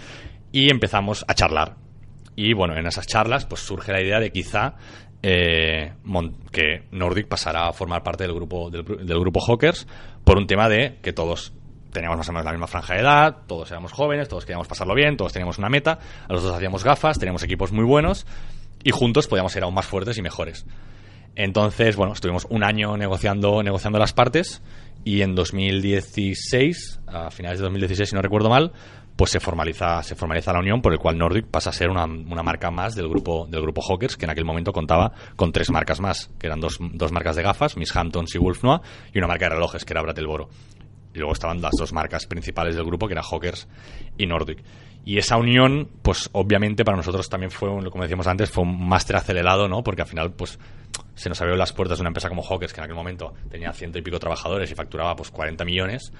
y 0.50 0.70
empezamos 0.70 1.24
a 1.28 1.34
charlar. 1.34 1.76
Y 2.34 2.52
bueno, 2.52 2.76
en 2.76 2.86
esas 2.86 3.06
charlas 3.06 3.46
pues 3.46 3.60
surge 3.60 3.92
la 3.92 4.02
idea 4.02 4.18
de 4.18 4.32
quizá 4.32 4.74
eh, 5.22 5.92
que 6.52 6.84
Nordic 6.90 7.28
pasará 7.28 7.68
a 7.68 7.72
formar 7.72 8.02
parte 8.02 8.24
del 8.24 8.34
grupo 8.34 8.70
del, 8.70 8.84
del 8.84 9.20
grupo 9.20 9.40
Hawkers 9.40 9.86
por 10.24 10.38
un 10.38 10.46
tema 10.46 10.68
de 10.68 10.98
que 11.02 11.12
todos 11.12 11.52
teníamos 11.92 12.18
más 12.18 12.28
o 12.28 12.32
menos 12.32 12.44
la 12.44 12.52
misma 12.52 12.66
franja 12.66 12.94
de 12.94 13.00
edad, 13.00 13.36
todos 13.46 13.70
éramos 13.70 13.92
jóvenes, 13.92 14.28
todos 14.28 14.44
queríamos 14.44 14.68
pasarlo 14.68 14.94
bien, 14.94 15.16
todos 15.16 15.32
teníamos 15.32 15.58
una 15.58 15.68
meta, 15.68 15.98
a 16.28 16.32
los 16.32 16.42
dos 16.42 16.54
hacíamos 16.54 16.84
gafas, 16.84 17.18
teníamos 17.18 17.42
equipos 17.42 17.72
muy 17.72 17.84
buenos 17.84 18.26
y 18.84 18.90
juntos 18.90 19.26
podíamos 19.26 19.52
ser 19.52 19.64
aún 19.64 19.74
más 19.74 19.86
fuertes 19.86 20.18
y 20.18 20.22
mejores. 20.22 20.66
Entonces, 21.38 21.94
bueno, 21.94 22.14
estuvimos 22.14 22.48
un 22.50 22.64
año 22.64 22.96
negociando, 22.96 23.62
negociando 23.62 24.00
las 24.00 24.12
partes 24.12 24.60
y 25.04 25.22
en 25.22 25.36
2016, 25.36 27.02
a 27.06 27.30
finales 27.30 27.60
de 27.60 27.62
2016, 27.62 28.08
si 28.08 28.16
no 28.16 28.22
recuerdo 28.22 28.50
mal, 28.50 28.72
pues 29.14 29.30
se 29.30 29.38
formaliza, 29.38 30.02
se 30.02 30.16
formaliza 30.16 30.52
la 30.52 30.58
unión 30.58 30.82
por 30.82 30.92
el 30.92 30.98
cual 30.98 31.16
Nordic 31.16 31.46
pasa 31.46 31.70
a 31.70 31.72
ser 31.72 31.90
una, 31.90 32.06
una 32.06 32.42
marca 32.42 32.72
más 32.72 32.96
del 32.96 33.08
grupo, 33.08 33.46
del 33.48 33.62
grupo 33.62 33.82
Hawkers, 33.82 34.16
que 34.16 34.24
en 34.24 34.30
aquel 34.30 34.44
momento 34.44 34.72
contaba 34.72 35.12
con 35.36 35.52
tres 35.52 35.70
marcas 35.70 36.00
más, 36.00 36.28
que 36.40 36.48
eran 36.48 36.58
dos, 36.58 36.78
dos 36.80 37.12
marcas 37.12 37.36
de 37.36 37.44
gafas, 37.44 37.76
Miss 37.76 37.94
Hamptons 37.94 38.34
y 38.34 38.38
Wolf 38.38 38.64
Noah, 38.64 38.82
y 39.14 39.18
una 39.18 39.28
marca 39.28 39.44
de 39.44 39.54
relojes, 39.54 39.84
que 39.84 39.92
era 39.92 40.02
Bratelboro. 40.02 40.48
Y 41.14 41.18
luego 41.18 41.34
estaban 41.34 41.62
las 41.62 41.76
dos 41.78 41.92
marcas 41.92 42.26
principales 42.26 42.74
del 42.74 42.84
grupo, 42.84 43.06
que 43.06 43.14
eran 43.14 43.24
Hawkers 43.24 43.68
y 44.16 44.26
Nordic. 44.26 44.58
Y 45.04 45.18
esa 45.18 45.36
unión, 45.36 45.88
pues 46.02 46.28
obviamente 46.32 46.84
para 46.84 46.96
nosotros 46.96 47.28
también 47.28 47.52
fue, 47.52 47.68
como 47.90 48.02
decíamos 48.02 48.26
antes, 48.26 48.50
fue 48.50 48.64
un 48.64 48.88
máster 48.88 49.16
acelerado, 49.16 49.68
¿no? 49.68 49.84
Porque 49.84 50.02
al 50.02 50.08
final, 50.08 50.32
pues 50.32 50.58
se 51.18 51.28
nos 51.28 51.40
abrieron 51.40 51.58
las 51.58 51.72
puertas 51.72 51.98
de 51.98 52.02
una 52.02 52.08
empresa 52.08 52.28
como 52.28 52.42
Hawkers, 52.42 52.72
que 52.72 52.80
en 52.80 52.84
aquel 52.84 52.96
momento 52.96 53.34
tenía 53.50 53.72
ciento 53.72 53.98
y 53.98 54.02
pico 54.02 54.18
trabajadores 54.18 54.70
y 54.70 54.74
facturaba 54.74 55.16
pues 55.16 55.30
40 55.30 55.64
millones. 55.64 56.12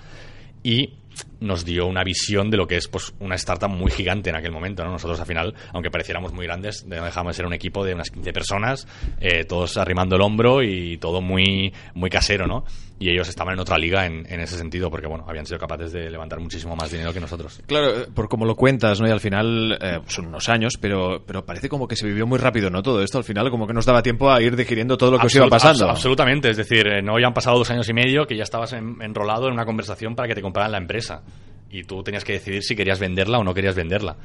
Y 0.65 0.95
nos 1.41 1.65
dio 1.65 1.87
una 1.87 2.03
visión 2.03 2.51
de 2.51 2.57
lo 2.57 2.67
que 2.67 2.77
es 2.77 2.89
pues 2.89 3.15
una 3.21 3.37
startup 3.37 3.71
muy 3.71 3.93
gigante 3.93 4.31
en 4.31 4.37
aquel 4.37 4.51
momento. 4.51 4.85
¿no? 4.85 4.91
Nosotros 4.91 5.21
al 5.21 5.27
final, 5.27 5.55
aunque 5.73 5.91
pareciéramos 5.91 6.33
muy 6.33 6.47
grandes, 6.47 6.85
no 6.85 7.03
dejamos 7.05 7.33
de 7.33 7.37
ser 7.37 7.47
un 7.47 7.53
equipo 7.53 7.85
de 7.85 7.95
unas 7.95 8.11
15 8.11 8.33
personas, 8.33 8.89
eh, 9.21 9.45
todos 9.45 9.77
arrimando 9.77 10.17
el 10.17 10.23
hombro 10.23 10.63
y 10.63 10.99
todo 10.99 11.21
muy, 11.21 11.73
muy 11.95 12.11
casero, 12.11 12.47
¿no? 12.47 12.65
Y 13.01 13.11
ellos 13.11 13.29
estaban 13.29 13.55
en 13.55 13.61
otra 13.61 13.79
liga 13.79 14.07
en, 14.07 14.27
en 14.29 14.41
ese 14.41 14.59
sentido, 14.59 14.91
porque 14.91 15.07
bueno, 15.07 15.25
habían 15.29 15.47
sido 15.47 15.59
capaces 15.61 15.93
de 15.93 16.11
levantar 16.11 16.41
muchísimo 16.41 16.75
más 16.75 16.91
dinero 16.91 17.13
que 17.13 17.21
nosotros. 17.21 17.61
Claro, 17.67 18.01
eh, 18.03 18.07
por 18.13 18.29
como 18.29 18.45
lo 18.45 18.57
cuentas, 18.57 19.01
¿no? 19.01 19.07
Y 19.07 19.11
al 19.13 19.21
final 19.21 19.79
eh, 19.81 20.01
son 20.09 20.27
unos 20.27 20.49
años, 20.49 20.75
pero, 20.81 21.23
pero 21.25 21.45
parece 21.47 21.69
como 21.69 21.87
que 21.87 21.95
se 21.95 22.07
vivió 22.09 22.27
muy 22.27 22.39
rápido, 22.39 22.71
¿no? 22.71 22.83
Todo 22.83 23.01
esto 23.05 23.17
al 23.19 23.23
final 23.25 23.51
como 23.51 23.69
que 23.69 23.73
nos 23.73 23.87
daba 23.87 24.03
tiempo 24.03 24.33
a 24.33 24.43
ir 24.43 24.57
digiriendo 24.57 24.97
todo 24.97 25.13
lo 25.13 25.19
que 25.21 25.27
os 25.27 25.35
iba 25.37 25.45
Absolut- 25.47 25.51
pasando. 25.51 25.85
abs- 25.87 25.91
absolutamente, 25.91 26.51
es 26.51 26.57
decir, 26.57 26.89
eh, 26.89 27.01
no 27.01 27.21
ya 27.21 27.29
han 27.29 27.35
pasado 27.35 27.57
dos 27.59 27.71
años 27.71 27.89
y 27.89 27.93
medio 27.93 28.27
que 28.27 28.37
ya 28.37 28.43
estabas 28.43 28.73
en- 28.73 29.01
enrolado 29.01 29.47
en 29.47 29.53
una 29.53 29.65
conversación 29.65 30.17
para 30.17 30.27
que 30.27 30.35
te 30.35 30.43
compraran 30.43 30.73
la 30.73 30.79
empresa 30.79 31.23
y 31.71 31.85
tú 31.85 32.03
tenías 32.03 32.25
que 32.25 32.33
decidir 32.33 32.65
si 32.65 32.75
querías 32.75 32.99
venderla 32.99 33.39
o 33.39 33.45
no 33.45 33.55
querías 33.55 33.77
venderla. 33.77 34.17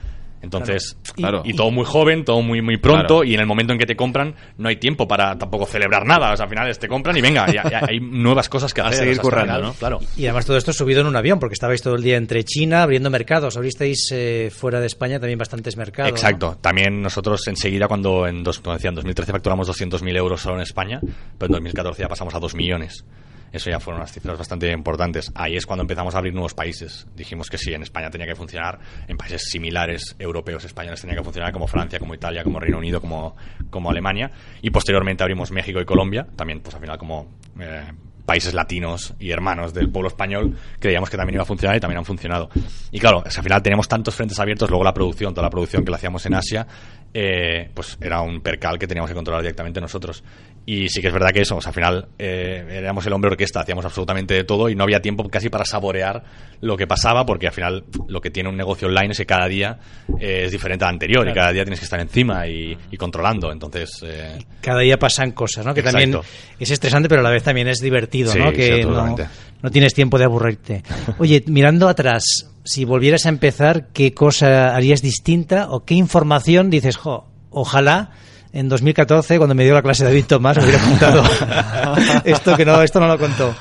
Entonces, 0.44 0.98
Claro. 1.16 1.42
y, 1.46 1.52
y 1.52 1.54
todo 1.56 1.72
muy 1.72 1.86
joven, 1.86 2.24
todo 2.26 2.42
muy 2.42 2.62
muy 2.62 2.78
pronto, 2.78 3.20
Claro. 3.20 3.24
y 3.24 3.34
en 3.34 3.40
el 3.40 3.46
momento 3.48 3.74
en 3.74 3.80
que 3.80 3.86
te 3.86 3.96
compran 3.96 4.36
no 4.58 4.70
hay 4.70 4.76
tiempo 4.76 5.08
para 5.08 5.36
tampoco 5.38 5.66
celebrar 5.66 6.06
nada. 6.06 6.34
O 6.34 6.38
sea, 6.38 6.44
al 6.44 6.50
final 6.50 6.78
te 6.78 6.88
compran 6.88 7.18
y 7.18 7.22
venga, 7.22 7.48
ya- 7.52 7.64
ya 7.70 7.82
hay 7.88 8.00
nuevas 8.00 8.50
cosas 8.50 8.74
que 8.74 8.82
A 8.82 8.88
hacer. 8.88 9.00
seguir 9.06 9.18
currando, 9.20 9.60
¿no? 9.62 9.74
Claro. 9.74 10.00
Y 10.18 10.26
además 10.26 10.46
todo 10.46 10.58
esto 10.58 10.74
subido 10.74 11.02
en 11.02 11.08
un 11.08 11.16
avión, 11.16 11.40
porque 11.40 11.54
estabais 11.54 11.82
todo 11.82 11.96
el 11.96 12.04
día 12.04 12.18
entre 12.18 12.44
China 12.44 12.84
abriendo 12.84 13.10
mercados. 13.10 13.56
Abristeis 13.58 14.10
eh, 14.12 14.52
fuera 14.54 14.80
de 14.80 14.88
España 14.88 15.20
también 15.20 15.40
bastantes 15.40 15.78
mercados. 15.78 16.12
¿no? 16.12 16.16
Exacto. 16.18 16.58
También 16.62 17.02
nosotros 17.02 17.48
enseguida, 17.48 17.88
cuando 17.88 18.28
en, 18.28 18.44
dos, 18.44 18.60
como 18.60 18.76
decía, 18.76 18.90
en 18.90 18.96
2013 18.96 19.32
facturamos 19.32 19.68
200.000 19.70 20.16
euros 20.18 20.42
solo 20.42 20.56
en 20.58 20.62
España, 20.62 21.00
pero 21.38 21.48
en 21.48 21.54
2014 21.54 22.02
ya 22.02 22.10
pasamos 22.10 22.36
a 22.36 22.40
2 22.40 22.54
millones. 22.56 23.06
Eso 23.54 23.70
ya 23.70 23.80
fueron 23.80 24.02
unas 24.02 24.12
cifras 24.12 24.38
bastante 24.38 24.72
importantes. 24.72 25.32
Ahí 25.36 25.56
es 25.56 25.66
cuando 25.66 25.84
empezamos 25.84 26.16
a 26.16 26.18
abrir 26.18 26.34
nuevos 26.34 26.56
países. 26.56 27.08
Dijimos 27.16 27.50
que 27.52 27.60
sí, 27.60 27.72
en 27.72 27.84
España 27.84 28.10
tenía 28.10 28.26
que 28.26 28.36
funcionar, 28.36 28.80
en 29.08 29.16
países 29.16 29.44
similares 29.50 30.16
europeos, 30.18 30.66
españoles 30.66 31.00
tenía 31.00 31.16
que 31.16 31.24
funcionar 31.24 31.54
como 31.54 31.68
Francia, 31.68 32.00
como 32.00 32.16
Italia, 32.16 32.44
como 32.44 32.60
Reino 32.60 32.80
Unido, 32.80 33.00
como, 33.00 33.36
como 33.70 33.92
Alemania. 33.92 34.32
Y 34.64 34.72
posteriormente 34.72 35.24
abrimos 35.24 35.52
México 35.52 35.80
y 35.80 35.86
Colombia, 35.86 36.28
también 36.36 36.62
pues 36.62 36.74
al 36.74 36.82
final 36.82 36.98
como 36.98 37.28
eh, 37.60 37.92
países 38.26 38.54
latinos 38.54 39.14
y 39.20 39.32
hermanos 39.32 39.74
del 39.74 39.90
pueblo 39.90 40.08
español, 40.08 40.56
creíamos 40.80 41.10
que 41.10 41.18
también 41.18 41.36
iba 41.36 41.44
a 41.44 41.46
funcionar 41.46 41.78
y 41.78 41.80
también 41.80 42.00
han 42.00 42.06
funcionado. 42.06 42.50
Y 42.92 43.00
claro, 43.00 43.24
al 43.24 43.32
final 43.44 43.62
teníamos 43.62 43.88
tantos 43.88 44.16
frentes 44.16 44.40
abiertos, 44.40 44.70
luego 44.70 44.84
la 44.84 44.94
producción, 44.94 45.34
toda 45.34 45.46
la 45.46 45.52
producción 45.52 45.84
que 45.84 45.92
la 45.92 45.98
hacíamos 45.98 46.26
en 46.26 46.36
Asia, 46.36 46.66
eh, 47.14 47.70
pues 47.74 47.98
era 48.02 48.22
un 48.22 48.42
percal 48.42 48.80
que 48.80 48.88
teníamos 48.88 49.10
que 49.10 49.16
controlar 49.16 49.42
directamente 49.42 49.82
nosotros. 49.82 50.24
Y 50.66 50.88
sí 50.88 51.02
que 51.02 51.08
es 51.08 51.14
verdad 51.14 51.32
que 51.34 51.42
eso, 51.42 51.58
o 51.58 51.62
sea, 51.62 51.72
al 51.72 51.76
final 51.76 52.08
eh, 52.18 52.66
éramos 52.72 53.06
el 53.06 53.12
hombre 53.12 53.32
orquesta, 53.32 53.60
hacíamos 53.60 53.84
absolutamente 53.84 54.34
de 54.34 54.44
todo 54.46 54.70
y 54.70 54.76
no 54.76 54.84
había 54.86 55.02
tiempo 55.02 55.28
casi 55.30 55.50
para 55.50 55.66
saborear 55.66 56.24
lo 56.62 56.78
que 56.78 56.88
pasaba, 56.88 57.26
porque 57.26 57.48
al 57.48 57.54
final 57.54 57.84
lo 58.08 58.22
que 58.22 58.30
tiene 58.30 58.48
un 58.48 58.56
negocio 58.56 58.88
online 58.88 59.12
es 59.12 59.18
que 59.18 59.26
cada 59.26 59.48
día 59.50 59.78
eh, 60.20 60.44
es 60.46 60.52
diferente 60.54 60.86
al 60.86 60.92
anterior 60.92 61.28
y 61.28 61.34
cada 61.34 61.52
día 61.52 61.64
tienes 61.66 61.80
que 61.80 61.84
estar 61.84 62.00
encima 62.00 62.48
y, 62.48 62.78
y 62.90 62.96
controlando. 62.96 63.52
Entonces, 63.52 63.90
eh, 64.06 64.38
Cada 64.62 64.80
día 64.80 64.98
pasan 64.98 65.32
cosas, 65.32 65.66
¿no? 65.66 65.74
Que 65.74 65.82
Exacto. 65.82 66.00
también 66.00 66.22
es 66.60 66.72
estresante, 66.72 67.10
pero 67.10 67.20
a 67.20 67.24
la 67.26 67.30
vez 67.32 67.44
también 67.44 67.68
es 67.68 67.80
divertido, 67.80 68.32
Sí, 68.32 68.40
¿no? 68.40 68.52
sí, 68.52 68.56
Que 68.56 68.86
no, 68.86 69.18
no 69.62 69.70
tienes 69.70 69.94
tiempo 69.94 70.18
de 70.18 70.24
aburrirte. 70.24 70.84
Oye, 71.18 71.44
mirando 71.48 71.90
atrás, 71.90 72.24
si 72.64 72.86
volvieras 72.86 73.26
a 73.26 73.30
empezar, 73.30 73.88
¿qué 73.92 74.14
cosa 74.14 74.74
harías 74.74 75.02
distinta 75.02 75.68
o 75.72 75.84
qué 75.84 75.96
información 75.96 76.70
dices, 76.70 76.96
jo, 76.96 77.28
ojalá 77.50 78.12
en 78.54 78.70
2014, 78.70 79.38
cuando 79.38 79.56
me 79.56 79.64
dio 79.64 79.74
la 79.74 79.82
clase 79.82 80.06
David 80.06 80.26
Tomás, 80.26 80.58
me 80.58 80.64
hubiera 80.64 80.84
contado 80.84 81.24
esto 82.24 82.56
que 82.56 82.64
no, 82.64 82.82
esto 82.84 83.00
no 83.00 83.08
lo 83.08 83.18
contó. 83.18 83.54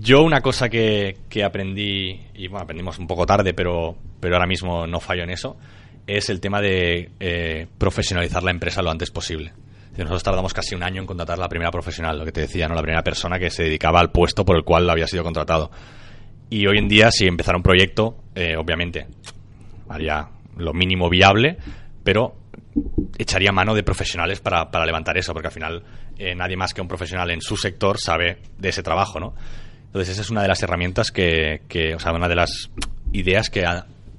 Yo 0.00 0.22
una 0.22 0.40
cosa 0.40 0.68
que, 0.68 1.18
que 1.28 1.44
aprendí, 1.44 2.20
y 2.34 2.48
bueno, 2.48 2.64
aprendimos 2.64 2.98
un 2.98 3.06
poco 3.06 3.24
tarde, 3.24 3.54
pero, 3.54 3.96
pero 4.18 4.34
ahora 4.34 4.48
mismo 4.48 4.88
no 4.88 4.98
fallo 4.98 5.22
en 5.22 5.30
eso, 5.30 5.56
es 6.06 6.28
el 6.30 6.40
tema 6.40 6.60
de 6.60 7.12
eh, 7.20 7.68
profesionalizar 7.78 8.42
la 8.42 8.50
empresa 8.50 8.82
lo 8.82 8.90
antes 8.90 9.12
posible. 9.12 9.52
Nosotros 9.96 10.24
tardamos 10.24 10.52
casi 10.52 10.74
un 10.74 10.82
año 10.82 11.00
en 11.00 11.06
contratar 11.06 11.38
la 11.38 11.48
primera 11.48 11.70
profesional, 11.70 12.18
lo 12.18 12.24
que 12.24 12.32
te 12.32 12.40
decía, 12.40 12.66
¿no? 12.66 12.74
la 12.74 12.82
primera 12.82 13.04
persona 13.04 13.38
que 13.38 13.50
se 13.50 13.62
dedicaba 13.62 14.00
al 14.00 14.10
puesto 14.10 14.44
por 14.44 14.56
el 14.56 14.64
cual 14.64 14.90
había 14.90 15.06
sido 15.06 15.22
contratado. 15.22 15.70
Y 16.50 16.66
hoy 16.66 16.78
en 16.78 16.88
día, 16.88 17.12
si 17.12 17.26
empezara 17.26 17.56
un 17.56 17.62
proyecto, 17.62 18.16
eh, 18.34 18.56
obviamente, 18.56 19.06
haría 19.88 20.28
lo 20.56 20.72
mínimo 20.72 21.08
viable, 21.08 21.56
pero 22.02 22.34
echaría 23.18 23.52
mano 23.52 23.74
de 23.74 23.82
profesionales 23.82 24.40
para, 24.40 24.70
para 24.70 24.86
levantar 24.86 25.16
eso, 25.16 25.32
porque 25.32 25.48
al 25.48 25.54
final 25.54 25.82
eh, 26.18 26.34
nadie 26.34 26.56
más 26.56 26.74
que 26.74 26.80
un 26.80 26.88
profesional 26.88 27.30
en 27.30 27.40
su 27.40 27.56
sector 27.56 27.98
sabe 27.98 28.38
de 28.58 28.68
ese 28.68 28.82
trabajo, 28.82 29.20
¿no? 29.20 29.34
Entonces 29.86 30.10
esa 30.10 30.22
es 30.22 30.30
una 30.30 30.42
de 30.42 30.48
las 30.48 30.62
herramientas 30.62 31.10
que, 31.10 31.62
que 31.68 31.94
o 31.94 32.00
sea, 32.00 32.12
una 32.12 32.28
de 32.28 32.34
las 32.34 32.70
ideas 33.12 33.48
que 33.48 33.64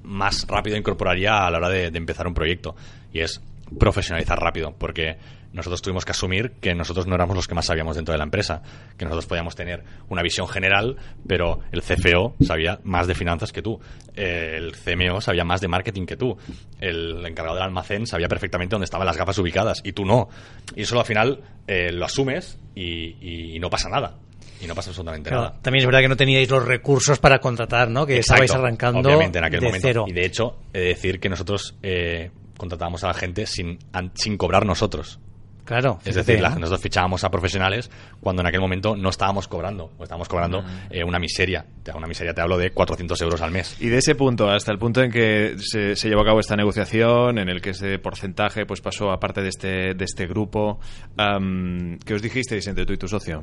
más 0.02 0.46
rápido 0.48 0.76
incorporaría 0.76 1.46
a 1.46 1.50
la 1.50 1.58
hora 1.58 1.68
de 1.68 1.86
empezar 1.86 2.26
un 2.26 2.34
proyecto, 2.34 2.74
y 3.12 3.20
es 3.20 3.42
profesionalizar 3.78 4.38
rápido, 4.38 4.74
porque 4.78 5.16
nosotros 5.56 5.82
tuvimos 5.82 6.04
que 6.04 6.12
asumir 6.12 6.52
que 6.60 6.74
nosotros 6.74 7.06
no 7.06 7.14
éramos 7.16 7.34
los 7.34 7.48
que 7.48 7.54
más 7.54 7.66
sabíamos 7.66 7.96
dentro 7.96 8.12
de 8.12 8.18
la 8.18 8.24
empresa, 8.24 8.62
que 8.96 9.04
nosotros 9.04 9.26
podíamos 9.26 9.56
tener 9.56 9.82
una 10.08 10.22
visión 10.22 10.46
general, 10.46 10.96
pero 11.26 11.60
el 11.72 11.82
CFO 11.82 12.36
sabía 12.44 12.78
más 12.84 13.06
de 13.08 13.14
finanzas 13.14 13.52
que 13.52 13.62
tú, 13.62 13.80
eh, 14.14 14.54
el 14.56 14.72
CMO 14.76 15.20
sabía 15.20 15.44
más 15.44 15.60
de 15.60 15.68
marketing 15.68 16.06
que 16.06 16.16
tú, 16.16 16.36
el 16.80 17.24
encargado 17.26 17.56
del 17.56 17.64
almacén 17.64 18.06
sabía 18.06 18.28
perfectamente 18.28 18.74
dónde 18.74 18.84
estaban 18.84 19.06
las 19.06 19.16
gafas 19.16 19.38
ubicadas 19.38 19.80
y 19.82 19.92
tú 19.92 20.04
no. 20.04 20.28
Y 20.76 20.82
eso 20.82 20.98
al 21.00 21.06
final 21.06 21.40
eh, 21.66 21.90
lo 21.90 22.04
asumes 22.04 22.58
y, 22.74 23.54
y 23.56 23.58
no 23.58 23.68
pasa 23.70 23.88
nada. 23.88 24.18
Y 24.60 24.66
no 24.66 24.74
pasa 24.74 24.90
absolutamente 24.90 25.28
Claro, 25.28 25.44
nada. 25.48 25.58
también 25.60 25.82
es 25.82 25.86
verdad 25.86 26.00
que 26.00 26.08
no 26.08 26.16
teníais 26.16 26.48
los 26.50 26.64
recursos 26.64 27.18
para 27.18 27.40
contratar, 27.40 27.90
¿no? 27.90 28.06
Que 28.06 28.16
Exacto, 28.16 28.44
estabais 28.44 28.64
arrancando 28.64 29.08
obviamente 29.08 29.38
en 29.38 29.44
aquel 29.44 29.60
de 29.60 29.66
momento. 29.66 29.86
cero. 29.88 30.04
Y 30.08 30.12
de 30.12 30.24
hecho, 30.24 30.58
he 30.72 30.78
de 30.80 30.84
decir 30.86 31.20
que 31.20 31.28
nosotros 31.28 31.74
eh, 31.82 32.30
contratábamos 32.56 33.04
a 33.04 33.08
la 33.08 33.14
gente 33.14 33.44
sin, 33.46 33.78
sin 34.14 34.38
cobrar 34.38 34.64
nosotros. 34.64 35.20
Claro. 35.66 35.98
Es 36.04 36.14
fíjate, 36.14 36.32
decir, 36.32 36.42
la- 36.42 36.50
¿no? 36.50 36.60
nosotros 36.60 36.80
fichábamos 36.80 37.22
a 37.24 37.30
profesionales 37.30 37.90
cuando 38.20 38.40
en 38.40 38.46
aquel 38.48 38.60
momento 38.60 38.96
no 38.96 39.10
estábamos 39.10 39.46
cobrando, 39.48 39.92
o 39.98 40.02
estábamos 40.04 40.28
cobrando 40.28 40.64
eh, 40.88 41.04
una 41.04 41.18
miseria. 41.18 41.66
Te- 41.82 41.92
Una 41.92 42.06
miseria 42.06 42.32
te 42.32 42.40
hablo 42.40 42.56
de 42.56 42.70
400 42.70 43.20
euros 43.22 43.42
al 43.42 43.50
mes. 43.50 43.76
Y 43.80 43.88
de 43.88 43.98
ese 43.98 44.14
punto 44.14 44.48
hasta 44.48 44.72
el 44.72 44.78
punto 44.78 45.02
en 45.02 45.10
que 45.10 45.56
se, 45.58 45.94
se 45.96 46.08
llevó 46.08 46.22
a 46.22 46.24
cabo 46.24 46.40
esta 46.40 46.56
negociación, 46.56 47.38
en 47.38 47.48
el 47.48 47.60
que 47.60 47.70
ese 47.70 47.98
porcentaje 47.98 48.64
pues 48.64 48.80
pasó 48.80 49.10
a 49.10 49.18
parte 49.20 49.42
de 49.42 49.48
este, 49.48 49.94
de 49.94 50.04
este 50.04 50.26
grupo, 50.26 50.78
am, 51.16 51.98
¿qué 52.04 52.14
os 52.14 52.22
dijisteis 52.22 52.66
entre 52.68 52.86
tú 52.86 52.92
y 52.92 52.96
tu 52.98 53.08
socio? 53.08 53.42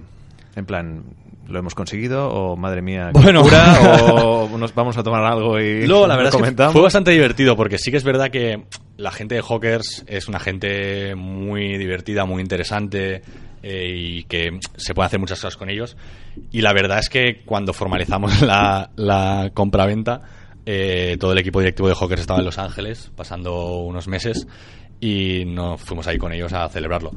En 0.55 0.65
plan, 0.65 1.03
¿lo 1.47 1.59
hemos 1.59 1.73
conseguido? 1.75 2.29
¿O 2.29 2.55
madre 2.55 2.81
mía, 2.81 3.11
qué 3.13 3.19
Bueno. 3.21 3.39
locura? 3.41 3.73
¿O 4.13 4.57
nos 4.57 4.73
vamos 4.75 4.97
a 4.97 5.03
tomar 5.03 5.23
algo 5.23 5.59
y 5.59 5.85
Luego, 5.87 6.05
la 6.07 6.15
verdad 6.15 6.29
es 6.29 6.35
que 6.35 6.41
comentamos? 6.41 6.73
fue 6.73 6.81
bastante 6.83 7.11
divertido 7.11 7.55
porque 7.55 7.77
sí 7.77 7.89
que 7.91 7.97
es 7.97 8.03
verdad 8.03 8.29
que 8.29 8.63
la 8.97 9.11
gente 9.11 9.35
de 9.35 9.41
Hawkers 9.41 10.03
es 10.07 10.27
una 10.27 10.39
gente 10.39 11.15
muy 11.15 11.77
divertida, 11.77 12.25
muy 12.25 12.41
interesante 12.41 13.23
eh, 13.63 13.93
y 13.95 14.23
que 14.25 14.59
se 14.77 14.93
puede 14.93 15.07
hacer 15.07 15.19
muchas 15.19 15.39
cosas 15.39 15.57
con 15.57 15.69
ellos. 15.69 15.97
Y 16.51 16.61
la 16.61 16.71
verdad 16.73 16.99
es 16.99 17.09
que 17.09 17.41
cuando 17.45 17.73
formalizamos 17.73 18.41
la, 18.43 18.91
la 18.95 19.49
compraventa, 19.53 20.21
eh, 20.65 21.17
todo 21.19 21.31
el 21.33 21.39
equipo 21.39 21.59
directivo 21.59 21.87
de 21.89 21.95
Hawkers 21.95 22.21
estaba 22.21 22.39
en 22.39 22.45
Los 22.45 22.59
Ángeles 22.59 23.11
pasando 23.15 23.77
unos 23.79 24.07
meses 24.07 24.47
y 25.01 25.43
nos 25.45 25.81
fuimos 25.81 26.07
ahí 26.07 26.17
con 26.19 26.31
ellos 26.31 26.53
a 26.53 26.69
celebrarlo. 26.69 27.11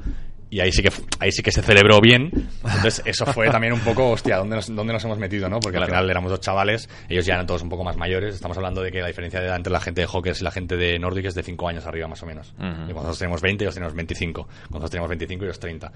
Y 0.48 0.60
ahí 0.60 0.70
sí 0.70 0.80
que 0.80 0.90
ahí 1.18 1.32
sí 1.32 1.42
que 1.42 1.50
se 1.50 1.60
celebró 1.60 2.00
bien. 2.00 2.30
Entonces, 2.64 3.02
eso 3.04 3.26
fue 3.26 3.50
también 3.50 3.72
un 3.72 3.80
poco, 3.80 4.10
hostia, 4.12 4.36
¿dónde 4.36 4.54
nos, 4.56 4.72
dónde 4.72 4.92
nos 4.92 5.04
hemos 5.04 5.18
metido, 5.18 5.48
no? 5.48 5.58
Porque 5.58 5.78
al 5.78 5.86
final 5.86 6.08
éramos 6.08 6.30
dos 6.30 6.40
chavales, 6.40 6.88
ellos 7.08 7.26
ya 7.26 7.34
eran 7.34 7.46
todos 7.48 7.62
un 7.62 7.68
poco 7.68 7.82
más 7.82 7.96
mayores. 7.96 8.34
Estamos 8.36 8.56
hablando 8.56 8.80
de 8.80 8.92
que 8.92 9.00
la 9.00 9.08
diferencia 9.08 9.40
de 9.40 9.46
edad 9.46 9.56
entre 9.56 9.72
la 9.72 9.80
gente 9.80 10.02
de 10.02 10.06
Hawkers 10.06 10.40
y 10.40 10.44
la 10.44 10.52
gente 10.52 10.76
de 10.76 10.98
Nordic 11.00 11.26
es 11.26 11.34
de 11.34 11.42
5 11.42 11.68
años 11.68 11.84
arriba, 11.86 12.06
más 12.06 12.22
o 12.22 12.26
menos. 12.26 12.52
Ujú. 12.58 12.64
Y 12.66 12.68
cuando 12.68 12.92
nosotros 12.94 13.18
tenemos 13.18 13.42
20, 13.42 13.64
ellos 13.64 13.74
tenemos 13.74 13.94
25. 13.94 14.42
Cuando 14.44 14.68
nosotros 14.70 14.90
tenemos 14.92 15.08
25, 15.08 15.44
ellos 15.44 15.58
30. 15.58 15.86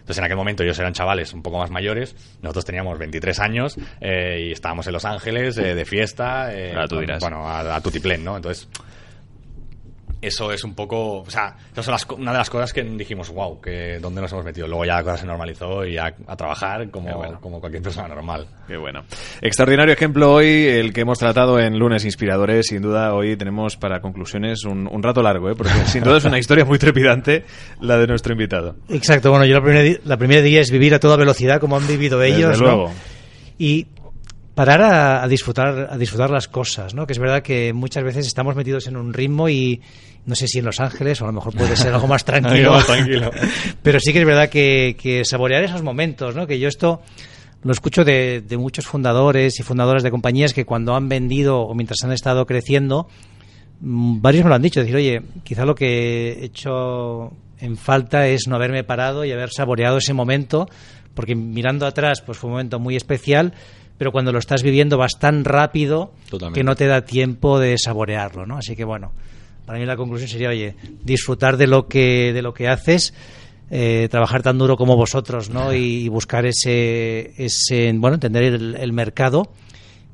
Entonces, 0.00 0.18
en 0.18 0.24
aquel 0.24 0.36
momento 0.36 0.62
ellos 0.64 0.78
eran 0.80 0.92
chavales 0.92 1.32
un 1.32 1.42
poco 1.42 1.58
más 1.58 1.70
mayores, 1.70 2.16
nosotros 2.42 2.64
teníamos 2.64 2.98
23 2.98 3.38
años 3.38 3.76
eh, 4.00 4.46
y 4.48 4.52
estábamos 4.52 4.86
en 4.88 4.92
Los 4.92 5.04
Ángeles 5.04 5.56
eh, 5.58 5.74
de 5.76 5.84
fiesta. 5.84 6.52
eh, 6.52 6.72
Ahora 6.74 6.88
tú 6.88 6.98
dirás. 6.98 7.20
Bueno, 7.20 7.48
a, 7.48 7.76
a 7.76 7.80
tutiplén, 7.80 8.24
¿no? 8.24 8.36
Entonces, 8.36 8.68
eso 10.22 10.52
es 10.52 10.64
un 10.64 10.74
poco, 10.74 11.20
o 11.20 11.30
sea, 11.30 11.54
esas 11.72 11.84
son 11.84 11.92
las 11.92 12.06
una 12.10 12.32
de 12.32 12.38
las 12.38 12.50
cosas 12.50 12.72
que 12.72 12.82
dijimos, 12.82 13.30
wow, 13.30 13.60
que 13.60 13.98
dónde 14.00 14.20
nos 14.20 14.32
hemos 14.32 14.44
metido. 14.44 14.66
Luego 14.66 14.84
ya 14.84 14.96
la 14.96 15.02
cosa 15.02 15.16
se 15.16 15.26
normalizó 15.26 15.84
y 15.84 15.96
a, 15.96 16.14
a 16.26 16.36
trabajar 16.36 16.90
como, 16.90 17.14
bueno. 17.16 17.40
como 17.40 17.60
cualquier 17.60 17.82
persona 17.82 18.08
normal. 18.08 18.46
Qué 18.66 18.76
bueno. 18.76 19.04
Extraordinario 19.40 19.94
ejemplo 19.94 20.32
hoy, 20.32 20.66
el 20.66 20.92
que 20.92 21.02
hemos 21.02 21.18
tratado 21.18 21.58
en 21.58 21.78
Lunes 21.78 22.04
Inspiradores. 22.04 22.66
Sin 22.66 22.82
duda, 22.82 23.14
hoy 23.14 23.36
tenemos 23.36 23.76
para 23.76 24.00
conclusiones 24.00 24.64
un, 24.64 24.86
un 24.86 25.02
rato 25.02 25.22
largo, 25.22 25.50
¿eh? 25.50 25.54
porque 25.56 25.72
sin 25.86 26.02
duda 26.04 26.18
es 26.18 26.24
una 26.24 26.38
historia 26.38 26.64
muy 26.64 26.78
trepidante 26.78 27.44
la 27.80 27.98
de 27.98 28.06
nuestro 28.06 28.32
invitado. 28.32 28.76
Exacto, 28.88 29.30
bueno, 29.30 29.46
yo 29.46 29.54
la 29.54 29.62
primera, 29.62 30.00
la 30.04 30.16
primera 30.16 30.42
diría 30.42 30.60
es 30.60 30.70
vivir 30.70 30.94
a 30.94 31.00
toda 31.00 31.16
velocidad 31.16 31.60
como 31.60 31.76
han 31.76 31.86
vivido 31.86 32.22
ellos. 32.22 32.50
Desde 32.50 32.64
¿no? 32.64 32.70
luego. 32.70 32.92
Y 33.58 33.86
parar 34.54 34.82
a, 34.82 35.22
a 35.22 35.28
disfrutar 35.28 35.88
a 35.90 35.96
disfrutar 35.96 36.30
las 36.30 36.48
cosas, 36.48 36.94
¿no? 36.94 37.06
Que 37.06 37.12
es 37.12 37.18
verdad 37.18 37.42
que 37.42 37.72
muchas 37.72 38.04
veces 38.04 38.26
estamos 38.26 38.56
metidos 38.56 38.86
en 38.86 38.96
un 38.96 39.12
ritmo 39.12 39.48
y 39.48 39.80
no 40.26 40.34
sé 40.34 40.46
si 40.48 40.58
en 40.58 40.64
Los 40.64 40.80
Ángeles 40.80 41.20
o 41.20 41.24
a 41.24 41.28
lo 41.28 41.32
mejor 41.32 41.54
puede 41.54 41.76
ser 41.76 41.92
algo 41.92 42.06
más 42.06 42.24
tranquilo. 42.26 42.54
Algo 42.54 42.72
más 42.72 42.86
tranquilo. 42.86 43.30
Pero 43.82 44.00
sí 44.00 44.12
que 44.12 44.20
es 44.20 44.26
verdad 44.26 44.48
que, 44.48 44.96
que 45.00 45.24
saborear 45.24 45.64
esos 45.64 45.82
momentos, 45.82 46.34
¿no? 46.34 46.46
Que 46.46 46.58
yo 46.58 46.68
esto 46.68 47.02
lo 47.62 47.72
escucho 47.72 48.04
de, 48.04 48.42
de 48.46 48.56
muchos 48.56 48.86
fundadores 48.86 49.58
y 49.60 49.62
fundadoras 49.62 50.02
de 50.02 50.10
compañías 50.10 50.54
que 50.54 50.64
cuando 50.64 50.94
han 50.94 51.08
vendido 51.08 51.60
o 51.60 51.74
mientras 51.74 52.02
han 52.04 52.12
estado 52.12 52.46
creciendo, 52.46 53.08
mm, 53.80 54.20
varios 54.20 54.44
me 54.44 54.50
lo 54.50 54.54
han 54.56 54.62
dicho, 54.62 54.80
decir, 54.80 54.96
oye, 54.96 55.22
quizá 55.44 55.64
lo 55.64 55.74
que 55.74 56.32
he 56.32 56.44
hecho 56.44 57.32
en 57.58 57.76
falta 57.76 58.26
es 58.28 58.46
no 58.48 58.56
haberme 58.56 58.84
parado 58.84 59.24
y 59.24 59.32
haber 59.32 59.50
saboreado 59.50 59.98
ese 59.98 60.14
momento, 60.14 60.68
porque 61.14 61.34
mirando 61.34 61.86
atrás, 61.86 62.22
pues 62.22 62.38
fue 62.38 62.48
un 62.48 62.52
momento 62.52 62.78
muy 62.78 62.96
especial, 62.96 63.52
pero 64.00 64.12
cuando 64.12 64.32
lo 64.32 64.38
estás 64.38 64.62
viviendo 64.62 64.96
vas 64.96 65.18
tan 65.18 65.44
rápido 65.44 66.14
Totalmente. 66.30 66.58
que 66.58 66.64
no 66.64 66.74
te 66.74 66.86
da 66.86 67.04
tiempo 67.04 67.58
de 67.58 67.76
saborearlo, 67.76 68.46
¿no? 68.46 68.56
Así 68.56 68.74
que 68.74 68.82
bueno, 68.82 69.12
para 69.66 69.78
mí 69.78 69.84
la 69.84 69.94
conclusión 69.94 70.26
sería, 70.26 70.48
oye, 70.48 70.74
disfrutar 71.04 71.58
de 71.58 71.66
lo 71.66 71.86
que, 71.86 72.32
de 72.32 72.40
lo 72.40 72.54
que 72.54 72.66
haces, 72.66 73.12
eh, 73.70 74.08
trabajar 74.10 74.42
tan 74.42 74.56
duro 74.56 74.78
como 74.78 74.96
vosotros, 74.96 75.50
¿no? 75.50 75.74
Y, 75.74 76.08
buscar 76.08 76.46
ese, 76.46 77.34
ese, 77.36 77.92
bueno, 77.94 78.14
entender 78.14 78.44
el, 78.44 78.74
el 78.76 78.92
mercado 78.94 79.52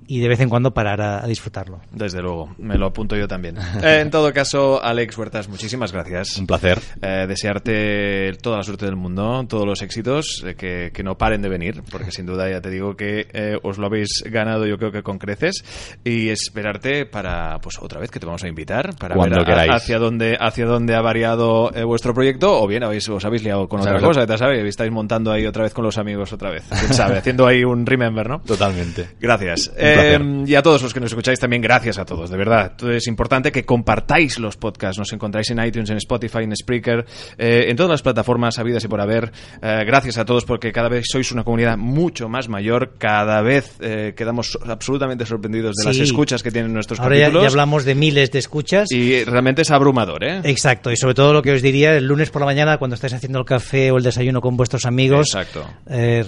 y 0.08 0.20
de 0.20 0.28
vez 0.28 0.40
en 0.40 0.48
cuando 0.48 0.72
parar 0.72 1.00
a, 1.00 1.24
a 1.24 1.26
disfrutarlo. 1.26 1.80
Desde 1.92 2.20
luego, 2.22 2.54
me 2.58 2.76
lo 2.78 2.86
apunto 2.86 3.16
yo 3.16 3.26
también. 3.28 3.56
Eh, 3.82 4.00
en 4.00 4.10
todo 4.10 4.32
caso, 4.32 4.82
Alex 4.82 5.16
Huertas, 5.18 5.48
muchísimas 5.48 5.92
gracias. 5.92 6.38
Un 6.38 6.46
placer. 6.46 6.78
Eh, 7.02 7.26
desearte 7.28 8.32
toda 8.42 8.58
la 8.58 8.62
suerte 8.62 8.86
del 8.86 8.96
mundo, 8.96 9.44
todos 9.48 9.66
los 9.66 9.82
éxitos, 9.82 10.42
eh, 10.46 10.54
que, 10.54 10.90
que 10.92 11.02
no 11.02 11.16
paren 11.18 11.42
de 11.42 11.48
venir, 11.48 11.82
porque 11.90 12.10
sin 12.10 12.26
duda 12.26 12.48
ya 12.50 12.60
te 12.60 12.70
digo 12.70 12.96
que 12.96 13.26
eh, 13.32 13.58
os 13.62 13.78
lo 13.78 13.86
habéis 13.86 14.22
ganado 14.26 14.66
yo 14.66 14.78
creo 14.78 14.92
que 14.92 15.02
con 15.02 15.18
creces, 15.18 15.64
y 16.04 16.28
esperarte 16.30 17.06
para, 17.06 17.58
pues 17.60 17.78
otra 17.80 18.00
vez 18.00 18.10
que 18.10 18.18
te 18.20 18.26
vamos 18.26 18.42
a 18.44 18.48
invitar, 18.48 18.94
para 18.96 19.14
Cuando 19.14 19.44
ver 19.44 19.70
a- 19.70 19.76
hacia 19.76 19.98
dónde, 19.98 20.36
hacia 20.40 20.64
dónde 20.66 20.94
ha 20.94 21.00
variado 21.00 21.70
eh, 21.74 21.84
vuestro 21.84 22.14
proyecto, 22.14 22.60
o 22.60 22.66
bien 22.66 22.82
habéis, 22.84 23.08
os 23.08 23.24
habéis 23.24 23.42
liado 23.42 23.68
con 23.68 23.80
otra 23.80 24.00
cosa, 24.00 24.26
ya 24.26 24.38
sabéis, 24.38 24.64
estáis 24.64 24.90
montando 24.90 25.32
ahí 25.32 25.46
otra 25.46 25.62
vez 25.64 25.72
con 25.74 25.84
los 25.84 25.98
amigos 25.98 26.32
otra 26.32 26.50
vez, 26.50 26.64
quién 26.68 26.94
sabe, 26.94 27.18
haciendo 27.18 27.46
ahí 27.46 27.64
un 27.64 27.84
remember, 27.86 28.28
¿no? 28.28 28.40
Totalmente. 28.40 29.08
Gracias. 29.20 29.70
Eh, 29.98 30.44
y 30.46 30.54
a 30.54 30.62
todos 30.62 30.82
los 30.82 30.92
que 30.94 31.00
nos 31.00 31.10
escucháis 31.10 31.38
también, 31.38 31.62
gracias 31.62 31.98
a 31.98 32.04
todos, 32.04 32.30
de 32.30 32.36
verdad. 32.36 32.72
Es 32.90 33.06
importante 33.06 33.50
que 33.52 33.64
compartáis 33.64 34.38
los 34.38 34.56
podcasts. 34.56 34.98
Nos 34.98 35.12
encontráis 35.12 35.50
en 35.50 35.64
iTunes, 35.64 35.90
en 35.90 35.96
Spotify, 35.98 36.38
en 36.44 36.54
Spreaker, 36.56 37.04
eh, 37.38 37.64
en 37.68 37.76
todas 37.76 37.90
las 37.90 38.02
plataformas 38.02 38.58
habidas 38.58 38.84
y 38.84 38.88
por 38.88 39.00
haber. 39.00 39.32
Eh, 39.62 39.82
gracias 39.86 40.18
a 40.18 40.24
todos 40.24 40.44
porque 40.44 40.72
cada 40.72 40.88
vez 40.88 41.04
sois 41.10 41.30
una 41.32 41.44
comunidad 41.44 41.76
mucho 41.76 42.28
más 42.28 42.48
mayor. 42.48 42.94
Cada 42.98 43.42
vez 43.42 43.76
eh, 43.80 44.14
quedamos 44.16 44.58
absolutamente 44.66 45.26
sorprendidos 45.26 45.76
de 45.76 45.84
las 45.84 45.98
escuchas 45.98 46.42
que 46.42 46.50
tienen 46.50 46.72
nuestros 46.72 47.00
Ahora 47.00 47.16
ya, 47.16 47.22
capítulos. 47.24 47.42
ya 47.44 47.48
hablamos 47.50 47.84
de 47.84 47.94
miles 47.94 48.30
de 48.30 48.38
escuchas. 48.38 48.90
Y 48.92 49.24
realmente 49.24 49.62
es 49.62 49.70
abrumador, 49.70 50.24
¿eh? 50.24 50.40
Exacto, 50.44 50.90
y 50.90 50.96
sobre 50.96 51.14
todo 51.14 51.32
lo 51.32 51.42
que 51.42 51.52
os 51.52 51.62
diría 51.62 51.96
el 51.96 52.06
lunes 52.06 52.30
por 52.30 52.40
la 52.42 52.46
mañana 52.46 52.78
cuando 52.78 52.94
estáis 52.94 53.12
haciendo 53.14 53.38
el 53.38 53.44
café 53.44 53.90
o 53.90 53.96
el 53.98 54.02
desayuno 54.02 54.40
con 54.40 54.56
vuestros 54.56 54.84
amigos, 54.86 55.28
Exacto. 55.34 55.66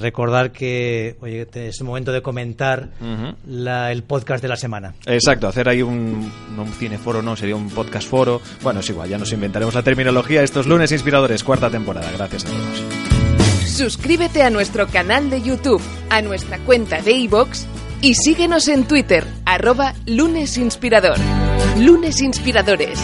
recordar 0.01 0.53
que 0.53 1.17
oye, 1.21 1.47
es 1.53 1.81
el 1.81 1.87
momento 1.87 2.13
de 2.13 2.23
comentar 2.23 2.89
Ujú. 3.01 3.35
La- 3.59 3.92
el 3.92 4.03
podcast 4.03 4.42
de 4.42 4.49
la 4.49 4.57
semana. 4.57 4.94
Exacto, 5.07 5.49
hacer 5.49 5.68
ahí 5.68 5.83
un, 5.83 6.33
no 6.57 6.62
un 6.62 6.73
cineforo, 6.73 7.23
no, 7.23 7.37
sería 7.37 7.57
un 7.57 7.68
podcast 7.71 8.09
foro. 8.09 8.40
Bueno, 8.62 8.81
es 8.81 8.88
igual, 8.90 9.09
ya 9.09 9.18
nos 9.18 9.33
inventaremos 9.33 9.75
la 9.75 9.83
terminología. 9.83 10.42
Estos 10.42 10.66
lunes 10.66 10.92
inspiradores, 10.92 11.44
cuarta 11.44 11.68
temporada. 11.71 12.11
Gracias 12.12 12.44
a 12.44 12.49
todos. 12.49 13.68
Suscríbete 13.68 14.42
a 14.42 14.51
nuestro 14.51 14.88
canal 14.88 15.31
de 15.31 15.42
YouTube, 15.42 15.83
a 16.11 16.21
nuestra 16.23 16.59
cuenta 16.59 17.01
de 17.01 17.12
iVoox 17.12 17.64
y 18.01 18.14
síguenos 18.14 18.66
en 18.68 18.85
Twitter, 18.87 19.25
arroba 19.44 19.94
lunesinspirador. 20.07 21.16
Lunes 21.79 22.21
Inspiradores. 22.21 22.99